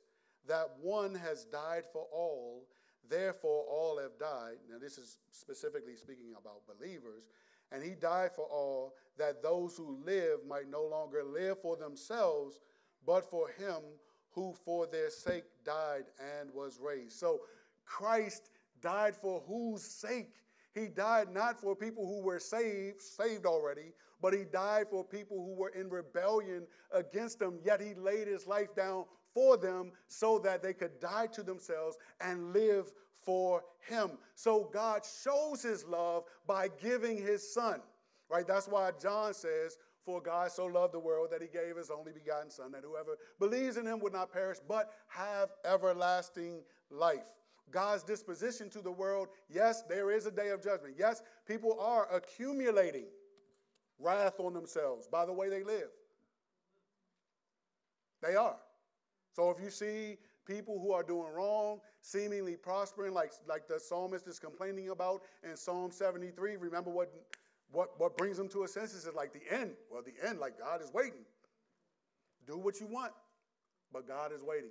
that 0.47 0.71
one 0.83 1.15
has 1.15 1.45
died 1.45 1.85
for 1.93 2.07
all, 2.13 2.65
Therefore, 3.09 3.65
all 3.69 3.99
have 3.99 4.19
died. 4.19 4.57
Now, 4.71 4.79
this 4.81 4.99
is 4.99 5.19
specifically 5.31 5.97
speaking 5.97 6.35
about 6.39 6.63
believers. 6.67 7.25
And 7.73 7.83
he 7.83 7.91
died 7.91 8.31
for 8.35 8.45
all, 8.45 8.95
that 9.19 9.43
those 9.43 9.77
who 9.77 9.99
live 10.05 10.41
might 10.47 10.69
no 10.69 10.85
longer 10.85 11.25
live 11.25 11.61
for 11.61 11.77
themselves, 11.77 12.61
but 13.05 13.29
for 13.29 13.49
him 13.59 13.83
who 14.31 14.55
for 14.65 14.87
their 14.87 15.11
sake 15.11 15.45
died 15.65 16.05
and 16.39 16.53
was 16.53 16.79
raised. 16.81 17.19
So, 17.19 17.41
Christ 17.85 18.51
died 18.83 19.17
for 19.17 19.43
whose 19.47 19.83
sake? 19.83 20.35
He 20.75 20.89
died 20.89 21.33
not 21.33 21.59
for 21.59 21.75
people 21.75 22.07
who 22.07 22.23
were 22.23 22.39
saved, 22.39 23.01
saved 23.01 23.47
already, 23.47 23.93
but 24.21 24.35
he 24.35 24.45
died 24.45 24.89
for 24.91 25.05
people 25.05 25.39
who 25.39 25.55
were 25.55 25.71
in 25.71 25.89
rebellion 25.89 26.67
against 26.93 27.41
him, 27.41 27.59
yet 27.65 27.81
he 27.81 27.95
laid 27.95 28.29
his 28.29 28.47
life 28.47 28.75
down 28.77 29.07
for 29.37 29.59
them 29.59 29.93
so 30.09 30.39
that 30.39 30.63
they 30.63 30.73
could 30.73 30.99
die 30.99 31.27
to 31.27 31.43
themselves 31.43 31.99
and 32.23 32.55
live 32.55 32.91
for 33.23 33.63
him. 33.87 34.13
So 34.35 34.71
God 34.73 35.03
shows 35.23 35.63
his 35.63 35.85
love 35.85 36.25
by 36.47 36.69
giving 36.81 37.19
his 37.19 37.53
son. 37.53 37.83
Right? 38.31 38.47
That's 38.47 38.67
why 38.67 38.93
John 39.01 39.35
says, 39.35 39.77
For 40.07 40.23
God 40.23 40.51
so 40.51 40.65
loved 40.65 40.95
the 40.95 40.99
world 40.99 41.29
that 41.33 41.43
he 41.43 41.49
gave 41.49 41.77
his 41.77 41.91
only 41.91 42.13
begotten 42.13 42.51
son, 42.51 42.73
that 42.73 42.83
whoever 42.83 43.19
believes 43.39 43.77
in 43.77 43.87
him 43.87 44.01
would 44.01 44.15
not 44.15 44.33
perish, 44.33 44.57
but 44.67 44.93
have 45.09 45.51
everlasting 45.67 46.63
life. 46.91 47.27
God's 47.71 48.05
disposition 48.05 48.71
to 48.71 48.81
the 48.81 48.91
world, 48.91 49.29
yes, 49.51 49.83
there 49.87 50.11
is 50.11 50.25
a 50.25 50.31
day 50.31 50.49
of 50.49 50.65
judgment. 50.65 50.95
Yes, 50.99 51.23
people 51.47 51.79
are 51.79 52.09
accumulating 52.11 53.05
wrath 53.99 54.41
on 54.41 54.55
themselves 54.55 55.07
by 55.09 55.27
the 55.27 55.33
way 55.33 55.51
they 55.51 55.63
live. 55.63 55.91
They 58.23 58.35
are. 58.35 58.57
So 59.37 59.51
if 59.51 59.63
you 59.63 59.69
see 59.69 60.17
people 60.47 60.81
who 60.81 60.93
are 60.93 61.03
doing 61.03 61.31
wrong, 61.31 61.81
seemingly 62.01 62.57
prospering, 62.57 63.13
like, 63.13 63.33
like 63.47 63.69
the 63.69 63.79
psalmist 63.79 64.27
is 64.27 64.39
complaining 64.39 64.89
about 64.89 65.21
in 65.45 65.55
Psalm 65.59 65.91
73, 65.91 66.57
remember 66.57 66.89
what, 66.89 67.13
what, 67.71 68.01
what 68.01 68.17
brings 68.17 68.39
them 68.39 68.49
to 68.49 68.63
a 68.63 68.69
senses 68.69 69.05
is 69.05 69.15
like 69.15 69.35
the 69.35 69.43
end. 69.55 69.73
Well, 69.91 70.01
the 70.03 70.15
end, 70.27 70.39
like 70.39 70.59
God 70.59 70.83
is 70.83 70.91
waiting. 70.91 71.27
Do 72.47 72.57
what 72.57 72.81
you 72.81 72.87
want, 72.87 73.13
but 73.93 74.09
God 74.09 74.33
is 74.33 74.43
waiting. 74.43 74.71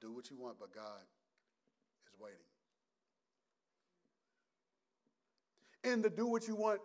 Do 0.00 0.14
what 0.14 0.30
you 0.30 0.38
want, 0.38 0.58
but 0.58 0.74
God 0.74 1.02
is 2.06 2.18
waiting. 2.18 2.38
In 5.84 6.00
the 6.00 6.08
do 6.08 6.28
what 6.28 6.48
you 6.48 6.56
want 6.56 6.80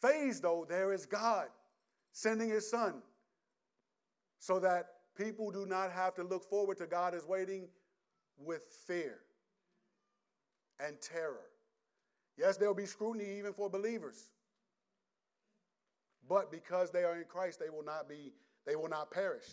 phase, 0.00 0.40
though, 0.40 0.64
there 0.68 0.92
is 0.92 1.06
God 1.06 1.48
sending 2.12 2.50
his 2.50 2.70
son 2.70 3.02
so 4.38 4.58
that 4.60 4.86
people 5.16 5.50
do 5.50 5.66
not 5.66 5.90
have 5.92 6.14
to 6.14 6.22
look 6.22 6.44
forward 6.48 6.78
to 6.78 6.86
God 6.86 7.14
is 7.14 7.26
waiting 7.26 7.68
with 8.38 8.62
fear 8.86 9.18
and 10.80 11.00
terror. 11.00 11.50
Yes, 12.36 12.56
there'll 12.56 12.74
be 12.74 12.86
scrutiny 12.86 13.38
even 13.38 13.52
for 13.52 13.68
believers. 13.68 14.30
But 16.28 16.52
because 16.52 16.90
they 16.90 17.04
are 17.04 17.16
in 17.16 17.24
Christ, 17.24 17.58
they 17.58 17.70
will 17.70 17.84
not 17.84 18.08
be, 18.08 18.32
they 18.66 18.76
will 18.76 18.88
not 18.88 19.10
perish. 19.10 19.46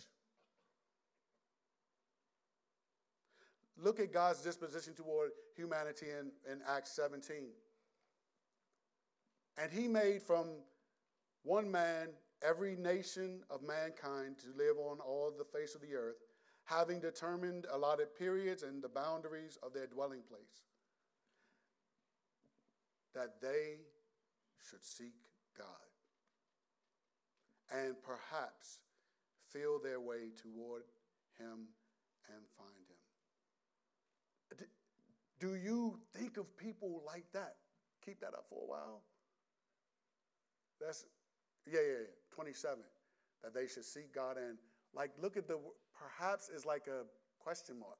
Look 3.82 3.98
at 3.98 4.12
God's 4.12 4.40
disposition 4.40 4.94
toward 4.94 5.30
humanity 5.56 6.06
in, 6.06 6.30
in 6.50 6.60
Acts 6.68 6.92
17. 6.92 7.48
And 9.58 9.72
he 9.72 9.88
made 9.88 10.22
from 10.22 10.46
one 11.42 11.70
man 11.70 12.08
every 12.46 12.76
nation 12.76 13.40
of 13.50 13.62
mankind 13.62 14.36
to 14.38 14.46
live 14.56 14.76
on 14.78 14.98
all 15.00 15.32
the 15.36 15.58
face 15.58 15.74
of 15.74 15.80
the 15.80 15.94
earth, 15.94 16.16
having 16.64 17.00
determined 17.00 17.66
allotted 17.72 18.14
periods 18.14 18.62
and 18.62 18.82
the 18.82 18.88
boundaries 18.88 19.58
of 19.62 19.72
their 19.72 19.86
dwelling 19.86 20.22
place, 20.28 20.64
that 23.14 23.40
they 23.40 23.78
should 24.68 24.84
seek 24.84 25.14
God 25.56 25.66
and 27.72 27.96
perhaps 28.02 28.78
feel 29.52 29.80
their 29.82 30.00
way 30.00 30.30
toward 30.40 30.82
Him 31.38 31.68
and 32.28 32.42
find 32.56 32.68
Him. 32.88 32.96
Do 35.38 35.54
you 35.54 35.98
think 36.14 36.36
of 36.38 36.56
people 36.56 37.02
like 37.06 37.30
that? 37.32 37.56
Keep 38.04 38.20
that 38.20 38.28
up 38.28 38.46
for 38.48 38.62
a 38.62 38.66
while. 38.66 39.02
That's, 40.80 41.04
yeah, 41.66 41.80
yeah, 41.80 41.98
yeah. 42.00 42.34
27. 42.34 42.78
That 43.42 43.54
they 43.54 43.66
should 43.66 43.84
seek 43.84 44.14
God 44.14 44.36
and, 44.36 44.58
like, 44.94 45.10
look 45.20 45.36
at 45.36 45.46
the, 45.46 45.58
perhaps 45.94 46.48
is 46.48 46.64
like 46.64 46.86
a 46.86 47.04
question 47.38 47.78
mark. 47.78 47.98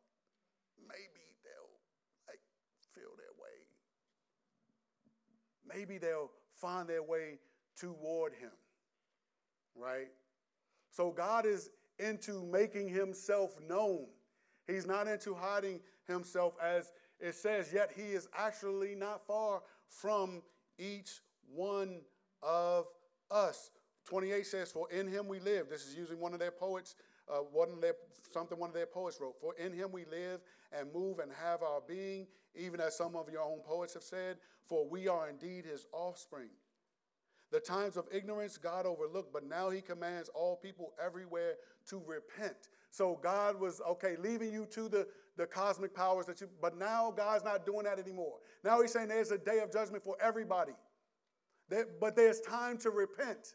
Maybe 0.89 1.37
they'll, 1.45 1.77
like, 2.27 2.41
feel 2.95 3.11
their 3.17 3.35
way. 3.41 3.67
Maybe 5.67 5.99
they'll 5.99 6.31
find 6.55 6.89
their 6.89 7.03
way 7.03 7.39
toward 7.79 8.33
Him, 8.35 8.51
right? 9.75 10.09
So 10.91 11.11
God 11.11 11.47
is 11.47 11.71
into 11.99 12.43
making 12.45 12.89
Himself 12.89 13.57
known. 13.69 14.07
He's 14.67 14.87
not 14.87 15.07
into 15.07 15.35
hiding 15.35 15.81
Himself 16.09 16.55
as 16.63 16.93
it 17.21 17.35
says, 17.35 17.73
yet 17.73 17.91
He 17.95 18.13
is 18.13 18.29
actually 18.37 18.95
not 18.95 19.27
far 19.27 19.63
from 19.89 20.43
each 20.79 21.21
one 21.55 22.01
of 22.43 22.87
us. 23.31 23.71
28 24.07 24.47
says, 24.47 24.73
For 24.73 24.91
in 24.91 25.09
him 25.09 25.29
we 25.29 25.41
live. 25.41 25.69
This 25.69 25.87
is 25.87 25.95
using 25.95 26.21
one 26.21 26.33
of 26.33 26.39
their 26.39 26.51
poets, 26.51 26.95
uh, 27.29 27.39
one 27.39 27.71
of 27.71 27.81
their, 27.81 27.95
something 28.33 28.59
one 28.59 28.71
of 28.71 28.75
their 28.75 28.87
poets 28.87 29.19
wrote. 29.21 29.35
For 29.41 29.55
in 29.55 29.73
him 29.73 29.91
we 29.93 30.05
live 30.05 30.41
and 30.73 30.93
move 30.93 31.19
and 31.19 31.31
have 31.33 31.63
our 31.63 31.81
being, 31.87 32.27
even 32.55 32.81
as 32.81 32.97
some 32.97 33.17
of 33.17 33.29
your 33.31 33.43
own 33.43 33.61
poets 33.65 33.95
have 33.95 34.03
said, 34.03 34.37
for 34.65 34.89
we 34.89 35.09
are 35.09 35.29
indeed 35.29 35.65
his 35.65 35.87
offspring. 35.93 36.51
The 37.53 37.61
times 37.61 37.97
of 37.97 38.07
ignorance 38.13 38.59
God 38.59 38.87
overlooked, 38.87 39.33
but 39.33 39.45
now 39.49 39.71
he 39.71 39.81
commands 39.81 40.29
all 40.35 40.57
people 40.57 40.93
everywhere 41.05 41.55
to 41.89 42.03
repent. 42.05 42.69
So 42.91 43.21
God 43.23 43.61
was, 43.61 43.81
okay, 43.89 44.17
leaving 44.19 44.53
you 44.53 44.67
to 44.73 44.89
the, 44.89 45.07
the 45.37 45.47
cosmic 45.47 45.95
powers 45.95 46.27
that 46.27 46.41
you, 46.41 46.49
but 46.61 46.77
now 46.77 47.13
God's 47.17 47.45
not 47.45 47.65
doing 47.65 47.85
that 47.85 47.99
anymore. 48.01 48.39
Now 48.65 48.81
he's 48.81 48.93
saying 48.93 49.09
there's 49.09 49.31
a 49.31 49.39
day 49.39 49.61
of 49.61 49.73
judgment 49.73 50.03
for 50.03 50.17
everybody. 50.21 50.73
But 51.69 52.17
there's 52.17 52.41
time 52.41 52.79
to 52.79 52.91
repent. 52.91 53.55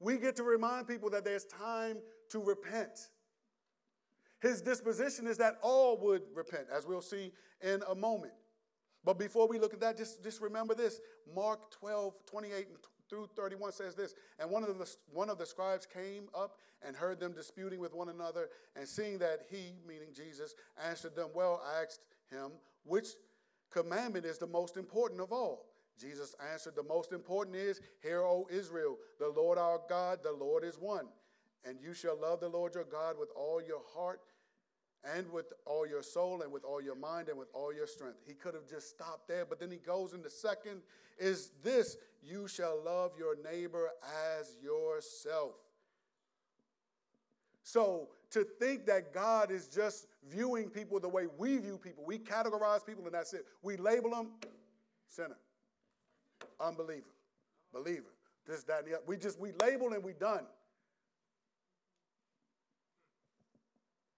We 0.00 0.18
get 0.18 0.36
to 0.36 0.42
remind 0.42 0.88
people 0.88 1.10
that 1.10 1.24
there's 1.24 1.44
time 1.44 1.98
to 2.30 2.40
repent. 2.40 3.08
His 4.40 4.60
disposition 4.60 5.26
is 5.26 5.38
that 5.38 5.56
all 5.62 5.98
would 5.98 6.22
repent, 6.34 6.66
as 6.72 6.86
we'll 6.86 7.00
see 7.00 7.32
in 7.62 7.82
a 7.88 7.94
moment. 7.94 8.34
But 9.04 9.18
before 9.18 9.48
we 9.48 9.58
look 9.58 9.72
at 9.72 9.80
that, 9.80 9.96
just, 9.96 10.22
just 10.22 10.40
remember 10.42 10.74
this 10.74 11.00
Mark 11.32 11.70
12, 11.70 12.14
28 12.26 12.66
through 13.08 13.28
31 13.36 13.72
says 13.72 13.94
this 13.94 14.14
And 14.38 14.50
one 14.50 14.64
of, 14.64 14.78
the, 14.78 14.96
one 15.12 15.30
of 15.30 15.38
the 15.38 15.46
scribes 15.46 15.86
came 15.86 16.24
up 16.34 16.58
and 16.84 16.94
heard 16.96 17.20
them 17.20 17.32
disputing 17.32 17.80
with 17.80 17.94
one 17.94 18.08
another, 18.08 18.48
and 18.74 18.86
seeing 18.86 19.18
that 19.18 19.42
he, 19.48 19.76
meaning 19.86 20.08
Jesus, 20.14 20.54
answered 20.84 21.14
them 21.14 21.28
well, 21.34 21.62
I 21.64 21.82
asked 21.82 22.00
him, 22.30 22.52
Which 22.84 23.08
commandment 23.70 24.26
is 24.26 24.38
the 24.38 24.46
most 24.46 24.76
important 24.76 25.20
of 25.20 25.32
all? 25.32 25.66
Jesus 26.00 26.34
answered, 26.52 26.74
The 26.76 26.82
most 26.82 27.12
important 27.12 27.56
is, 27.56 27.80
Hear, 28.02 28.20
O 28.20 28.46
Israel, 28.50 28.98
the 29.18 29.28
Lord 29.28 29.58
our 29.58 29.80
God, 29.88 30.20
the 30.22 30.32
Lord 30.32 30.64
is 30.64 30.76
one. 30.78 31.06
And 31.64 31.78
you 31.80 31.94
shall 31.94 32.18
love 32.20 32.40
the 32.40 32.48
Lord 32.48 32.74
your 32.74 32.84
God 32.84 33.18
with 33.18 33.30
all 33.34 33.60
your 33.60 33.82
heart 33.94 34.20
and 35.16 35.30
with 35.32 35.52
all 35.64 35.86
your 35.86 36.02
soul 36.02 36.42
and 36.42 36.52
with 36.52 36.64
all 36.64 36.80
your 36.80 36.94
mind 36.94 37.28
and 37.28 37.38
with 37.38 37.48
all 37.52 37.72
your 37.72 37.86
strength. 37.86 38.18
He 38.26 38.34
could 38.34 38.54
have 38.54 38.68
just 38.68 38.88
stopped 38.88 39.28
there, 39.28 39.44
but 39.44 39.58
then 39.58 39.70
he 39.70 39.78
goes 39.78 40.12
into 40.12 40.30
second 40.30 40.82
is 41.18 41.52
this 41.62 41.96
you 42.22 42.46
shall 42.46 42.82
love 42.84 43.12
your 43.18 43.36
neighbor 43.42 43.90
as 44.38 44.56
yourself. 44.62 45.54
So 47.62 48.08
to 48.30 48.44
think 48.60 48.86
that 48.86 49.12
God 49.12 49.50
is 49.50 49.66
just 49.66 50.06
viewing 50.28 50.68
people 50.70 51.00
the 51.00 51.08
way 51.08 51.26
we 51.38 51.58
view 51.58 51.78
people, 51.78 52.04
we 52.06 52.18
categorize 52.18 52.84
people 52.84 53.04
and 53.04 53.14
that's 53.14 53.32
it. 53.32 53.46
We 53.62 53.76
label 53.76 54.10
them 54.10 54.28
sinner 55.08 55.36
unbeliever, 56.60 57.14
believer, 57.72 58.12
this, 58.46 58.62
that, 58.64 58.80
and 58.80 58.88
the 58.88 58.96
other. 58.96 59.04
We 59.06 59.16
just, 59.16 59.38
we 59.38 59.52
label 59.60 59.92
and 59.92 60.02
we 60.02 60.12
done. 60.12 60.44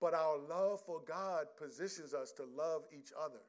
But 0.01 0.15
our 0.15 0.39
love 0.39 0.81
for 0.81 1.01
God 1.07 1.47
positions 1.57 2.15
us 2.15 2.31
to 2.33 2.45
love 2.57 2.83
each 2.97 3.13
other, 3.21 3.41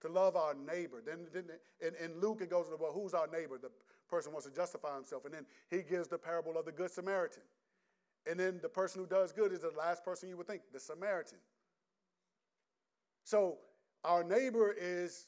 to 0.00 0.08
love 0.08 0.36
our 0.36 0.54
neighbor. 0.54 1.02
Then, 1.04 1.26
then 1.32 1.44
in, 1.80 1.94
in 2.02 2.20
Luke, 2.20 2.38
it 2.40 2.50
goes, 2.50 2.66
well, 2.80 2.92
who's 2.92 3.12
our 3.12 3.26
neighbor? 3.26 3.58
The 3.60 3.70
person 4.08 4.32
wants 4.32 4.46
to 4.46 4.54
justify 4.54 4.94
himself. 4.94 5.26
And 5.26 5.34
then 5.34 5.44
he 5.70 5.82
gives 5.82 6.08
the 6.08 6.18
parable 6.18 6.56
of 6.56 6.64
the 6.64 6.72
Good 6.72 6.90
Samaritan. 6.90 7.42
And 8.26 8.40
then 8.40 8.58
the 8.62 8.68
person 8.68 9.02
who 9.02 9.06
does 9.06 9.32
good 9.32 9.52
is 9.52 9.60
the 9.60 9.72
last 9.76 10.02
person 10.02 10.30
you 10.30 10.36
would 10.38 10.46
think, 10.46 10.62
the 10.72 10.80
Samaritan. 10.80 11.38
So 13.24 13.58
our 14.02 14.24
neighbor 14.24 14.74
is 14.78 15.26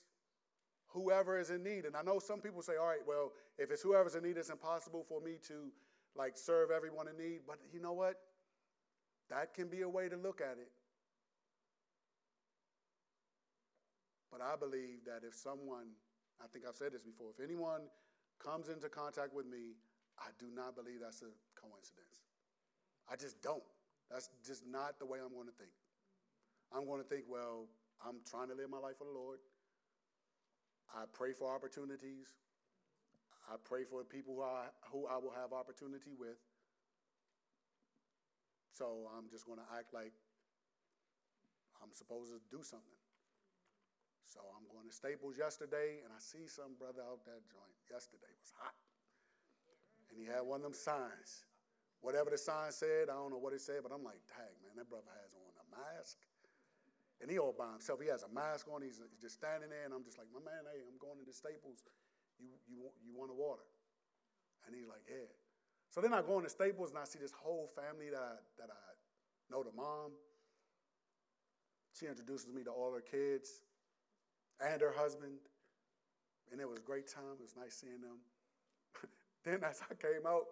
whoever 0.89 1.39
is 1.39 1.51
in 1.51 1.63
need. 1.63 1.85
And 1.85 1.97
I 1.97 2.03
know 2.03 2.19
some 2.19 2.41
people 2.41 2.63
say, 2.63 2.75
all 2.81 2.87
right, 2.87 3.05
well, 3.07 3.33
if 3.59 3.71
it's 3.71 3.83
whoever's 3.83 4.15
in 4.15 4.23
need, 4.23 4.37
it's 4.37 4.51
impossible 4.51 5.05
for 5.09 5.21
me 5.21 5.39
to 5.49 5.71
like 6.17 6.37
serve 6.37 6.71
everyone 6.71 7.07
in 7.09 7.17
need. 7.17 7.41
But 7.47 7.59
you 7.73 7.81
know 7.81 7.93
what? 7.93 8.17
That 9.31 9.55
can 9.55 9.69
be 9.69 9.83
a 9.83 9.89
way 9.89 10.09
to 10.09 10.17
look 10.17 10.41
at 10.41 10.59
it. 10.59 10.71
But 14.31 14.41
I 14.41 14.55
believe 14.57 15.05
that 15.07 15.27
if 15.27 15.35
someone, 15.35 15.97
I 16.43 16.47
think 16.53 16.65
I've 16.69 16.77
said 16.77 16.93
this 16.93 17.03
before, 17.03 17.31
if 17.37 17.43
anyone 17.43 17.83
comes 18.39 18.69
into 18.69 18.89
contact 18.89 19.33
with 19.35 19.47
me, 19.47 19.75
I 20.19 20.29
do 20.39 20.47
not 20.55 20.77
believe 20.77 21.01
that's 21.01 21.23
a 21.23 21.33
coincidence. 21.59 22.25
I 23.11 23.17
just 23.17 23.41
don't. 23.43 23.63
That's 24.11 24.31
just 24.47 24.67
not 24.67 24.99
the 24.99 25.07
way 25.07 25.19
I'm 25.25 25.33
going 25.33 25.49
to 25.49 25.57
think. 25.57 25.73
I'm 26.75 26.87
going 26.87 27.03
to 27.03 27.09
think, 27.09 27.25
well, 27.29 27.67
I'm 28.05 28.17
trying 28.29 28.49
to 28.49 28.55
live 28.55 28.71
my 28.71 28.79
life 28.79 28.99
for 28.99 29.05
the 29.05 29.17
Lord. 29.17 29.39
I 30.95 31.05
pray 31.13 31.33
for 31.33 31.53
opportunities. 31.53 32.37
I 33.47 33.57
pray 33.63 33.85
for 33.85 34.03
people 34.03 34.35
who 34.37 34.43
I, 34.43 34.67
who 34.91 35.07
I 35.07 35.17
will 35.19 35.35
have 35.35 35.53
opportunity 35.53 36.15
with. 36.19 36.39
So 38.75 39.09
I'm 39.17 39.31
just 39.31 39.47
going 39.47 39.59
to 39.59 39.69
act 39.73 39.95
like 39.95 40.13
I'm 41.81 41.95
supposed 41.95 42.35
to 42.35 42.41
do 42.51 42.61
something. 42.63 43.01
So 44.27 44.43
I'm 44.53 44.67
going 44.69 44.85
to 44.85 44.93
Staples 44.93 45.39
yesterday, 45.39 46.03
and 46.05 46.13
I 46.13 46.21
see 46.21 46.45
some 46.45 46.77
brother 46.77 47.01
out 47.07 47.25
that 47.25 47.41
joint. 47.49 47.73
Yesterday 47.89 48.29
was 48.37 48.53
hot. 48.59 48.75
And 50.11 50.19
he 50.19 50.27
had 50.27 50.45
one 50.45 50.61
of 50.61 50.67
them 50.67 50.77
signs. 50.77 51.47
Whatever 52.05 52.29
the 52.29 52.39
sign 52.39 52.69
said, 52.69 53.09
I 53.09 53.17
don't 53.17 53.33
know 53.33 53.41
what 53.41 53.57
it 53.57 53.63
said, 53.65 53.81
but 53.81 53.95
I'm 53.95 54.05
like, 54.05 54.21
dang, 54.29 54.53
man, 54.61 54.77
that 54.77 54.91
brother 54.93 55.09
has 55.09 55.33
on 55.33 55.55
a 55.57 55.67
mask 55.73 56.21
and 57.21 57.31
he 57.31 57.39
all 57.39 57.55
by 57.57 57.73
himself. 57.73 58.01
He 58.01 58.09
has 58.13 58.23
a 58.23 58.33
mask 58.33 58.69
on. 58.69 58.83
He's, 58.83 59.01
just 59.21 59.41
standing 59.41 59.71
there, 59.73 59.85
and 59.89 59.95
I'm 59.95 60.05
just 60.05 60.19
like, 60.19 60.29
my 60.33 60.45
man, 60.45 60.69
hey, 60.69 60.85
I'm 60.85 61.01
going 61.01 61.17
to 61.17 61.25
the 61.25 61.33
Staples. 61.33 61.81
You, 62.37 62.53
you, 62.69 62.85
you 63.01 63.17
want 63.17 63.33
a 63.33 63.37
water? 63.37 63.65
And 64.69 64.77
he's 64.77 64.89
like, 64.89 65.05
yeah. 65.09 65.31
So 65.89 66.05
then 66.05 66.13
I 66.13 66.21
go 66.21 66.37
into 66.37 66.53
Staples, 66.53 66.93
and 66.93 67.01
I 67.01 67.09
see 67.09 67.19
this 67.19 67.33
whole 67.33 67.73
family 67.73 68.13
that 68.13 68.21
I, 68.21 68.37
that 68.61 68.69
I 68.69 68.85
know 69.49 69.65
the 69.65 69.73
mom. 69.73 70.13
She 71.97 72.05
introduces 72.05 72.53
me 72.53 72.61
to 72.69 72.71
all 72.71 72.93
her 72.93 73.01
kids 73.01 73.65
and 74.61 74.81
her 74.85 74.93
husband. 74.93 75.41
And 76.53 76.61
it 76.61 76.69
was 76.69 76.79
a 76.79 76.85
great 76.85 77.09
time. 77.09 77.41
It 77.41 77.43
was 77.49 77.57
nice 77.57 77.81
seeing 77.81 78.05
them. 78.05 78.21
then 79.45 79.65
as 79.65 79.81
I 79.81 79.97
came 79.97 80.29
out, 80.29 80.45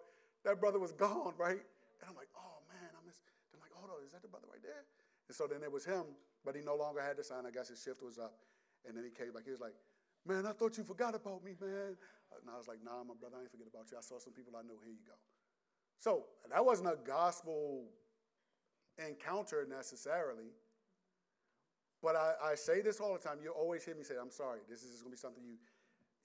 that 0.43 0.59
brother 0.59 0.81
was 0.81 0.91
gone, 0.91 1.37
right? 1.37 1.61
And 1.61 2.05
I'm 2.09 2.17
like, 2.17 2.33
oh 2.33 2.65
man, 2.65 2.89
I 2.89 2.99
miss. 3.05 3.21
I'm 3.53 3.61
like, 3.61 3.71
hold 3.77 3.93
on, 3.93 4.01
is 4.01 4.11
that 4.11 4.25
the 4.25 4.27
brother 4.27 4.49
right 4.49 4.61
there? 4.65 4.89
And 5.27 5.35
so 5.35 5.47
then 5.47 5.63
it 5.63 5.71
was 5.71 5.85
him 5.85 6.05
but 6.45 6.55
he 6.55 6.61
no 6.61 6.75
longer 6.75 7.01
had 7.01 7.17
the 7.17 7.23
sign. 7.23 7.43
I 7.45 7.51
guess 7.51 7.67
his 7.67 7.81
shift 7.81 8.03
was 8.03 8.19
up. 8.19 8.37
And 8.87 8.95
then 8.95 9.03
he 9.03 9.09
came 9.09 9.33
back. 9.33 9.43
He 9.43 9.51
was 9.51 9.59
like, 9.59 9.73
Man, 10.27 10.45
I 10.45 10.53
thought 10.53 10.77
you 10.77 10.83
forgot 10.83 11.13
about 11.13 11.43
me, 11.43 11.53
man. 11.59 11.97
And 12.41 12.49
I 12.49 12.57
was 12.57 12.67
like, 12.67 12.77
Nah, 12.85 13.03
my 13.03 13.17
brother, 13.19 13.37
I 13.37 13.41
ain't 13.41 13.51
forget 13.51 13.67
about 13.67 13.89
you. 13.91 13.97
I 13.97 14.01
saw 14.01 14.19
some 14.19 14.33
people 14.33 14.53
I 14.53 14.61
know. 14.61 14.77
Here 14.85 14.93
you 14.93 15.03
go. 15.05 15.17
So 15.99 16.25
that 16.53 16.63
wasn't 16.63 16.89
a 16.89 16.97
gospel 17.03 17.85
encounter 18.97 19.65
necessarily. 19.67 20.53
But 22.01 22.15
I, 22.15 22.53
I 22.53 22.55
say 22.55 22.81
this 22.81 22.99
all 22.99 23.13
the 23.13 23.19
time. 23.19 23.39
You 23.41 23.49
always 23.49 23.83
hear 23.83 23.95
me 23.95 24.03
say, 24.03 24.13
I'm 24.21 24.29
sorry, 24.29 24.59
this 24.69 24.83
is 24.83 25.01
going 25.01 25.09
to 25.09 25.17
be 25.17 25.17
something 25.17 25.43
you, 25.43 25.57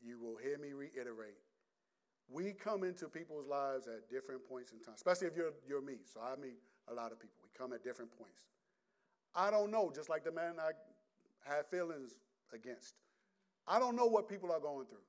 you 0.05 0.21
will 0.21 0.37
hear 0.37 0.59
me 0.59 0.73
reiterate. 0.73 1.41
We 2.29 2.53
come 2.53 2.85
into 2.85 3.09
people's 3.09 3.47
lives 3.47 3.87
at 3.87 4.11
different 4.11 4.47
points 4.47 4.73
in 4.73 4.81
time, 4.81 4.95
especially 4.95 5.29
if 5.29 5.37
you're, 5.37 5.53
you're 5.67 5.81
me. 5.81 5.97
So 6.05 6.21
I 6.21 6.37
meet 6.41 6.61
a 6.89 6.95
lot 6.95 7.13
of 7.13 7.19
people. 7.19 7.37
We 7.43 7.49
come 7.57 7.73
at 7.73 7.83
different 7.83 8.11
points. 8.19 8.45
I 9.35 9.51
don't 9.51 9.71
know, 9.71 9.93
just 9.95 10.09
like 10.09 10.25
the 10.25 10.33
man 10.33 10.55
I 10.59 10.73
had 11.49 11.67
feelings 11.67 12.19
against. 12.53 12.95
I 13.67 13.79
don't 13.79 13.95
know 13.95 14.07
what 14.07 14.29
people 14.29 14.51
are 14.51 14.61
going 14.61 14.87
through. 14.87 15.07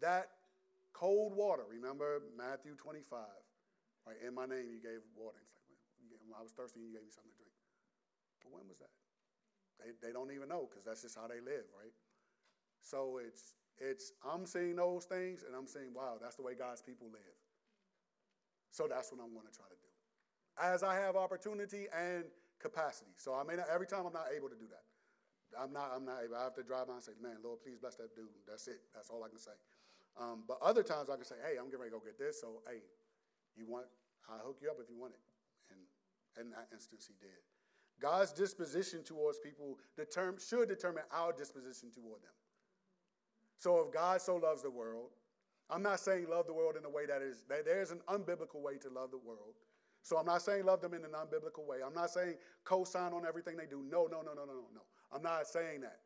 That 0.00 0.28
cold 0.92 1.36
water, 1.36 1.62
remember 1.68 2.22
Matthew 2.36 2.74
25, 2.76 3.18
right? 4.06 4.16
In 4.26 4.34
my 4.34 4.46
name, 4.46 4.70
you 4.70 4.80
gave 4.80 5.00
water. 5.16 5.38
It's 5.40 5.52
like, 5.52 6.38
I 6.38 6.42
was 6.42 6.52
thirsty, 6.52 6.80
and 6.80 6.88
you 6.88 6.94
gave 6.94 7.04
me 7.04 7.12
something 7.12 7.30
to 7.30 7.36
drink. 7.36 7.52
But 8.42 8.52
when 8.52 8.68
was 8.68 8.78
that? 8.78 8.92
They, 9.80 9.92
they 10.00 10.12
don't 10.12 10.30
even 10.32 10.48
know 10.48 10.68
because 10.68 10.84
that's 10.84 11.02
just 11.02 11.16
how 11.16 11.26
they 11.26 11.40
live, 11.40 11.66
right? 11.76 11.92
So 12.80 13.20
it's, 13.24 13.54
it's, 13.78 14.12
I'm 14.24 14.46
seeing 14.46 14.76
those 14.76 15.04
things 15.04 15.42
and 15.42 15.56
I'm 15.56 15.66
saying, 15.66 15.92
wow, 15.94 16.16
that's 16.20 16.36
the 16.36 16.42
way 16.42 16.54
God's 16.54 16.82
people 16.82 17.08
live. 17.10 17.36
So 18.70 18.86
that's 18.88 19.10
what 19.10 19.20
I'm 19.22 19.32
going 19.32 19.46
to 19.46 19.56
try 19.56 19.66
to 19.66 19.78
do. 19.78 19.90
As 20.60 20.82
I 20.82 20.94
have 20.94 21.16
opportunity 21.16 21.86
and 21.96 22.24
capacity. 22.64 23.12
So 23.20 23.36
I 23.36 23.44
may 23.44 23.60
not, 23.60 23.68
every 23.68 23.86
time 23.86 24.08
I'm 24.08 24.16
not 24.16 24.32
able 24.32 24.48
to 24.48 24.56
do 24.56 24.64
that. 24.72 24.88
I'm 25.52 25.70
not, 25.70 25.92
I'm 25.94 26.08
not 26.08 26.24
able. 26.24 26.40
I 26.40 26.48
have 26.48 26.56
to 26.56 26.64
drive 26.64 26.88
by 26.88 26.96
and 26.96 27.04
say, 27.04 27.12
man, 27.20 27.36
Lord, 27.44 27.60
please 27.60 27.76
bless 27.76 27.94
that 28.00 28.16
dude. 28.16 28.32
That's 28.48 28.66
it. 28.66 28.80
That's 28.96 29.12
all 29.12 29.22
I 29.22 29.28
can 29.28 29.38
say. 29.38 29.54
Um, 30.16 30.42
but 30.48 30.56
other 30.64 30.82
times 30.82 31.12
I 31.12 31.16
can 31.20 31.28
say, 31.28 31.36
hey, 31.44 31.60
I'm 31.60 31.68
getting 31.68 31.84
ready 31.84 31.92
to 31.92 32.00
go 32.00 32.02
get 32.02 32.18
this. 32.18 32.40
So, 32.40 32.64
hey, 32.66 32.80
you 33.54 33.68
want, 33.68 33.84
I'll 34.26 34.40
hook 34.40 34.58
you 34.64 34.72
up 34.72 34.80
if 34.80 34.88
you 34.88 34.96
want 34.96 35.12
it. 35.12 35.22
And 35.70 35.78
in 36.40 36.50
that 36.56 36.72
instance, 36.72 37.06
he 37.06 37.14
did. 37.20 37.38
God's 38.00 38.32
disposition 38.32 39.04
towards 39.04 39.38
people 39.38 39.78
determ- 39.94 40.40
should 40.40 40.68
determine 40.68 41.04
our 41.12 41.32
disposition 41.32 41.92
toward 41.92 42.22
them. 42.24 42.34
So 43.58 43.78
if 43.80 43.92
God 43.92 44.20
so 44.20 44.36
loves 44.36 44.62
the 44.62 44.70
world, 44.70 45.10
I'm 45.70 45.82
not 45.82 46.00
saying 46.00 46.26
love 46.28 46.46
the 46.46 46.52
world 46.52 46.74
in 46.76 46.84
a 46.84 46.90
way 46.90 47.06
that 47.06 47.22
is, 47.22 47.44
that 47.48 47.64
there's 47.64 47.92
an 47.92 48.00
unbiblical 48.08 48.60
way 48.60 48.76
to 48.78 48.88
love 48.90 49.10
the 49.10 49.22
world. 49.22 49.54
So 50.04 50.18
I'm 50.18 50.26
not 50.26 50.42
saying 50.42 50.66
love 50.66 50.82
them 50.82 50.92
in 50.92 51.02
a 51.04 51.08
non 51.08 51.28
biblical 51.30 51.64
way. 51.66 51.78
I'm 51.84 51.94
not 51.94 52.10
saying 52.10 52.34
co 52.62 52.84
sign 52.84 53.12
on 53.14 53.26
everything 53.26 53.56
they 53.56 53.66
do. 53.66 53.82
No, 53.90 54.06
no, 54.06 54.20
no, 54.20 54.34
no, 54.34 54.44
no, 54.44 54.68
no. 54.74 54.82
I'm 55.12 55.22
not 55.22 55.46
saying 55.46 55.80
that. 55.80 56.00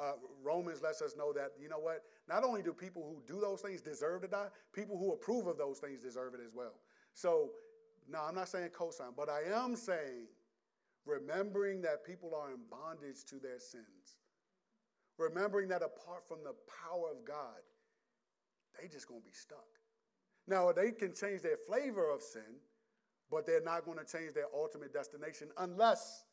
Uh, 0.00 0.12
Romans 0.42 0.80
lets 0.82 1.02
us 1.02 1.14
know 1.16 1.30
that, 1.34 1.52
you 1.60 1.68
know 1.68 1.78
what? 1.78 2.02
Not 2.26 2.44
only 2.44 2.62
do 2.62 2.72
people 2.72 3.02
who 3.02 3.22
do 3.30 3.38
those 3.38 3.60
things 3.60 3.82
deserve 3.82 4.22
to 4.22 4.28
die, 4.28 4.46
people 4.72 4.96
who 4.96 5.12
approve 5.12 5.46
of 5.46 5.58
those 5.58 5.78
things 5.78 6.00
deserve 6.00 6.32
it 6.32 6.40
as 6.42 6.54
well. 6.54 6.72
So, 7.12 7.50
no, 8.08 8.20
I'm 8.22 8.34
not 8.34 8.48
saying 8.48 8.70
co 8.70 8.90
sign, 8.90 9.10
but 9.14 9.28
I 9.28 9.42
am 9.54 9.76
saying 9.76 10.26
remembering 11.04 11.82
that 11.82 12.04
people 12.06 12.34
are 12.34 12.50
in 12.50 12.60
bondage 12.70 13.24
to 13.26 13.36
their 13.38 13.58
sins. 13.58 14.16
Remembering 15.18 15.68
that 15.68 15.82
apart 15.82 16.26
from 16.26 16.38
the 16.42 16.54
power 16.88 17.10
of 17.10 17.26
God, 17.26 17.60
they 18.80 18.88
just 18.88 19.06
going 19.06 19.20
to 19.20 19.26
be 19.26 19.34
stuck. 19.34 19.66
Now, 20.46 20.72
they 20.72 20.92
can 20.92 21.14
change 21.14 21.42
their 21.42 21.58
flavor 21.68 22.08
of 22.10 22.22
sin, 22.22 22.58
but 23.30 23.46
they're 23.46 23.62
not 23.62 23.84
going 23.84 23.98
to 23.98 24.04
change 24.04 24.34
their 24.34 24.46
ultimate 24.54 24.92
destination 24.92 25.48
unless 25.58 26.24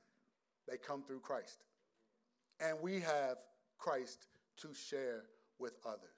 they 0.68 0.78
come 0.78 1.04
through 1.04 1.20
Christ. 1.20 1.64
And 2.60 2.78
we 2.82 3.00
have 3.02 3.38
Christ 3.78 4.28
to 4.58 4.74
share 4.74 5.24
with 5.60 5.74
others. 5.86 6.10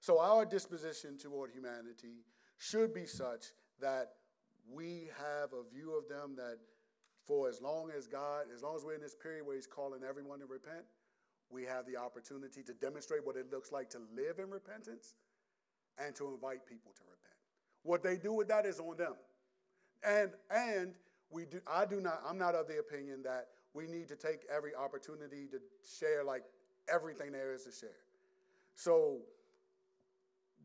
So, 0.00 0.20
our 0.20 0.44
disposition 0.44 1.18
toward 1.18 1.50
humanity 1.52 2.24
should 2.58 2.92
be 2.92 3.06
such 3.06 3.46
that 3.80 4.12
we 4.70 5.08
have 5.18 5.50
a 5.52 5.68
view 5.72 5.96
of 5.96 6.08
them 6.08 6.34
that 6.36 6.58
for 7.26 7.48
as 7.48 7.60
long 7.60 7.90
as 7.96 8.06
God, 8.06 8.46
as 8.54 8.62
long 8.62 8.76
as 8.76 8.84
we're 8.84 8.94
in 8.94 9.00
this 9.00 9.16
period 9.20 9.46
where 9.46 9.56
He's 9.56 9.66
calling 9.66 10.02
everyone 10.08 10.38
to 10.40 10.46
repent, 10.46 10.84
we 11.50 11.64
have 11.64 11.86
the 11.86 11.96
opportunity 11.96 12.62
to 12.62 12.72
demonstrate 12.74 13.24
what 13.24 13.36
it 13.36 13.50
looks 13.52 13.72
like 13.72 13.90
to 13.90 13.98
live 14.14 14.38
in 14.38 14.50
repentance 14.50 15.14
and 15.98 16.14
to 16.16 16.28
invite 16.28 16.66
people 16.66 16.92
to 16.96 17.02
repent. 17.04 17.36
What 17.82 18.02
they 18.02 18.16
do 18.16 18.32
with 18.32 18.48
that 18.48 18.66
is 18.66 18.80
on 18.80 18.96
them. 18.96 19.14
And 20.06 20.30
and 20.50 20.94
we 21.30 21.44
do 21.44 21.60
I 21.66 21.84
do 21.84 22.00
not 22.00 22.22
I'm 22.26 22.38
not 22.38 22.54
of 22.54 22.68
the 22.68 22.78
opinion 22.78 23.22
that 23.24 23.48
we 23.74 23.86
need 23.86 24.08
to 24.08 24.16
take 24.16 24.46
every 24.54 24.74
opportunity 24.74 25.46
to 25.50 25.58
share 25.98 26.24
like 26.24 26.44
everything 26.92 27.32
there 27.32 27.52
is 27.52 27.64
to 27.64 27.72
share. 27.72 27.90
So 28.74 29.18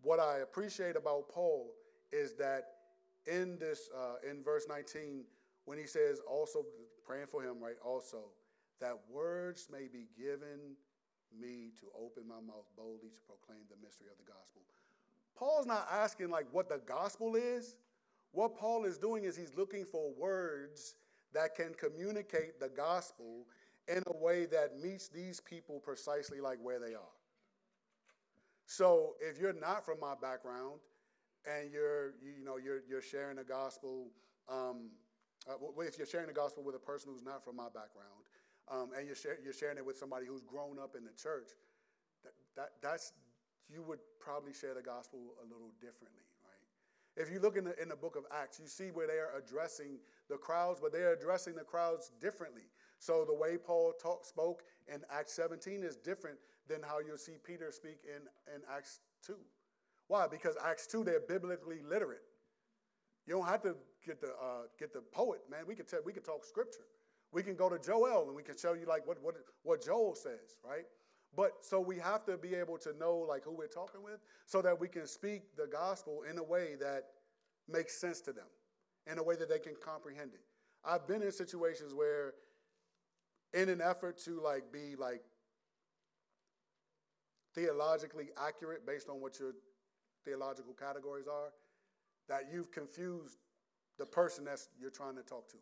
what 0.04 0.20
I 0.20 0.40
appreciate 0.40 0.96
about 0.96 1.30
Paul 1.30 1.72
is 2.12 2.36
that 2.36 2.64
in 3.26 3.58
this 3.60 3.90
uh, 3.96 4.30
in 4.30 4.44
verse 4.44 4.66
19 4.70 5.24
when 5.66 5.78
he 5.78 5.86
says 5.86 6.20
also 6.30 6.66
praying 7.06 7.28
for 7.28 7.44
him 7.44 7.62
right 7.62 7.76
also 7.84 8.26
that 8.80 8.98
words 9.10 9.68
may 9.72 9.88
be 9.88 10.08
given 10.18 10.76
me 11.40 11.72
to 11.80 11.86
open 11.98 12.28
my 12.28 12.42
mouth 12.46 12.66
boldly 12.76 13.10
to 13.10 13.22
proclaim 13.26 13.62
the 13.70 13.78
mystery 13.86 14.08
of 14.12 14.18
the 14.18 14.30
gospel. 14.30 14.62
Paul's 15.38 15.66
not 15.66 15.88
asking 15.92 16.30
like 16.30 16.46
what 16.52 16.68
the 16.68 16.82
gospel 16.86 17.36
is. 17.36 17.76
What 18.32 18.58
Paul 18.58 18.86
is 18.86 18.98
doing 18.98 19.24
is 19.24 19.36
he's 19.36 19.56
looking 19.56 19.86
for 19.86 20.12
words 20.18 20.96
that 21.34 21.56
can 21.56 21.74
communicate 21.74 22.60
the 22.60 22.70
gospel 22.70 23.46
in 23.88 24.04
a 24.08 24.18
way 24.18 24.46
that 24.46 24.80
meets 24.80 25.08
these 25.08 25.40
people 25.40 25.80
precisely 25.80 26.40
like 26.40 26.58
where 26.62 26.80
they 26.80 26.94
are. 26.94 27.16
So 28.66 29.16
if 29.20 29.38
you're 29.38 29.54
not 29.54 29.86
from 29.86 30.00
my 30.00 30.14
background 30.22 30.80
and 31.46 31.72
you're 31.72 32.14
you 32.22 32.46
know 32.46 32.58
you're 32.58 32.82
you're 32.88 33.02
sharing 33.02 33.36
the 33.36 33.44
gospel, 33.44 34.08
um, 34.48 34.92
uh, 35.50 35.56
if 35.82 35.98
you're 35.98 36.08
sharing 36.08 36.28
the 36.28 36.34
gospel 36.34 36.64
with 36.64 36.76
a 36.76 36.80
person 36.80 37.12
who's 37.12 37.24
not 37.24 37.44
from 37.44 37.56
my 37.56 37.66
background, 37.68 38.24
um, 38.72 38.92
and 38.98 39.06
you're, 39.08 39.16
share, 39.16 39.38
you're 39.44 39.54
sharing 39.54 39.78
it 39.78 39.86
with 39.86 39.98
somebody 39.98 40.26
who's 40.26 40.42
grown 40.42 40.80
up 40.80 40.96
in 40.96 41.04
the 41.04 41.12
church, 41.12 41.50
that, 42.24 42.34
that 42.56 42.70
that's 42.82 43.12
you 43.70 43.82
would 43.82 44.00
probably 44.20 44.54
share 44.54 44.74
the 44.74 44.82
gospel 44.82 45.20
a 45.42 45.46
little 45.52 45.72
differently. 45.82 46.24
If 47.18 47.32
you 47.32 47.40
look 47.40 47.58
in 47.58 47.66
the, 47.66 47.80
in 47.82 47.90
the 47.90 47.96
book 47.96 48.16
of 48.16 48.24
Acts, 48.32 48.60
you 48.60 48.68
see 48.68 48.90
where 48.92 49.08
they 49.08 49.20
are 49.20 49.32
addressing 49.38 50.00
the 50.30 50.38
crowds, 50.38 50.80
but 50.82 50.94
they're 50.94 51.14
addressing 51.14 51.56
the 51.56 51.64
crowds 51.64 52.12
differently. 52.22 52.64
So 53.00 53.26
the 53.26 53.34
way 53.34 53.58
Paul 53.58 53.94
talk, 54.02 54.26
spoke 54.26 54.64
in 54.88 55.02
Acts 55.12 55.34
17 55.34 55.84
is 55.84 55.98
different 55.98 56.38
than 56.68 56.82
how 56.82 57.00
you'll 57.00 57.18
see 57.18 57.34
Peter 57.44 57.72
speak 57.72 58.00
in, 58.06 58.22
in 58.54 58.62
Acts 58.74 59.00
2. 59.26 59.36
Why? 60.08 60.28
Because 60.28 60.56
Acts 60.64 60.88
2, 60.88 61.04
they're 61.04 61.20
biblically 61.20 61.80
literate. 61.88 62.22
You 63.28 63.36
don't 63.36 63.48
have 63.48 63.62
to 63.64 63.76
get 64.06 64.22
the, 64.22 64.30
uh, 64.30 64.68
get 64.80 64.94
the 64.94 65.02
poet, 65.02 65.42
man. 65.50 65.62
We 65.68 65.76
could, 65.76 65.88
tell, 65.88 66.00
we 66.06 66.14
could 66.14 66.26
talk 66.26 66.46
scripture. 66.46 66.86
We 67.32 67.44
can 67.44 67.56
go 67.56 67.70
to 67.70 67.80
Joel 67.80 68.28
and 68.28 68.36
we 68.36 68.44
can 68.44 68.58
show 68.58 68.74
you 68.74 68.86
like 68.86 69.08
what, 69.08 69.22
what, 69.22 69.36
what 69.64 69.84
Joel 69.84 70.16
says, 70.16 70.58
right? 70.68 70.86
But 71.36 71.54
so 71.62 71.80
we 71.80 71.98
have 71.98 72.26
to 72.26 72.38
be 72.38 72.56
able 72.56 72.78
to 72.80 72.94
know 72.98 73.18
like 73.18 73.44
who 73.44 73.54
we're 73.54 73.68
talking 73.68 74.04
with 74.04 74.20
so 74.46 74.62
that 74.62 74.80
we 74.80 74.88
can 74.88 75.08
speak 75.08 75.56
the 75.56 75.68
gospel 75.68 76.24
in 76.30 76.38
a 76.38 76.44
way 76.44 76.76
that 76.80 77.06
makes 77.70 78.00
sense 78.00 78.20
to 78.22 78.34
them, 78.34 78.48
in 79.10 79.18
a 79.18 79.24
way 79.24 79.36
that 79.36 79.50
they 79.50 79.60
can 79.60 79.74
comprehend 79.84 80.34
it. 80.34 80.42
I've 80.84 81.08
been 81.08 81.22
in 81.22 81.32
situations 81.32 81.94
where 81.94 82.34
in 83.54 83.70
an 83.70 83.82
effort 83.82 84.18
to 84.26 84.42
like 84.42 84.72
be 84.72 84.96
like 84.98 85.22
theologically 87.54 88.30
accurate 88.38 88.86
based 88.86 89.10
on 89.10 89.22
what 89.22 89.40
your 89.40 89.54
theological 90.26 90.74
categories 90.74 91.28
are, 91.28 91.52
that 92.30 92.44
you've 92.52 92.72
confused 92.72 93.38
the 93.98 94.06
person 94.06 94.46
that 94.46 94.60
you're 94.80 94.92
trying 94.92 95.16
to 95.16 95.24
talk 95.24 95.50
to. 95.50 95.58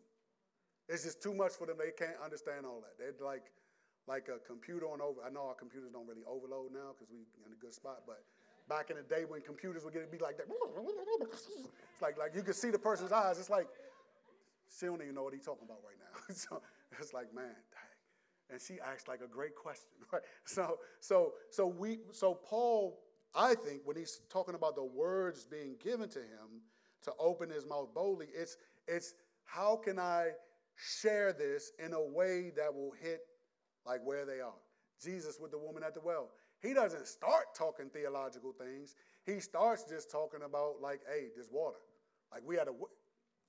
It's 0.88 1.04
just 1.04 1.22
too 1.22 1.34
much 1.34 1.52
for 1.52 1.66
them. 1.66 1.76
They 1.78 1.92
can't 1.92 2.18
understand 2.22 2.66
all 2.66 2.80
that. 2.80 2.98
They're 2.98 3.24
like, 3.24 3.52
like 4.10 4.26
a 4.26 4.42
computer 4.42 4.86
on 4.90 5.00
over. 5.00 5.22
I 5.24 5.30
know 5.30 5.46
our 5.46 5.54
computers 5.54 5.92
don't 5.92 6.08
really 6.08 6.26
overload 6.26 6.74
now 6.74 6.98
because 6.98 7.06
we're 7.14 7.46
in 7.46 7.54
a 7.54 7.60
good 7.62 7.72
spot, 7.72 8.02
but 8.10 8.26
back 8.68 8.90
in 8.90 8.96
the 8.96 9.06
day 9.06 9.22
when 9.22 9.40
computers 9.40 9.84
would 9.84 9.94
get 9.94 10.02
to 10.02 10.10
be 10.10 10.18
like 10.18 10.36
that, 10.36 10.46
it's 10.50 12.02
like 12.02 12.18
like 12.18 12.34
you 12.34 12.42
could 12.42 12.56
see 12.56 12.70
the 12.70 12.78
person's 12.78 13.12
eyes. 13.12 13.38
It's 13.38 13.48
like 13.48 13.68
she 14.66 14.86
don't 14.86 15.00
even 15.00 15.14
know 15.14 15.22
what 15.22 15.32
he's 15.32 15.44
talking 15.44 15.64
about 15.64 15.78
right 15.86 15.94
now. 16.02 16.34
so 16.34 16.60
it's 16.98 17.14
like, 17.14 17.32
man, 17.32 17.54
dang. 17.70 18.50
And 18.50 18.60
she 18.60 18.80
asked 18.80 19.06
like 19.06 19.20
a 19.24 19.28
great 19.28 19.54
question, 19.54 19.94
right? 20.12 20.22
So 20.44 20.78
so 20.98 21.34
so 21.50 21.68
we 21.68 22.00
so 22.10 22.34
Paul, 22.34 22.98
I 23.32 23.54
think 23.54 23.82
when 23.84 23.96
he's 23.96 24.22
talking 24.28 24.56
about 24.56 24.74
the 24.74 24.84
words 24.84 25.46
being 25.46 25.76
given 25.78 26.08
to 26.10 26.18
him 26.18 26.66
to 27.02 27.12
open 27.20 27.48
his 27.48 27.64
mouth 27.64 27.94
boldly, 27.94 28.26
it's 28.34 28.56
it's 28.88 29.14
how 29.44 29.76
can 29.76 30.00
I 30.00 30.30
share 30.74 31.32
this 31.32 31.72
in 31.78 31.92
a 31.92 32.00
way 32.00 32.50
that 32.56 32.74
will 32.74 32.92
hit 33.00 33.20
like 33.90 34.02
where 34.06 34.26
they 34.26 34.40
are. 34.40 34.60
Jesus 35.02 35.38
with 35.42 35.52
the 35.52 35.58
woman 35.58 35.82
at 35.82 35.94
the 35.94 36.00
well. 36.00 36.30
He 36.62 36.74
doesn't 36.74 37.06
start 37.08 37.46
talking 37.56 37.90
theological 37.90 38.52
things. 38.52 38.96
He 39.26 39.40
starts 39.40 39.84
just 39.84 40.10
talking 40.10 40.42
about 40.44 40.80
like, 40.80 41.00
hey, 41.08 41.28
this 41.36 41.48
water. 41.50 41.82
Like 42.32 42.42
we 42.46 42.56
had 42.56 42.68
a, 42.68 42.74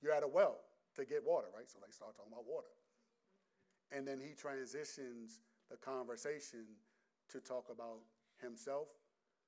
you're 0.02 0.14
at 0.14 0.24
a 0.24 0.28
well 0.28 0.58
to 0.96 1.04
get 1.04 1.22
water, 1.24 1.48
right? 1.56 1.68
So 1.70 1.78
they 1.84 1.92
start 1.92 2.16
talking 2.16 2.32
about 2.32 2.46
water. 2.46 2.68
and 3.92 4.06
then 4.06 4.20
he 4.20 4.34
transitions 4.34 5.40
the 5.70 5.76
conversation 5.78 6.66
to 7.30 7.40
talk 7.40 7.66
about 7.72 8.00
himself, 8.42 8.88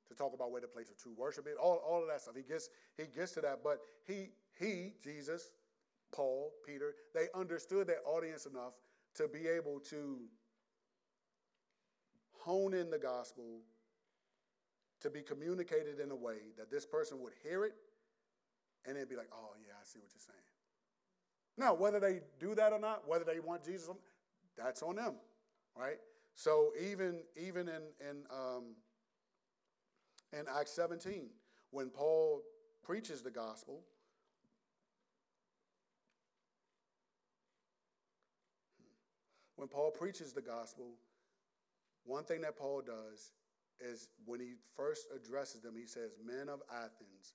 to 0.09 0.15
talk 0.15 0.35
about 0.35 0.53
where 0.53 0.61
the 0.61 0.69
place 0.69 0.91
of 0.91 0.99
true 0.99 1.15
worship 1.17 1.47
is, 1.49 1.57
all, 1.61 1.83
all 1.87 2.03
of 2.03 2.09
that 2.09 2.21
stuff. 2.23 2.37
He 2.37 2.43
gets 2.43 2.69
he 2.97 3.05
gets 3.07 3.33
to 3.33 3.41
that, 3.43 3.61
but 3.65 3.81
he 4.07 4.31
he 4.59 4.95
Jesus, 5.03 5.53
Paul, 6.15 6.53
Peter, 6.67 6.95
they 7.15 7.29
understood 7.35 7.87
their 7.89 8.03
audience 8.07 8.47
enough 8.47 8.75
to 9.17 9.29
be 9.29 9.49
able 9.49 9.81
to 9.91 10.21
hone 12.45 12.75
in 12.75 12.91
the 12.91 12.99
gospel 12.99 13.61
to 15.01 15.11
be 15.11 15.23
communicated 15.23 16.01
in 16.01 16.11
a 16.11 16.17
way 16.17 16.37
that 16.59 16.71
this 16.71 16.85
person 16.87 17.21
would 17.21 17.33
hear 17.43 17.65
it 17.65 17.75
and 18.87 18.97
they'd 18.97 19.09
be 19.09 19.17
like, 19.17 19.31
oh, 19.33 19.53
yeah, 19.61 19.73
I 19.81 19.85
see 19.85 19.99
what 19.99 20.11
you're 20.13 20.21
saying. 20.21 20.39
Now, 21.57 21.75
whether 21.75 22.01
they 22.01 22.21
do 22.39 22.55
that 22.55 22.73
or 22.73 22.79
not, 22.79 23.09
whether 23.09 23.25
they 23.25 23.41
want 23.41 23.65
Jesus, 23.65 23.89
that's 24.57 24.83
on 24.83 24.97
them, 24.97 25.15
right? 25.77 25.99
So 26.35 26.73
even 26.91 27.21
even 27.37 27.69
in 27.69 27.83
in 28.01 28.25
um, 28.31 28.75
in 30.33 30.47
Acts 30.59 30.73
17, 30.73 31.29
when 31.71 31.91
Paul 31.91 32.43
preaches 32.83 33.23
the 33.23 33.31
gospel, 33.31 33.83
when 39.57 39.69
Paul 39.69 39.93
preaches 39.93 40.33
the 40.33 40.43
gospel, 40.43 40.97
one 42.05 42.25
thing 42.25 42.43
that 42.43 42.59
Paul 42.59 42.83
does 42.85 43.33
is 43.81 44.09
when 44.25 44.41
he 44.41 44.55
first 44.77 45.07
addresses 45.15 45.63
them, 45.63 45.75
he 45.77 45.87
says, 45.87 46.13
Men 46.25 46.49
of 46.49 46.61
Athens, 46.71 47.35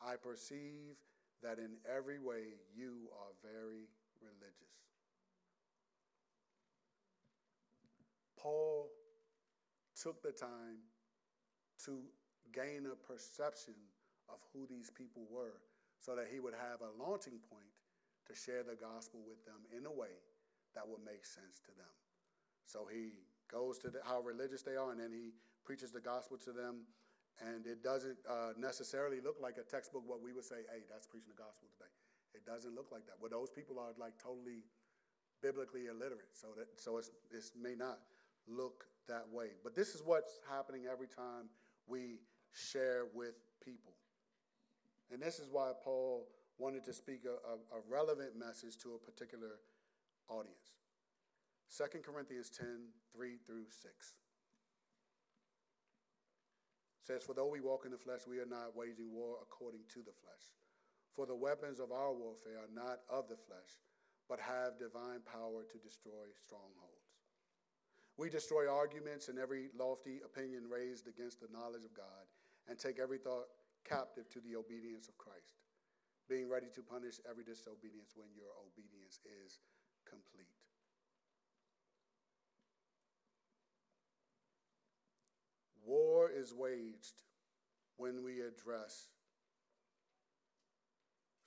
I 0.00 0.16
perceive 0.16 0.96
that 1.42 1.58
in 1.58 1.76
every 1.88 2.18
way 2.18 2.54
you 2.74 3.08
are 3.18 3.32
very 3.42 3.88
religious. 4.20 4.70
Paul 8.38 8.88
took 10.00 10.22
the 10.22 10.32
time 10.32 10.80
to 11.84 12.00
gain 12.52 12.86
a 12.90 12.96
perception 12.96 13.74
of 14.28 14.38
who 14.52 14.66
these 14.66 14.90
people 14.90 15.22
were 15.30 15.60
so 15.98 16.16
that 16.16 16.28
he 16.32 16.40
would 16.40 16.54
have 16.54 16.80
a 16.80 17.02
launching 17.02 17.38
point 17.50 17.72
to 18.26 18.34
share 18.34 18.62
the 18.62 18.76
gospel 18.76 19.20
with 19.26 19.44
them 19.44 19.60
in 19.76 19.84
a 19.84 19.92
way 19.92 20.16
that 20.74 20.88
would 20.88 21.04
make 21.04 21.24
sense 21.26 21.60
to 21.66 21.72
them. 21.76 21.92
So 22.64 22.86
he 22.90 23.12
goes 23.50 23.78
to 23.78 23.90
the, 23.90 23.98
how 24.06 24.20
religious 24.20 24.62
they 24.62 24.76
are 24.76 24.90
and 24.90 25.00
then 25.00 25.12
he 25.12 25.34
preaches 25.64 25.90
the 25.90 26.00
gospel 26.00 26.38
to 26.38 26.52
them. 26.52 26.86
And 27.40 27.66
it 27.66 27.82
doesn't 27.82 28.18
uh, 28.28 28.52
necessarily 28.58 29.20
look 29.20 29.36
like 29.40 29.56
a 29.56 29.64
textbook 29.64 30.02
what 30.06 30.22
we 30.22 30.32
would 30.32 30.44
say 30.44 30.62
hey 30.70 30.84
that's 30.90 31.06
preaching 31.06 31.32
the 31.34 31.42
gospel 31.42 31.68
today. 31.72 31.90
It 32.34 32.44
doesn't 32.46 32.74
look 32.74 32.92
like 32.92 33.06
that. 33.06 33.16
Well 33.20 33.30
those 33.30 33.50
people 33.50 33.78
are 33.78 33.92
like 33.98 34.14
totally 34.22 34.64
biblically 35.42 35.86
illiterate 35.86 36.32
so 36.32 36.48
that 36.56 36.68
so 36.76 36.98
it's, 36.98 37.10
it 37.30 37.44
may 37.60 37.74
not 37.74 37.98
look 38.46 38.84
that 39.08 39.24
way. 39.32 39.56
But 39.64 39.74
this 39.74 39.94
is 39.94 40.02
what's 40.04 40.38
happening 40.48 40.84
every 40.90 41.08
time 41.08 41.48
we 41.86 42.20
share 42.52 43.06
with 43.14 43.34
people. 43.64 43.94
And 45.10 45.20
this 45.20 45.38
is 45.38 45.48
why 45.50 45.72
paul 45.82 46.28
wanted 46.58 46.84
to 46.84 46.92
speak 46.92 47.24
a, 47.24 47.40
a, 47.48 47.78
a 47.78 47.82
relevant 47.88 48.36
message 48.38 48.76
to 48.84 48.92
a 48.94 48.98
particular 48.98 49.58
audience 50.28 50.79
2 51.76 51.84
corinthians 52.02 52.50
10 52.50 52.66
3 53.14 53.36
through 53.46 53.66
6 53.70 54.14
says, 57.10 57.22
For 57.26 57.34
though 57.34 57.50
we 57.50 57.60
walk 57.60 57.82
in 57.84 57.90
the 57.90 57.98
flesh, 57.98 58.22
we 58.28 58.38
are 58.38 58.46
not 58.46 58.76
waging 58.76 59.10
war 59.10 59.42
according 59.42 59.82
to 59.94 60.00
the 60.00 60.14
flesh. 60.22 60.46
For 61.14 61.26
the 61.26 61.34
weapons 61.34 61.80
of 61.80 61.90
our 61.90 62.14
warfare 62.14 62.62
are 62.62 62.70
not 62.70 63.02
of 63.10 63.26
the 63.26 63.36
flesh, 63.36 63.82
but 64.30 64.38
have 64.38 64.78
divine 64.78 65.26
power 65.26 65.66
to 65.66 65.78
destroy 65.82 66.30
strongholds. 66.38 67.18
We 68.14 68.30
destroy 68.30 68.70
arguments 68.70 69.26
and 69.26 69.38
every 69.38 69.74
lofty 69.74 70.20
opinion 70.22 70.70
raised 70.70 71.08
against 71.08 71.40
the 71.40 71.50
knowledge 71.50 71.82
of 71.82 71.96
God, 71.96 72.30
and 72.68 72.78
take 72.78 73.00
every 73.00 73.18
thought 73.18 73.50
captive 73.82 74.28
to 74.30 74.40
the 74.40 74.54
obedience 74.54 75.08
of 75.08 75.18
Christ, 75.18 75.58
being 76.28 76.46
ready 76.46 76.68
to 76.74 76.82
punish 76.82 77.18
every 77.26 77.42
disobedience 77.42 78.14
when 78.14 78.30
your 78.36 78.54
obedience 78.62 79.18
is 79.26 79.58
War 85.90 86.30
is 86.30 86.54
waged 86.54 87.24
when 87.96 88.22
we 88.22 88.42
address 88.42 89.08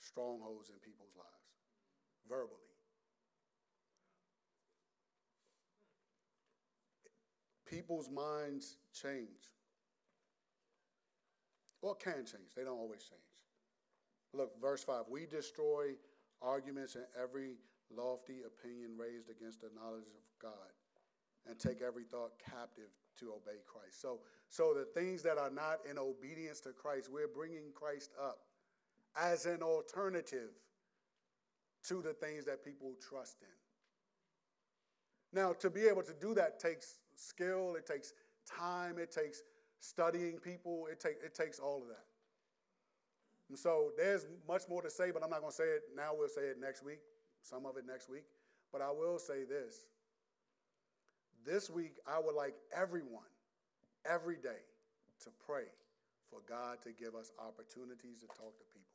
strongholds 0.01 0.67
in 0.67 0.75
people's 0.83 1.15
lives, 1.15 1.55
verbally. 2.27 2.59
People's 7.65 8.09
minds 8.09 8.75
change. 8.93 9.47
Or 11.81 11.95
can 11.95 12.25
change. 12.25 12.53
They 12.53 12.65
don't 12.65 12.77
always 12.77 13.03
change. 13.03 13.21
Look, 14.33 14.59
verse 14.61 14.83
5 14.83 15.05
We 15.09 15.25
destroy 15.25 15.91
arguments 16.41 16.95
and 16.95 17.05
every 17.17 17.53
lofty 17.89 18.41
opinion 18.45 18.97
raised 18.97 19.29
against 19.29 19.61
the 19.61 19.69
knowledge 19.73 20.07
of 20.07 20.23
God 20.41 20.51
and 21.47 21.57
take 21.57 21.81
every 21.81 22.03
thought 22.03 22.33
captive 22.51 22.89
to 23.23 23.31
obey 23.31 23.59
Christ. 23.65 24.01
So, 24.01 24.19
so 24.49 24.73
the 24.73 24.85
things 24.99 25.21
that 25.23 25.37
are 25.37 25.49
not 25.49 25.79
in 25.89 25.97
obedience 25.97 26.59
to 26.61 26.69
Christ, 26.69 27.09
we're 27.11 27.27
bringing 27.27 27.71
Christ 27.73 28.11
up 28.21 28.39
as 29.19 29.45
an 29.45 29.61
alternative 29.61 30.51
to 31.87 32.01
the 32.01 32.13
things 32.13 32.45
that 32.45 32.63
people 32.63 32.93
trust 33.09 33.37
in. 33.41 33.47
Now, 35.39 35.53
to 35.53 35.69
be 35.69 35.81
able 35.87 36.03
to 36.03 36.13
do 36.13 36.33
that 36.35 36.59
takes 36.59 36.99
skill, 37.15 37.75
it 37.75 37.85
takes 37.85 38.13
time, 38.45 38.97
it 38.99 39.11
takes 39.11 39.41
studying 39.79 40.37
people, 40.37 40.87
it, 40.91 40.99
take, 40.99 41.17
it 41.23 41.33
takes 41.33 41.59
all 41.59 41.81
of 41.81 41.87
that. 41.87 42.05
And 43.49 43.57
so 43.57 43.91
there's 43.97 44.25
much 44.47 44.63
more 44.69 44.81
to 44.81 44.89
say, 44.89 45.11
but 45.11 45.23
I'm 45.23 45.29
not 45.29 45.41
going 45.41 45.51
to 45.51 45.55
say 45.55 45.65
it 45.65 45.83
now. 45.95 46.11
We'll 46.17 46.29
say 46.29 46.43
it 46.43 46.57
next 46.59 46.83
week, 46.83 46.99
some 47.41 47.65
of 47.65 47.77
it 47.77 47.85
next 47.85 48.09
week. 48.09 48.23
But 48.71 48.81
I 48.81 48.91
will 48.91 49.19
say 49.19 49.43
this 49.43 49.85
this 51.45 51.69
week, 51.69 51.99
I 52.07 52.19
would 52.19 52.35
like 52.35 52.55
everyone, 52.75 53.29
every 54.05 54.35
day, 54.35 54.63
to 55.23 55.29
pray 55.45 55.67
for 56.29 56.39
God 56.47 56.81
to 56.83 56.91
give 56.91 57.15
us 57.15 57.31
opportunities 57.39 58.21
to 58.21 58.27
talk 58.27 58.57
to 58.57 58.65
people. 58.73 58.89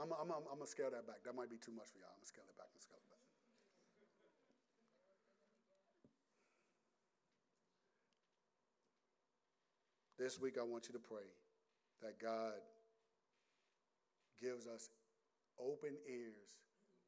I'm, 0.00 0.08
going 0.08 0.18
to 0.18 0.66
scale 0.66 0.90
that 0.90 1.06
back. 1.06 1.22
That 1.24 1.36
might 1.36 1.48
be 1.48 1.62
too 1.62 1.70
much 1.70 1.86
for 1.94 2.02
y'all. 2.02 2.10
I'm 2.10 2.18
going 2.18 2.26
to 2.26 2.34
scale 2.34 2.48
it 2.48 2.56
back. 2.58 2.66
I'm 2.66 2.74
going 2.74 2.82
to 2.82 2.88
scale 2.90 2.98
it 2.98 3.06
back. 3.06 3.22
This 10.18 10.40
week, 10.42 10.58
I 10.58 10.66
want 10.66 10.90
you 10.90 10.94
to 10.98 10.98
pray 10.98 11.30
that 12.02 12.18
God 12.18 12.58
gives 14.42 14.66
us 14.66 14.90
open 15.60 15.94
ears 16.10 16.50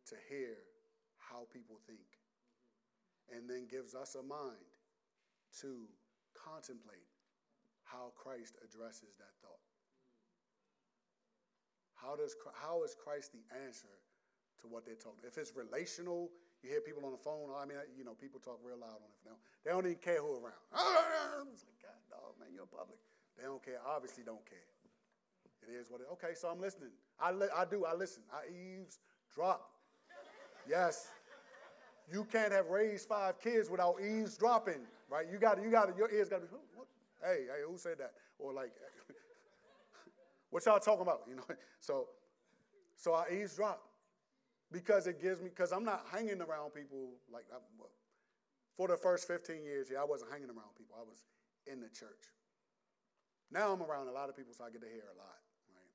to 0.06 0.14
hear 0.30 0.54
how 1.30 1.46
people 1.52 1.80
think, 1.86 2.06
and 3.32 3.48
then 3.48 3.66
gives 3.70 3.94
us 3.94 4.14
a 4.14 4.22
mind 4.22 4.68
to 5.60 5.88
contemplate 6.36 7.08
how 7.84 8.12
Christ 8.16 8.56
addresses 8.64 9.14
that 9.18 9.32
thought. 9.40 9.62
How, 11.94 12.16
does, 12.16 12.36
how 12.52 12.82
is 12.84 12.94
Christ 12.94 13.32
the 13.32 13.44
answer 13.64 13.94
to 14.60 14.68
what 14.68 14.84
they're 14.84 14.98
talking? 14.98 15.24
If 15.24 15.38
it's 15.38 15.56
relational, 15.56 16.28
you 16.60 16.68
hear 16.68 16.80
people 16.80 17.04
on 17.04 17.12
the 17.12 17.22
phone. 17.22 17.48
I 17.56 17.64
mean, 17.64 17.78
you 17.96 18.04
know, 18.04 18.12
people 18.12 18.40
talk 18.40 18.60
real 18.64 18.76
loud 18.76 19.00
on 19.00 19.08
it 19.08 19.22
now. 19.24 19.36
They 19.64 19.70
don't 19.70 19.86
even 19.86 20.00
care 20.00 20.20
who 20.20 20.36
around. 20.36 20.60
It's 21.52 21.64
like, 21.64 21.80
God, 21.80 22.00
dog, 22.10 22.36
man, 22.40 22.52
you're 22.52 22.66
public. 22.66 22.98
They 23.36 23.44
don't 23.44 23.62
care. 23.62 23.80
Obviously, 23.84 24.24
don't 24.24 24.44
care. 24.48 24.64
It 25.68 25.72
is 25.80 25.90
what 25.90 26.00
it. 26.00 26.08
Okay, 26.12 26.34
so 26.34 26.48
I'm 26.48 26.60
listening. 26.60 26.90
I, 27.18 27.32
li- 27.32 27.52
I 27.54 27.64
do. 27.64 27.84
I 27.84 27.94
listen. 27.94 28.22
I 28.32 28.48
eavesdrop. 28.48 29.73
Yes. 30.68 31.08
You 32.12 32.24
can't 32.24 32.52
have 32.52 32.68
raised 32.68 33.08
five 33.08 33.40
kids 33.40 33.70
without 33.70 33.96
eavesdropping, 34.00 34.80
right? 35.10 35.26
You 35.30 35.38
got 35.38 35.56
to, 35.56 35.62
you 35.62 35.70
got 35.70 35.88
to, 35.88 35.96
your 35.96 36.10
ears 36.12 36.28
got 36.28 36.42
to 36.42 36.46
be. 36.46 36.52
Hey, 37.22 37.46
hey, 37.46 37.62
who 37.66 37.78
said 37.78 37.98
that? 37.98 38.12
Or 38.38 38.52
like, 38.52 38.72
what 40.50 40.64
y'all 40.66 40.78
talking 40.78 41.02
about? 41.02 41.22
You 41.28 41.36
know. 41.36 41.44
So, 41.80 42.06
so 42.96 43.12
I 43.12 43.26
eavesdrop 43.30 43.82
because 44.72 45.06
it 45.06 45.20
gives 45.20 45.42
me 45.42 45.50
because 45.50 45.70
I'm 45.70 45.84
not 45.84 46.06
hanging 46.10 46.40
around 46.40 46.70
people 46.70 47.12
like 47.30 47.44
well, 47.78 47.90
for 48.76 48.88
the 48.88 48.96
first 48.96 49.28
15 49.28 49.62
years. 49.64 49.88
Yeah, 49.92 50.00
I 50.00 50.04
wasn't 50.04 50.32
hanging 50.32 50.48
around 50.48 50.74
people. 50.78 50.96
I 50.98 51.04
was 51.04 51.22
in 51.66 51.80
the 51.80 51.88
church. 51.88 52.32
Now 53.50 53.72
I'm 53.72 53.82
around 53.82 54.08
a 54.08 54.12
lot 54.12 54.28
of 54.28 54.36
people, 54.36 54.54
so 54.56 54.64
I 54.64 54.70
get 54.70 54.80
to 54.80 54.88
hear 54.88 55.04
a 55.14 55.18
lot, 55.18 55.38
right? 55.76 55.92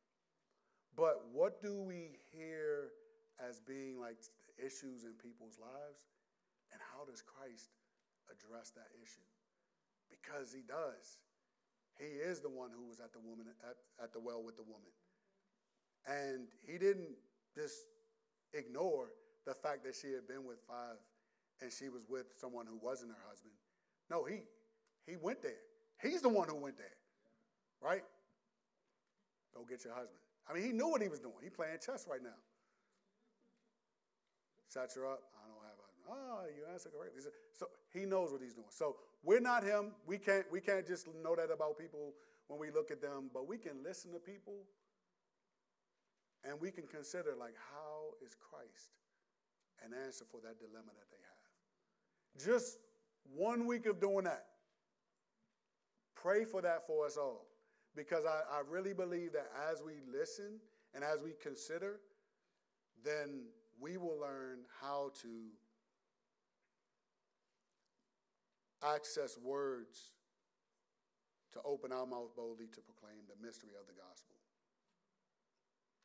But 0.96 1.26
what 1.34 1.62
do 1.62 1.82
we 1.82 2.20
hear 2.32 2.90
as 3.42 3.60
being 3.60 4.00
like 4.00 4.18
issues 4.60 5.04
in 5.04 5.16
people's 5.18 5.58
lives? 5.60 6.12
And 6.72 6.80
how 6.94 7.06
does 7.08 7.22
Christ 7.22 7.74
address 8.30 8.72
that 8.76 8.92
issue? 9.02 9.26
Because 10.12 10.54
he 10.54 10.62
does. 10.62 11.18
He 11.98 12.20
is 12.20 12.40
the 12.40 12.50
one 12.50 12.70
who 12.72 12.88
was 12.88 13.00
at 13.00 13.12
the 13.12 13.20
woman 13.20 13.48
at, 13.68 13.76
at 14.04 14.14
the 14.14 14.20
well 14.20 14.44
with 14.44 14.56
the 14.56 14.64
woman. 14.64 14.92
And 16.08 16.48
he 16.66 16.78
didn't 16.78 17.16
just 17.56 17.92
ignore 18.54 19.12
the 19.46 19.54
fact 19.54 19.84
that 19.84 19.96
she 19.96 20.14
had 20.14 20.28
been 20.28 20.46
with 20.46 20.60
five 20.68 20.98
and 21.62 21.72
she 21.72 21.90
was 21.90 22.04
with 22.08 22.28
someone 22.40 22.66
who 22.66 22.80
wasn't 22.82 23.12
her 23.12 23.24
husband. 23.28 23.54
No, 24.10 24.24
he 24.24 24.42
he 25.06 25.18
went 25.18 25.42
there. 25.42 25.60
He's 26.02 26.22
the 26.22 26.30
one 26.30 26.48
who 26.48 26.56
went 26.56 26.78
there. 26.78 26.96
Right? 27.82 28.04
Go 29.54 29.66
get 29.68 29.84
your 29.84 29.94
husband. 29.94 30.20
I 30.50 30.54
mean, 30.54 30.64
he 30.64 30.72
knew 30.72 30.88
what 30.88 31.02
he 31.02 31.08
was 31.10 31.20
doing. 31.20 31.36
He 31.44 31.50
playing 31.50 31.78
chess 31.86 32.08
right 32.10 32.24
now. 32.24 32.38
Set 34.70 34.94
her 34.94 35.06
up. 35.10 35.24
I 35.34 35.50
don't 35.50 35.66
have 35.66 35.80
a. 35.82 35.88
Oh, 36.14 36.46
you 36.56 36.64
answered 36.72 36.92
correctly. 36.94 37.24
So 37.54 37.66
he 37.92 38.06
knows 38.06 38.32
what 38.32 38.42
he's 38.42 38.54
doing. 38.54 38.68
So 38.70 38.98
we're 39.24 39.42
not 39.42 39.64
him. 39.64 39.92
We 40.06 40.18
can't. 40.20 40.46
We 40.52 40.62
can't 40.62 40.86
just 40.86 41.08
know 41.24 41.36
that 41.36 41.52
about 41.52 41.78
people 41.78 42.14
when 42.48 42.60
we 42.60 42.70
look 42.70 42.92
at 42.92 43.02
them. 43.02 43.32
But 43.34 43.48
we 43.48 43.58
can 43.58 43.84
listen 43.84 44.12
to 44.14 44.20
people, 44.20 44.62
and 46.44 46.62
we 46.62 46.70
can 46.70 46.86
consider 46.86 47.34
like, 47.38 47.56
how 47.74 48.14
is 48.24 48.36
Christ 48.36 48.94
an 49.84 49.92
answer 50.06 50.24
for 50.30 50.40
that 50.42 50.60
dilemma 50.60 50.94
that 50.94 51.10
they 51.10 51.18
have? 51.18 52.46
Just 52.46 52.78
one 53.36 53.66
week 53.66 53.88
of 53.88 54.00
doing 54.00 54.26
that. 54.26 54.46
Pray 56.16 56.46
for 56.46 56.62
that 56.62 56.86
for 56.86 57.08
us 57.08 57.18
all. 57.18 57.48
Because 57.96 58.24
I, 58.26 58.42
I 58.58 58.62
really 58.70 58.94
believe 58.94 59.34
that 59.34 59.50
as 59.72 59.82
we 59.84 59.94
listen 60.16 60.60
and 60.94 61.04
as 61.04 61.24
we 61.24 61.32
consider, 61.42 62.00
then 63.04 63.46
we 63.82 63.98
will 63.98 64.20
learn 64.20 64.60
how 64.82 65.12
to 65.22 65.30
access 68.84 69.38
words 69.44 70.12
to 71.54 71.60
open 71.66 71.92
our 71.92 72.06
mouth 72.06 72.36
boldly 72.36 72.68
to 72.68 72.82
proclaim 72.82 73.20
the 73.28 73.46
mystery 73.46 73.72
of 73.80 73.88
the 73.88 73.94
gospel 73.94 74.36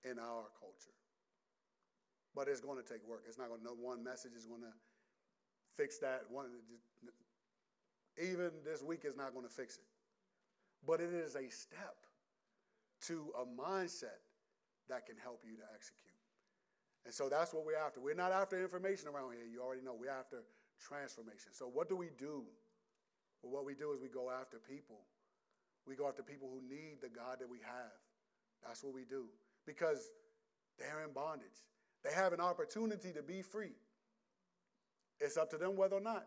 in 0.05 0.19
our 0.19 0.49
culture. 0.59 0.97
But 2.35 2.49
it's 2.49 2.61
going 2.61 2.83
to 2.83 2.89
take 2.89 3.07
work. 3.07 3.25
It's 3.29 3.39
not 3.39 3.49
going 3.49 3.61
to, 3.61 3.67
no 3.67 3.77
one 3.79 4.03
message 4.03 4.33
is 4.37 4.47
going 4.47 4.63
to 4.63 4.75
fix 5.77 5.99
that. 5.99 6.23
One, 6.31 6.47
even 8.21 8.51
this 8.65 8.83
week 8.83 9.05
is 9.05 9.17
not 9.17 9.35
going 9.35 9.47
to 9.47 9.53
fix 9.53 9.77
it 9.77 9.85
but 10.87 11.01
it 11.01 11.13
is 11.13 11.35
a 11.35 11.49
step 11.49 11.97
to 13.07 13.33
a 13.41 13.45
mindset 13.45 14.21
that 14.89 15.07
can 15.07 15.17
help 15.17 15.43
you 15.45 15.57
to 15.57 15.63
execute. 15.75 16.14
And 17.05 17.13
so 17.13 17.29
that's 17.29 17.53
what 17.53 17.67
we're 17.67 17.77
after. 17.77 18.01
We're 18.01 18.15
not 18.15 18.33
after 18.33 18.61
information 18.61 19.09
around 19.09 19.33
here. 19.33 19.45
You 19.51 19.63
already 19.63 19.83
know. 19.83 19.95
We're 19.99 20.11
after 20.11 20.43
transformation. 20.81 21.53
So 21.53 21.67
what 21.67 21.89
do 21.89 21.97
we 21.97 22.09
do? 22.19 22.43
Well, 23.43 23.53
what 23.53 23.65
we 23.65 23.75
do 23.75 23.93
is 23.93 24.01
we 24.01 24.09
go 24.09 24.31
after 24.31 24.59
people. 24.59 25.05
We 25.87 25.97
go 25.97 26.09
after 26.09 26.23
people 26.23 26.49
who 26.49 26.67
need 26.67 27.03
the 27.03 27.11
God 27.11 27.39
that 27.41 27.49
we 27.49 27.59
have. 27.59 27.93
That's 28.67 28.83
what 28.83 28.95
we 28.95 29.05
do. 29.05 29.27
Because 29.67 30.11
they're 30.79 31.05
in 31.05 31.13
bondage. 31.13 31.61
They 32.03 32.13
have 32.13 32.33
an 32.33 32.41
opportunity 32.41 33.13
to 33.13 33.23
be 33.23 33.43
free. 33.43 33.77
It's 35.21 35.37
up 35.37 35.51
to 35.51 35.59
them 35.59 35.77
whether 35.77 35.97
or 35.97 36.01
not. 36.01 36.27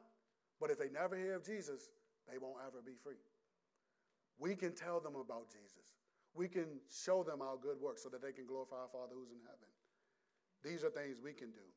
But 0.60 0.72
if 0.72 0.80
they 0.80 0.90
never 0.90 1.16
hear 1.16 1.36
of 1.36 1.46
Jesus, 1.46 1.90
they 2.30 2.38
won't 2.38 2.58
ever 2.66 2.82
be 2.86 2.94
free. 3.04 3.22
We 4.40 4.56
can 4.56 4.74
tell 4.74 5.00
them 5.00 5.16
about 5.16 5.50
Jesus. 5.50 5.86
We 6.34 6.48
can 6.48 6.80
show 6.90 7.24
them 7.24 7.42
our 7.42 7.58
good 7.58 7.82
works 7.82 8.04
so 8.04 8.10
that 8.10 8.22
they 8.22 8.32
can 8.32 8.46
glorify 8.46 8.76
our 8.78 8.90
Father 8.92 9.14
who's 9.16 9.32
in 9.32 9.42
heaven. 9.42 9.70
These 10.64 10.84
are 10.84 10.90
things 10.90 11.18
we 11.24 11.34
can 11.34 11.52
do. 11.52 11.68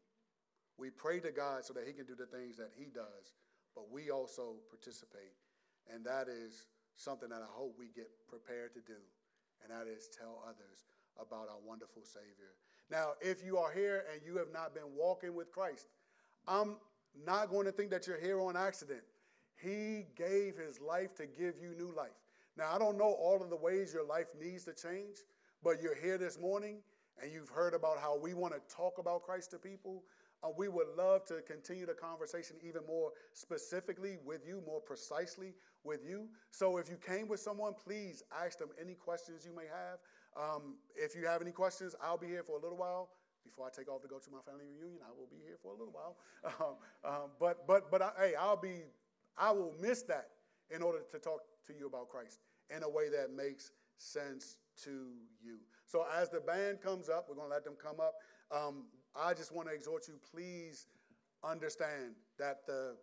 We 0.79 0.91
pray 0.91 1.21
to 1.21 1.31
God 1.31 1.65
so 1.65 1.73
that 1.75 1.85
He 1.87 1.93
can 1.93 2.07
do 2.07 2.15
the 2.15 2.27
things 2.27 2.57
that 2.57 2.71
He 2.77 2.87
does, 2.87 3.37
but 3.75 3.91
we 3.91 4.11
also 4.11 4.57
participate. 4.71 5.37
And 5.93 6.05
that 6.07 6.29
is 6.29 6.67
something 6.97 7.29
that 7.29 7.43
I 7.43 7.51
hope 7.51 7.77
we 7.79 7.89
get 7.95 8.11
prepared 8.29 8.73
to 8.75 8.81
do, 8.81 8.99
and 9.63 9.71
that 9.71 9.91
is 9.91 10.09
tell 10.09 10.43
others 10.47 10.87
about 11.21 11.49
our 11.49 11.61
wonderful 11.67 12.03
Savior. 12.05 12.55
Now, 12.91 13.13
if 13.21 13.45
you 13.45 13.59
are 13.59 13.71
here 13.71 14.05
and 14.13 14.23
you 14.25 14.37
have 14.39 14.53
not 14.53 14.75
been 14.75 14.97
walking 14.97 15.35
with 15.35 15.53
Christ, 15.53 15.89
I'm 16.49 16.77
not 17.27 17.51
going 17.51 17.67
to 17.67 17.73
think 17.73 17.91
that 17.91 18.07
you're 18.07 18.21
here 18.21 18.41
on 18.41 18.57
accident. 18.57 19.03
He 19.57 20.07
gave 20.17 20.57
His 20.57 20.81
life 20.81 21.15
to 21.17 21.27
give 21.27 21.55
you 21.61 21.75
new 21.77 21.95
life. 21.95 22.11
Now, 22.57 22.75
I 22.75 22.79
don't 22.79 22.99
know 22.99 23.17
all 23.21 23.43
of 23.43 23.51
the 23.51 23.57
ways 23.57 23.93
your 23.93 24.07
life 24.07 24.27
needs 24.41 24.65
to 24.65 24.73
change, 24.73 25.19
but 25.63 25.83
you're 25.83 25.95
here 25.95 26.19
this 26.19 26.39
morning 26.39 26.79
and 27.23 27.33
you've 27.33 27.49
heard 27.49 27.75
about 27.75 27.99
how 27.99 28.17
we 28.17 28.35
want 28.35 28.55
to 28.55 28.75
talk 28.75 28.99
about 28.99 29.23
Christ 29.23 29.51
to 29.53 29.59
people. 29.59 30.03
Uh, 30.43 30.49
we 30.57 30.69
would 30.69 30.87
love 30.97 31.25
to 31.27 31.43
continue 31.43 31.85
the 31.85 31.93
conversation 31.93 32.57
even 32.67 32.83
more 32.87 33.11
specifically 33.35 34.17
with 34.25 34.47
you, 34.47 34.63
more 34.67 34.81
precisely 34.81 35.53
with 35.85 36.01
you. 36.09 36.29
So 36.51 36.79
if 36.79 36.89
you 36.89 36.97
came 36.97 37.29
with 37.29 37.41
someone, 37.41 37.75
please 37.75 38.23
ask 38.45 38.59
them 38.59 38.71
any 38.81 38.95
questions 38.95 39.45
you 39.45 39.55
may 39.55 39.67
have. 39.67 39.99
Um, 40.37 40.77
if 40.97 41.15
you 41.15 41.27
have 41.27 41.43
any 41.43 41.51
questions, 41.51 41.95
I'll 42.03 42.19
be 42.19 42.27
here 42.27 42.43
for 42.43 42.57
a 42.59 42.61
little 42.63 42.79
while. 42.79 43.11
Before 43.45 43.67
I 43.67 43.71
take 43.75 43.91
off 43.91 44.03
to 44.03 44.09
go 44.09 44.19
to 44.19 44.31
my 44.31 44.41
family 44.47 44.67
reunion, 44.67 45.01
I 45.05 45.11
will 45.17 45.29
be 45.31 45.39
here 45.45 45.57
for 45.63 45.73
a 45.73 45.77
little 45.77 45.93
while. 45.93 46.17
Um, 46.61 46.77
um, 47.05 47.31
but 47.39 47.67
but 47.67 47.91
but 47.91 48.01
I, 48.03 48.11
hey, 48.19 48.35
I'll 48.35 48.57
be 48.57 48.83
I 49.37 49.51
will 49.51 49.75
miss 49.81 50.03
that 50.03 50.29
in 50.75 50.83
order 50.83 51.01
to 51.11 51.19
talk 51.19 51.41
to 51.67 51.73
you 51.79 51.87
about 51.87 52.09
Christ 52.09 52.41
in 52.75 52.83
a 52.83 52.89
way 52.89 53.09
that 53.11 53.33
makes 53.35 53.73
sense 54.01 54.57
to 54.85 55.13
you. 55.43 55.59
So, 55.85 56.07
as 56.19 56.31
the 56.31 56.41
band 56.41 56.81
comes 56.81 57.09
up, 57.09 57.27
we're 57.29 57.35
going 57.35 57.49
to 57.49 57.55
let 57.55 57.65
them 57.65 57.77
come 57.83 58.01
up. 58.01 58.15
Um, 58.51 58.85
I 59.15 59.35
just 59.35 59.53
want 59.53 59.69
to 59.69 59.75
exhort 59.75 60.09
you, 60.09 60.15
please 60.33 60.87
understand 61.45 62.15
that 62.39 62.67
the, 62.67 62.97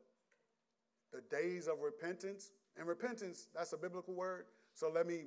the 1.13 1.21
days 1.29 1.67
of 1.67 1.79
repentance, 1.81 2.51
and 2.77 2.87
repentance, 2.87 3.47
that's 3.53 3.73
a 3.73 3.77
biblical 3.77 4.13
word. 4.13 4.45
So, 4.73 4.89
let 4.93 5.07
me 5.07 5.25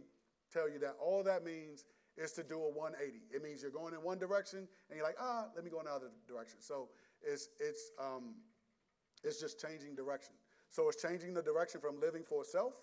tell 0.53 0.69
you 0.69 0.79
that 0.81 0.97
all 1.01 1.23
that 1.23 1.45
means 1.45 1.85
is 2.17 2.33
to 2.33 2.43
do 2.43 2.57
a 2.57 2.69
180. 2.71 3.23
It 3.35 3.43
means 3.43 3.63
you're 3.63 3.71
going 3.71 3.95
in 3.95 4.01
one 4.01 4.19
direction 4.19 4.67
and 4.89 4.97
you're 4.97 5.07
like, 5.07 5.17
ah, 5.21 5.47
let 5.55 5.65
me 5.65 5.71
go 5.71 5.79
in 5.79 5.87
the 5.87 5.93
other 5.93 6.11
direction. 6.29 6.59
So, 6.61 6.89
it's, 7.23 7.49
it's, 7.61 7.93
um, 8.01 8.35
it's 9.23 9.41
just 9.41 9.61
changing 9.61 9.95
direction. 9.95 10.35
So, 10.71 10.89
it's 10.89 11.01
changing 11.01 11.35
the 11.35 11.43
direction 11.43 11.81
from 11.81 12.01
living 12.01 12.23
for 12.23 12.45
self 12.45 12.75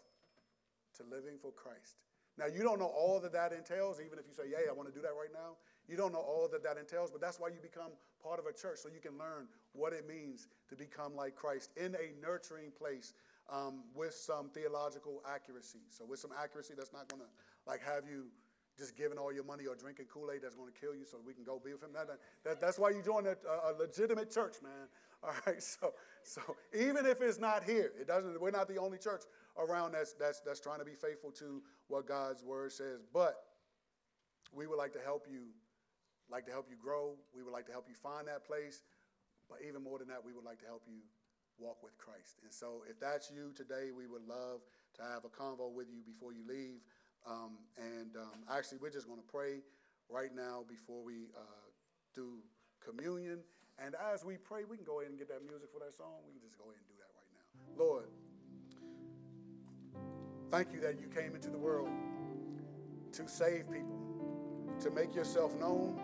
to 0.97 1.03
living 1.03 1.37
for 1.41 1.51
Christ. 1.51 1.97
Now, 2.37 2.45
you 2.45 2.61
don't 2.61 2.79
know 2.79 2.93
all 2.93 3.19
that 3.19 3.33
that 3.33 3.51
entails, 3.51 3.99
even 3.99 4.19
if 4.19 4.25
you 4.27 4.33
say, 4.33 4.43
Yeah, 4.49 4.69
I 4.69 4.73
want 4.73 4.87
to 4.89 4.93
do 4.93 5.01
that 5.01 5.13
right 5.17 5.33
now. 5.33 5.57
You 5.87 5.97
don't 5.97 6.11
know 6.11 6.19
all 6.19 6.47
that 6.51 6.63
that 6.63 6.77
entails, 6.77 7.11
but 7.11 7.21
that's 7.21 7.39
why 7.39 7.47
you 7.47 7.59
become 7.61 7.91
part 8.21 8.39
of 8.39 8.45
a 8.45 8.53
church 8.53 8.79
so 8.79 8.89
you 8.89 8.99
can 8.99 9.17
learn 9.17 9.47
what 9.73 9.93
it 9.93 10.07
means 10.07 10.47
to 10.69 10.75
become 10.75 11.15
like 11.15 11.35
Christ 11.35 11.71
in 11.77 11.95
a 11.95 12.13
nurturing 12.21 12.71
place 12.77 13.13
um, 13.49 13.83
with 13.95 14.13
some 14.13 14.49
theological 14.49 15.23
accuracy. 15.25 15.79
So, 15.89 16.05
with 16.05 16.19
some 16.19 16.31
accuracy 16.37 16.73
that's 16.77 16.93
not 16.93 17.07
going 17.07 17.21
to 17.21 17.29
like 17.65 17.81
have 17.81 18.03
you 18.05 18.25
just 18.77 18.95
giving 18.95 19.17
all 19.17 19.33
your 19.33 19.43
money 19.43 19.65
or 19.65 19.75
drinking 19.75 20.05
Kool 20.05 20.29
Aid 20.31 20.41
that's 20.43 20.55
going 20.55 20.71
to 20.71 20.79
kill 20.79 20.93
you 20.93 21.03
so 21.03 21.17
we 21.25 21.33
can 21.33 21.43
go 21.43 21.59
be 21.63 21.73
with 21.73 21.81
him. 21.81 21.89
That, 21.93 22.07
that, 22.43 22.61
that's 22.61 22.77
why 22.77 22.91
you 22.91 23.01
join 23.01 23.25
a, 23.25 23.35
a, 23.65 23.73
legitimate 23.73 24.31
church, 24.31 24.57
man. 24.61 24.71
All 25.23 25.33
right, 25.47 25.61
so 25.61 25.95
so 26.21 26.41
even 26.77 27.07
if 27.07 27.21
it's 27.21 27.39
not 27.39 27.63
here, 27.63 27.91
it 27.99 28.07
doesn't. 28.07 28.39
We're 28.39 28.51
not 28.51 28.67
the 28.67 28.77
only 28.77 28.99
church 28.99 29.23
around 29.59 29.93
that's, 29.93 30.13
that's, 30.13 30.39
that's 30.41 30.59
trying 30.59 30.79
to 30.79 30.85
be 30.85 30.95
faithful 30.95 31.31
to 31.31 31.61
what 31.87 32.07
God's 32.07 32.43
word 32.43 32.71
says. 32.71 33.05
But 33.13 33.35
we 34.53 34.67
would 34.67 34.77
like 34.77 34.93
to 34.93 34.99
help 35.03 35.25
you, 35.29 35.51
like 36.29 36.45
to 36.45 36.51
help 36.51 36.67
you 36.69 36.75
grow. 36.75 37.15
We 37.35 37.43
would 37.43 37.53
like 37.53 37.65
to 37.67 37.71
help 37.71 37.87
you 37.89 37.95
find 37.95 38.27
that 38.27 38.45
place. 38.45 38.83
But 39.49 39.59
even 39.67 39.83
more 39.83 39.97
than 39.97 40.07
that, 40.09 40.23
we 40.23 40.33
would 40.33 40.45
like 40.45 40.59
to 40.59 40.65
help 40.65 40.83
you 40.87 40.99
walk 41.57 41.81
with 41.81 41.97
Christ. 41.97 42.39
And 42.43 42.51
so 42.51 42.83
if 42.89 42.99
that's 42.99 43.31
you 43.31 43.51
today, 43.55 43.89
we 43.95 44.07
would 44.07 44.27
love 44.27 44.61
to 44.95 45.01
have 45.03 45.25
a 45.25 45.31
convo 45.31 45.71
with 45.71 45.87
you 45.89 46.01
before 46.05 46.33
you 46.33 46.45
leave. 46.47 46.81
Um, 47.25 47.57
and 47.77 48.15
um, 48.15 48.45
actually, 48.51 48.77
we're 48.79 48.93
just 48.93 49.07
going 49.07 49.19
to 49.19 49.31
pray 49.31 49.63
right 50.09 50.33
now 50.35 50.63
before 50.67 51.03
we 51.03 51.27
uh, 51.35 51.67
do 52.13 52.39
communion. 52.83 53.39
And 53.77 53.95
as 54.13 54.25
we 54.25 54.37
pray, 54.37 54.63
we 54.65 54.77
can 54.77 54.85
go 54.85 54.99
ahead 54.99 55.11
and 55.11 55.19
get 55.19 55.29
that 55.29 55.43
music 55.45 55.69
for 55.71 55.79
that 55.79 55.93
song. 55.93 56.25
We 56.25 56.33
can 56.33 56.41
just 56.41 56.57
go 56.57 56.65
ahead 56.65 56.81
and 56.81 56.89
do 56.89 56.97
that 56.97 57.11
right 57.13 57.31
now. 57.35 57.45
Lord, 57.77 58.09
Thank 60.49 60.71
you 60.71 60.79
that 60.81 60.99
you 60.99 61.07
came 61.07 61.35
into 61.35 61.49
the 61.49 61.57
world 61.57 61.89
to 63.11 63.27
save 63.27 63.69
people, 63.69 64.75
to 64.79 64.89
make 64.91 65.13
yourself 65.13 65.53
known, 65.55 65.99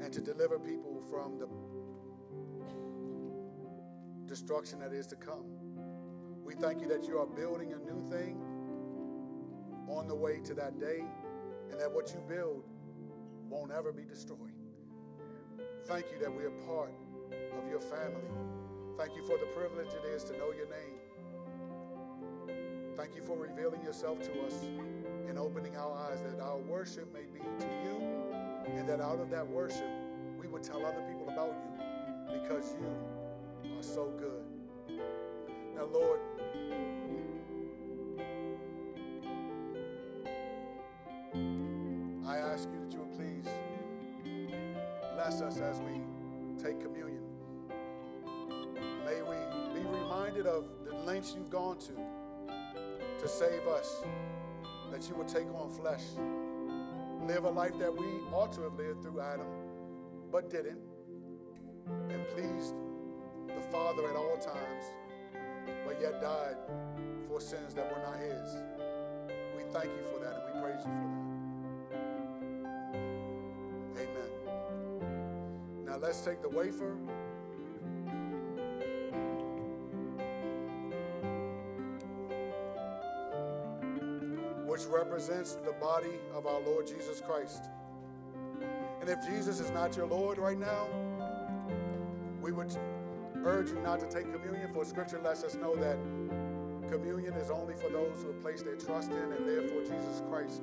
and 0.00 0.12
to 0.12 0.20
deliver 0.20 0.58
people 0.58 1.02
from 1.10 1.38
the 1.38 1.48
destruction 4.26 4.78
that 4.80 4.92
is 4.92 5.06
to 5.08 5.16
come. 5.16 5.46
We 6.44 6.54
thank 6.54 6.80
you 6.80 6.88
that 6.88 7.08
you 7.08 7.18
are 7.18 7.26
building 7.26 7.72
a 7.72 7.78
new 7.78 8.08
thing 8.08 8.40
on 9.88 10.06
the 10.06 10.14
way 10.14 10.40
to 10.44 10.54
that 10.54 10.78
day, 10.78 11.02
and 11.70 11.80
that 11.80 11.90
what 11.90 12.12
you 12.12 12.20
build 12.28 12.64
won't 13.48 13.72
ever 13.72 13.92
be 13.92 14.04
destroyed. 14.04 14.52
Thank 15.86 16.06
you 16.12 16.18
that 16.20 16.32
we 16.32 16.44
are 16.44 16.50
part 16.66 16.92
of 17.58 17.68
your 17.68 17.80
family. 17.80 18.30
Thank 18.96 19.16
you 19.16 19.24
for 19.26 19.38
the 19.38 19.46
privilege 19.46 19.88
it 19.92 20.04
is 20.14 20.22
to 20.24 20.32
know 20.38 20.52
your 20.52 20.68
name. 20.68 20.95
Thank 22.96 23.14
you 23.14 23.22
for 23.22 23.36
revealing 23.36 23.82
yourself 23.82 24.22
to 24.22 24.30
us 24.46 24.64
and 25.28 25.38
opening 25.38 25.76
our 25.76 25.92
eyes 25.92 26.18
that 26.22 26.40
our 26.42 26.56
worship 26.56 27.12
may 27.12 27.24
be 27.30 27.40
to 27.40 27.66
you 27.84 28.00
and 28.74 28.88
that 28.88 29.02
out 29.02 29.20
of 29.20 29.28
that 29.28 29.46
worship 29.46 29.90
we 30.40 30.48
would 30.48 30.62
tell 30.62 30.84
other 30.86 31.02
people 31.02 31.28
about 31.28 31.52
you 31.52 32.40
because 32.40 32.74
you 32.80 33.76
are 33.76 33.82
so 33.82 34.10
good. 34.18 34.98
Now, 35.74 35.84
Lord, 35.92 36.20
I 42.26 42.38
ask 42.38 42.66
you 42.72 42.80
that 42.80 42.92
you 42.92 43.00
would 43.00 43.14
please 43.14 43.44
bless 45.14 45.42
us 45.42 45.58
as 45.58 45.80
we 45.80 46.00
take 46.62 46.80
communion. 46.80 47.20
May 49.04 49.20
we 49.20 49.78
be 49.78 49.86
reminded 49.86 50.46
of 50.46 50.64
the 50.86 50.94
lengths 50.94 51.34
you've 51.36 51.50
gone 51.50 51.76
to 51.80 52.15
to 53.18 53.28
save 53.28 53.66
us, 53.66 54.02
that 54.90 55.08
you 55.08 55.14
would 55.16 55.28
take 55.28 55.46
on 55.54 55.70
flesh, 55.70 56.02
live 57.26 57.44
a 57.44 57.50
life 57.50 57.78
that 57.78 57.94
we 57.94 58.06
ought 58.32 58.52
to 58.52 58.62
have 58.62 58.74
lived 58.74 59.02
through 59.02 59.20
Adam, 59.20 59.46
but 60.30 60.50
didn't, 60.50 60.80
and 62.10 62.26
pleased 62.28 62.74
the 63.48 63.60
Father 63.72 64.08
at 64.08 64.16
all 64.16 64.36
times, 64.36 64.84
but 65.86 66.00
yet 66.00 66.20
died 66.20 66.56
for 67.28 67.40
sins 67.40 67.74
that 67.74 67.90
were 67.90 68.02
not 68.02 68.18
his. 68.18 68.56
We 69.56 69.62
thank 69.72 69.86
you 69.86 70.04
for 70.12 70.18
that 70.20 70.34
and 70.34 70.54
we 70.54 70.60
praise 70.62 70.84
you 70.84 70.92
for 70.92 71.08
that. 73.94 74.00
Amen. 74.02 74.30
Now 75.84 75.96
let's 75.96 76.20
take 76.20 76.42
the 76.42 76.48
wafer. 76.48 76.96
Represents 84.96 85.54
the 85.54 85.72
body 85.72 86.18
of 86.34 86.46
our 86.46 86.60
Lord 86.60 86.86
Jesus 86.86 87.20
Christ. 87.20 87.68
And 89.00 89.10
if 89.10 89.22
Jesus 89.26 89.60
is 89.60 89.70
not 89.70 89.94
your 89.94 90.06
Lord 90.06 90.38
right 90.38 90.58
now, 90.58 90.86
we 92.40 92.50
would 92.52 92.74
urge 93.44 93.68
you 93.68 93.78
not 93.80 94.00
to 94.00 94.06
take 94.08 94.32
communion, 94.32 94.72
for 94.72 94.84
Scripture 94.84 95.20
lets 95.22 95.44
us 95.44 95.54
know 95.54 95.76
that 95.76 95.98
communion 96.88 97.34
is 97.34 97.50
only 97.50 97.74
for 97.74 97.90
those 97.90 98.22
who 98.22 98.28
have 98.28 98.40
placed 98.40 98.64
their 98.64 98.76
trust 98.76 99.10
in 99.10 99.18
and 99.18 99.70
for 99.70 99.82
Jesus 99.82 100.22
Christ. 100.30 100.62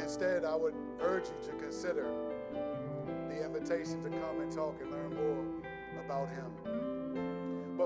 Instead, 0.00 0.44
I 0.44 0.54
would 0.54 0.74
urge 1.00 1.24
you 1.26 1.50
to 1.50 1.56
consider 1.56 2.06
the 3.28 3.44
invitation 3.44 4.00
to 4.02 4.10
come 4.10 4.40
and 4.40 4.52
talk 4.52 4.80
and 4.80 4.90
learn 4.92 5.14
more 5.14 5.44
about 6.04 6.28
Him. 6.28 6.61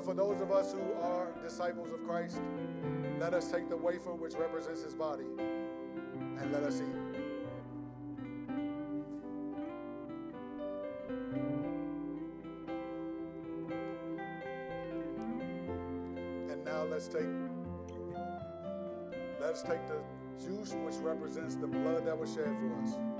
For 0.07 0.15
those 0.15 0.41
of 0.41 0.53
us 0.53 0.73
who 0.73 0.93
are 1.03 1.33
disciples 1.43 1.91
of 1.91 2.07
Christ, 2.07 2.41
let 3.19 3.35
us 3.35 3.51
take 3.51 3.69
the 3.69 3.77
wafer 3.77 4.15
which 4.15 4.35
represents 4.35 4.85
His 4.85 4.95
body 4.95 5.25
and 6.39 6.53
let 6.53 6.63
us 6.63 6.81
eat. 6.81 6.95
And 16.53 16.65
now 16.65 16.85
let's 16.85 17.09
take 17.09 17.27
let 19.41 19.51
us 19.51 19.63
take 19.63 19.85
the 19.89 19.99
juice 20.41 20.73
which 20.85 20.95
represents 21.03 21.57
the 21.57 21.67
blood 21.67 22.07
that 22.07 22.17
was 22.17 22.33
shed 22.33 22.45
for 22.61 22.81
us 22.85 23.16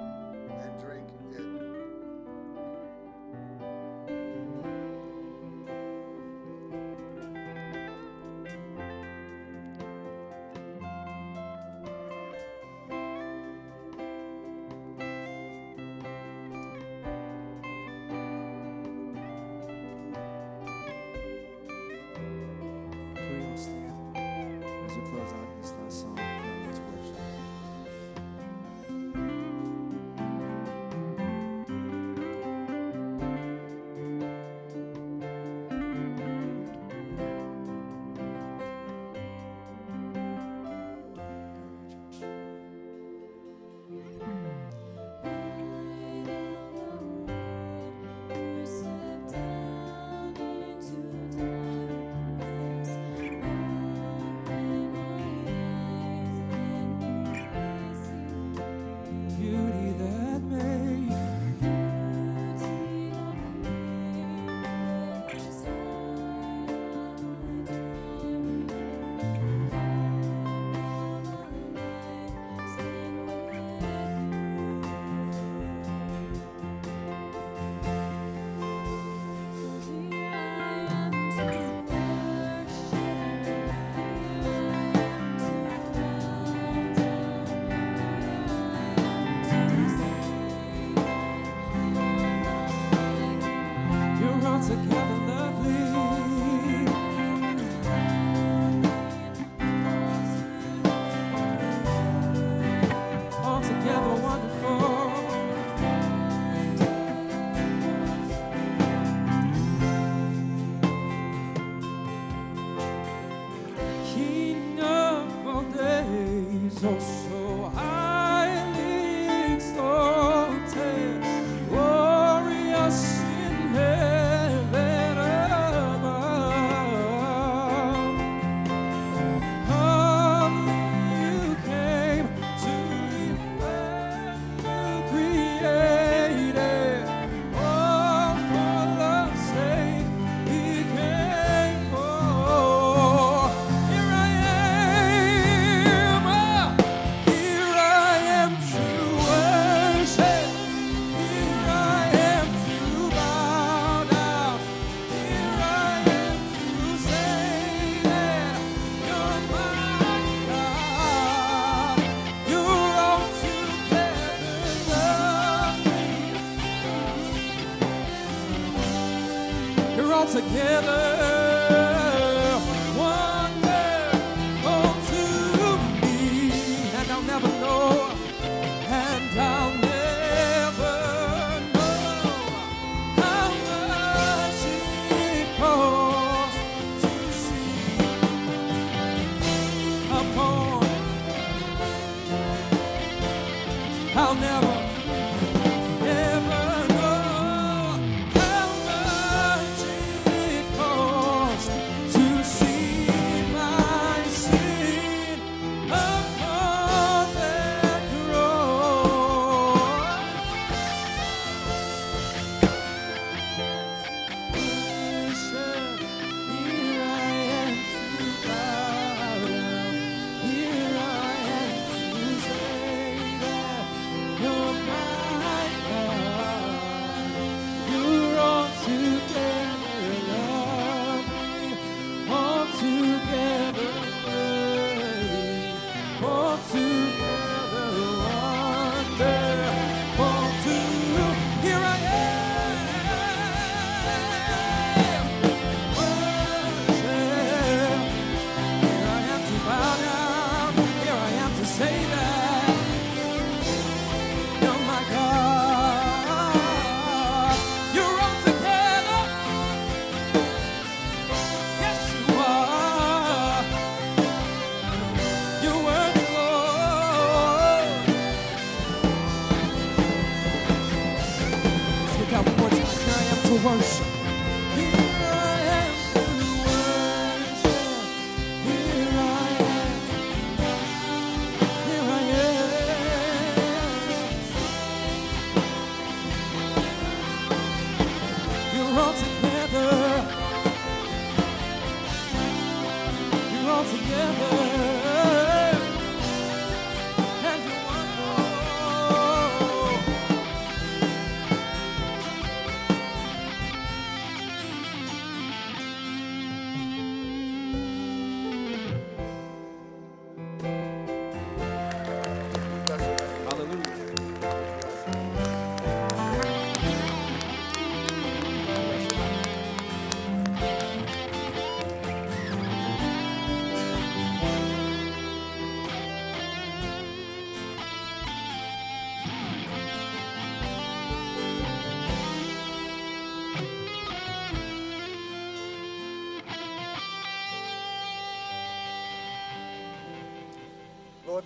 together. 170.27 171.26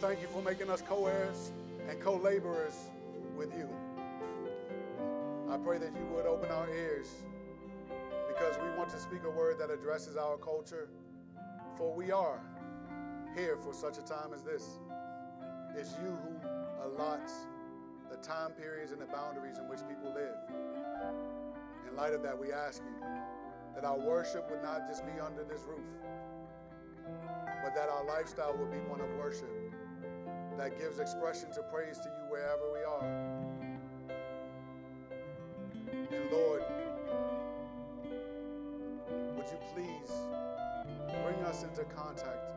Thank 0.00 0.22
you 0.22 0.28
for 0.28 0.40
making 0.40 0.70
us 0.70 0.80
co 0.80 1.06
heirs 1.06 1.52
and 1.86 2.00
co 2.00 2.16
laborers 2.16 2.88
with 3.36 3.52
you. 3.54 3.68
I 5.50 5.58
pray 5.58 5.76
that 5.76 5.92
you 5.94 6.06
would 6.14 6.24
open 6.24 6.50
our 6.50 6.68
ears 6.70 7.08
because 8.26 8.56
we 8.62 8.78
want 8.78 8.88
to 8.90 8.98
speak 8.98 9.20
a 9.26 9.30
word 9.30 9.58
that 9.58 9.70
addresses 9.70 10.16
our 10.16 10.38
culture, 10.38 10.88
for 11.76 11.92
we 11.94 12.10
are 12.10 12.40
here 13.36 13.58
for 13.58 13.74
such 13.74 13.98
a 13.98 14.00
time 14.00 14.32
as 14.34 14.42
this. 14.42 14.78
It's 15.76 15.92
you 16.02 16.16
who 16.24 16.48
allots 16.82 17.46
the 18.10 18.16
time 18.16 18.52
periods 18.52 18.92
and 18.92 19.02
the 19.02 19.06
boundaries 19.06 19.58
in 19.58 19.68
which 19.68 19.80
people 19.80 20.14
live. 20.14 20.34
In 21.86 21.94
light 21.94 22.14
of 22.14 22.22
that, 22.22 22.38
we 22.38 22.52
ask 22.52 22.82
you 22.82 23.06
that 23.74 23.84
our 23.84 23.98
worship 23.98 24.50
would 24.50 24.62
not 24.62 24.88
just 24.88 25.04
be 25.04 25.20
under 25.20 25.44
this 25.44 25.60
roof, 25.68 25.84
but 27.62 27.74
that 27.74 27.90
our 27.90 28.04
lifestyle 28.06 28.56
would 28.56 28.70
be 28.70 28.78
one 28.88 29.02
of 29.02 29.08
worship 29.18 29.69
that 30.60 30.78
gives 30.78 30.98
expression 30.98 31.50
to 31.50 31.62
praise 31.72 31.96
to 31.96 32.10
you 32.10 32.24
wherever 32.28 32.70
we 32.70 32.84
are. 32.84 33.02
And 36.12 36.30
Lord, 36.30 36.62
would 39.36 39.46
you 39.46 39.58
please 39.72 40.12
bring 41.24 41.42
us 41.46 41.62
into 41.62 41.82
contact 41.84 42.52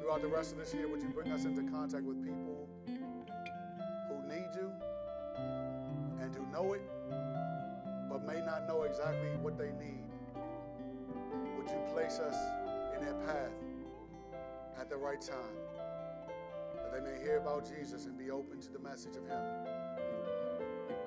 throughout 0.00 0.22
the 0.22 0.28
rest 0.28 0.52
of 0.52 0.58
this 0.58 0.72
year? 0.72 0.88
Would 0.88 1.02
you 1.02 1.10
bring 1.10 1.30
us 1.30 1.44
into 1.44 1.60
contact 1.70 2.04
with 2.04 2.24
people 2.24 2.66
who 2.86 4.26
need 4.26 4.48
you 4.54 4.72
and 6.22 6.34
who 6.34 6.46
know 6.50 6.72
it, 6.72 6.80
but 8.08 8.26
may 8.26 8.40
not 8.40 8.66
know 8.66 8.84
exactly 8.84 9.28
what 9.42 9.58
they 9.58 9.72
need? 9.72 10.06
Would 11.58 11.68
you 11.68 11.82
place 11.92 12.18
us 12.18 12.36
in 12.96 13.04
their 13.04 13.26
path 13.26 13.52
at 14.80 14.88
the 14.88 14.96
right 14.96 15.20
time? 15.20 15.65
They 16.96 17.02
may 17.02 17.20
hear 17.20 17.36
about 17.36 17.68
Jesus 17.68 18.06
and 18.06 18.16
be 18.16 18.30
open 18.30 18.58
to 18.58 18.72
the 18.72 18.78
message 18.78 19.16
of 19.16 19.26
Him 19.26 19.38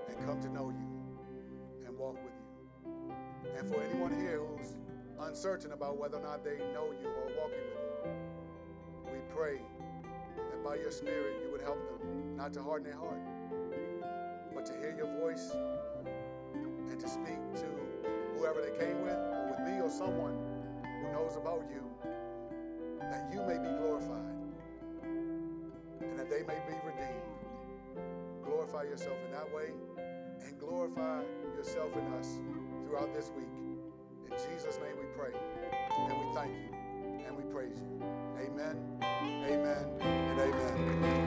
and 0.08 0.24
come 0.24 0.40
to 0.40 0.50
know 0.50 0.70
you 0.70 1.88
and 1.88 1.98
walk 1.98 2.14
with 2.24 2.34
you. 2.38 3.58
And 3.58 3.68
for 3.68 3.82
anyone 3.82 4.12
here 4.22 4.40
who's 4.40 4.78
uncertain 5.20 5.72
about 5.72 5.98
whether 5.98 6.18
or 6.18 6.22
not 6.22 6.44
they 6.44 6.60
know 6.74 6.92
you 6.92 7.08
or 7.08 7.32
walking 7.42 7.66
with 7.74 8.06
you, 8.06 9.14
we 9.14 9.20
pray 9.36 9.62
that 10.38 10.64
by 10.64 10.76
your 10.76 10.92
Spirit 10.92 11.38
you 11.44 11.52
would 11.52 11.62
help 11.62 11.80
them 11.90 12.38
not 12.38 12.54
to 12.54 12.62
harden 12.62 12.88
their 12.88 13.00
heart, 13.00 13.20
but 14.54 14.68
to 14.68 14.74
hear 14.74 14.94
your 14.96 15.08
voice 15.20 15.54
and 16.92 17.00
to 17.00 17.10
speak 17.10 17.40
to 17.56 17.66
whoever 18.38 18.62
they 18.62 18.78
came 18.78 19.02
with, 19.02 19.16
or 19.16 19.48
with 19.50 19.68
me 19.68 19.82
or 19.82 19.90
someone 19.90 20.38
who 20.84 21.12
knows 21.14 21.36
about 21.36 21.64
you, 21.74 21.84
that 23.00 23.28
you 23.34 23.42
may 23.42 23.58
be 23.58 23.76
glorified 23.80 23.99
they 26.30 26.44
may 26.44 26.60
be 26.68 26.76
redeemed. 26.86 27.24
Glorify 28.44 28.84
yourself 28.84 29.18
in 29.26 29.32
that 29.32 29.52
way 29.54 29.72
and 30.46 30.60
glorify 30.60 31.22
yourself 31.58 31.92
in 31.98 32.06
us 32.14 32.40
throughout 32.86 33.12
this 33.14 33.32
week. 33.36 33.50
In 34.26 34.32
Jesus' 34.38 34.78
name 34.78 34.96
we 34.98 35.06
pray 35.18 35.32
and 35.98 36.14
we 36.14 36.34
thank 36.36 36.54
you 36.54 36.76
and 37.26 37.36
we 37.36 37.44
praise 37.52 37.80
you. 37.80 38.04
Amen, 38.40 38.78
amen, 39.04 39.86
and 40.02 40.40
amen. 40.40 41.20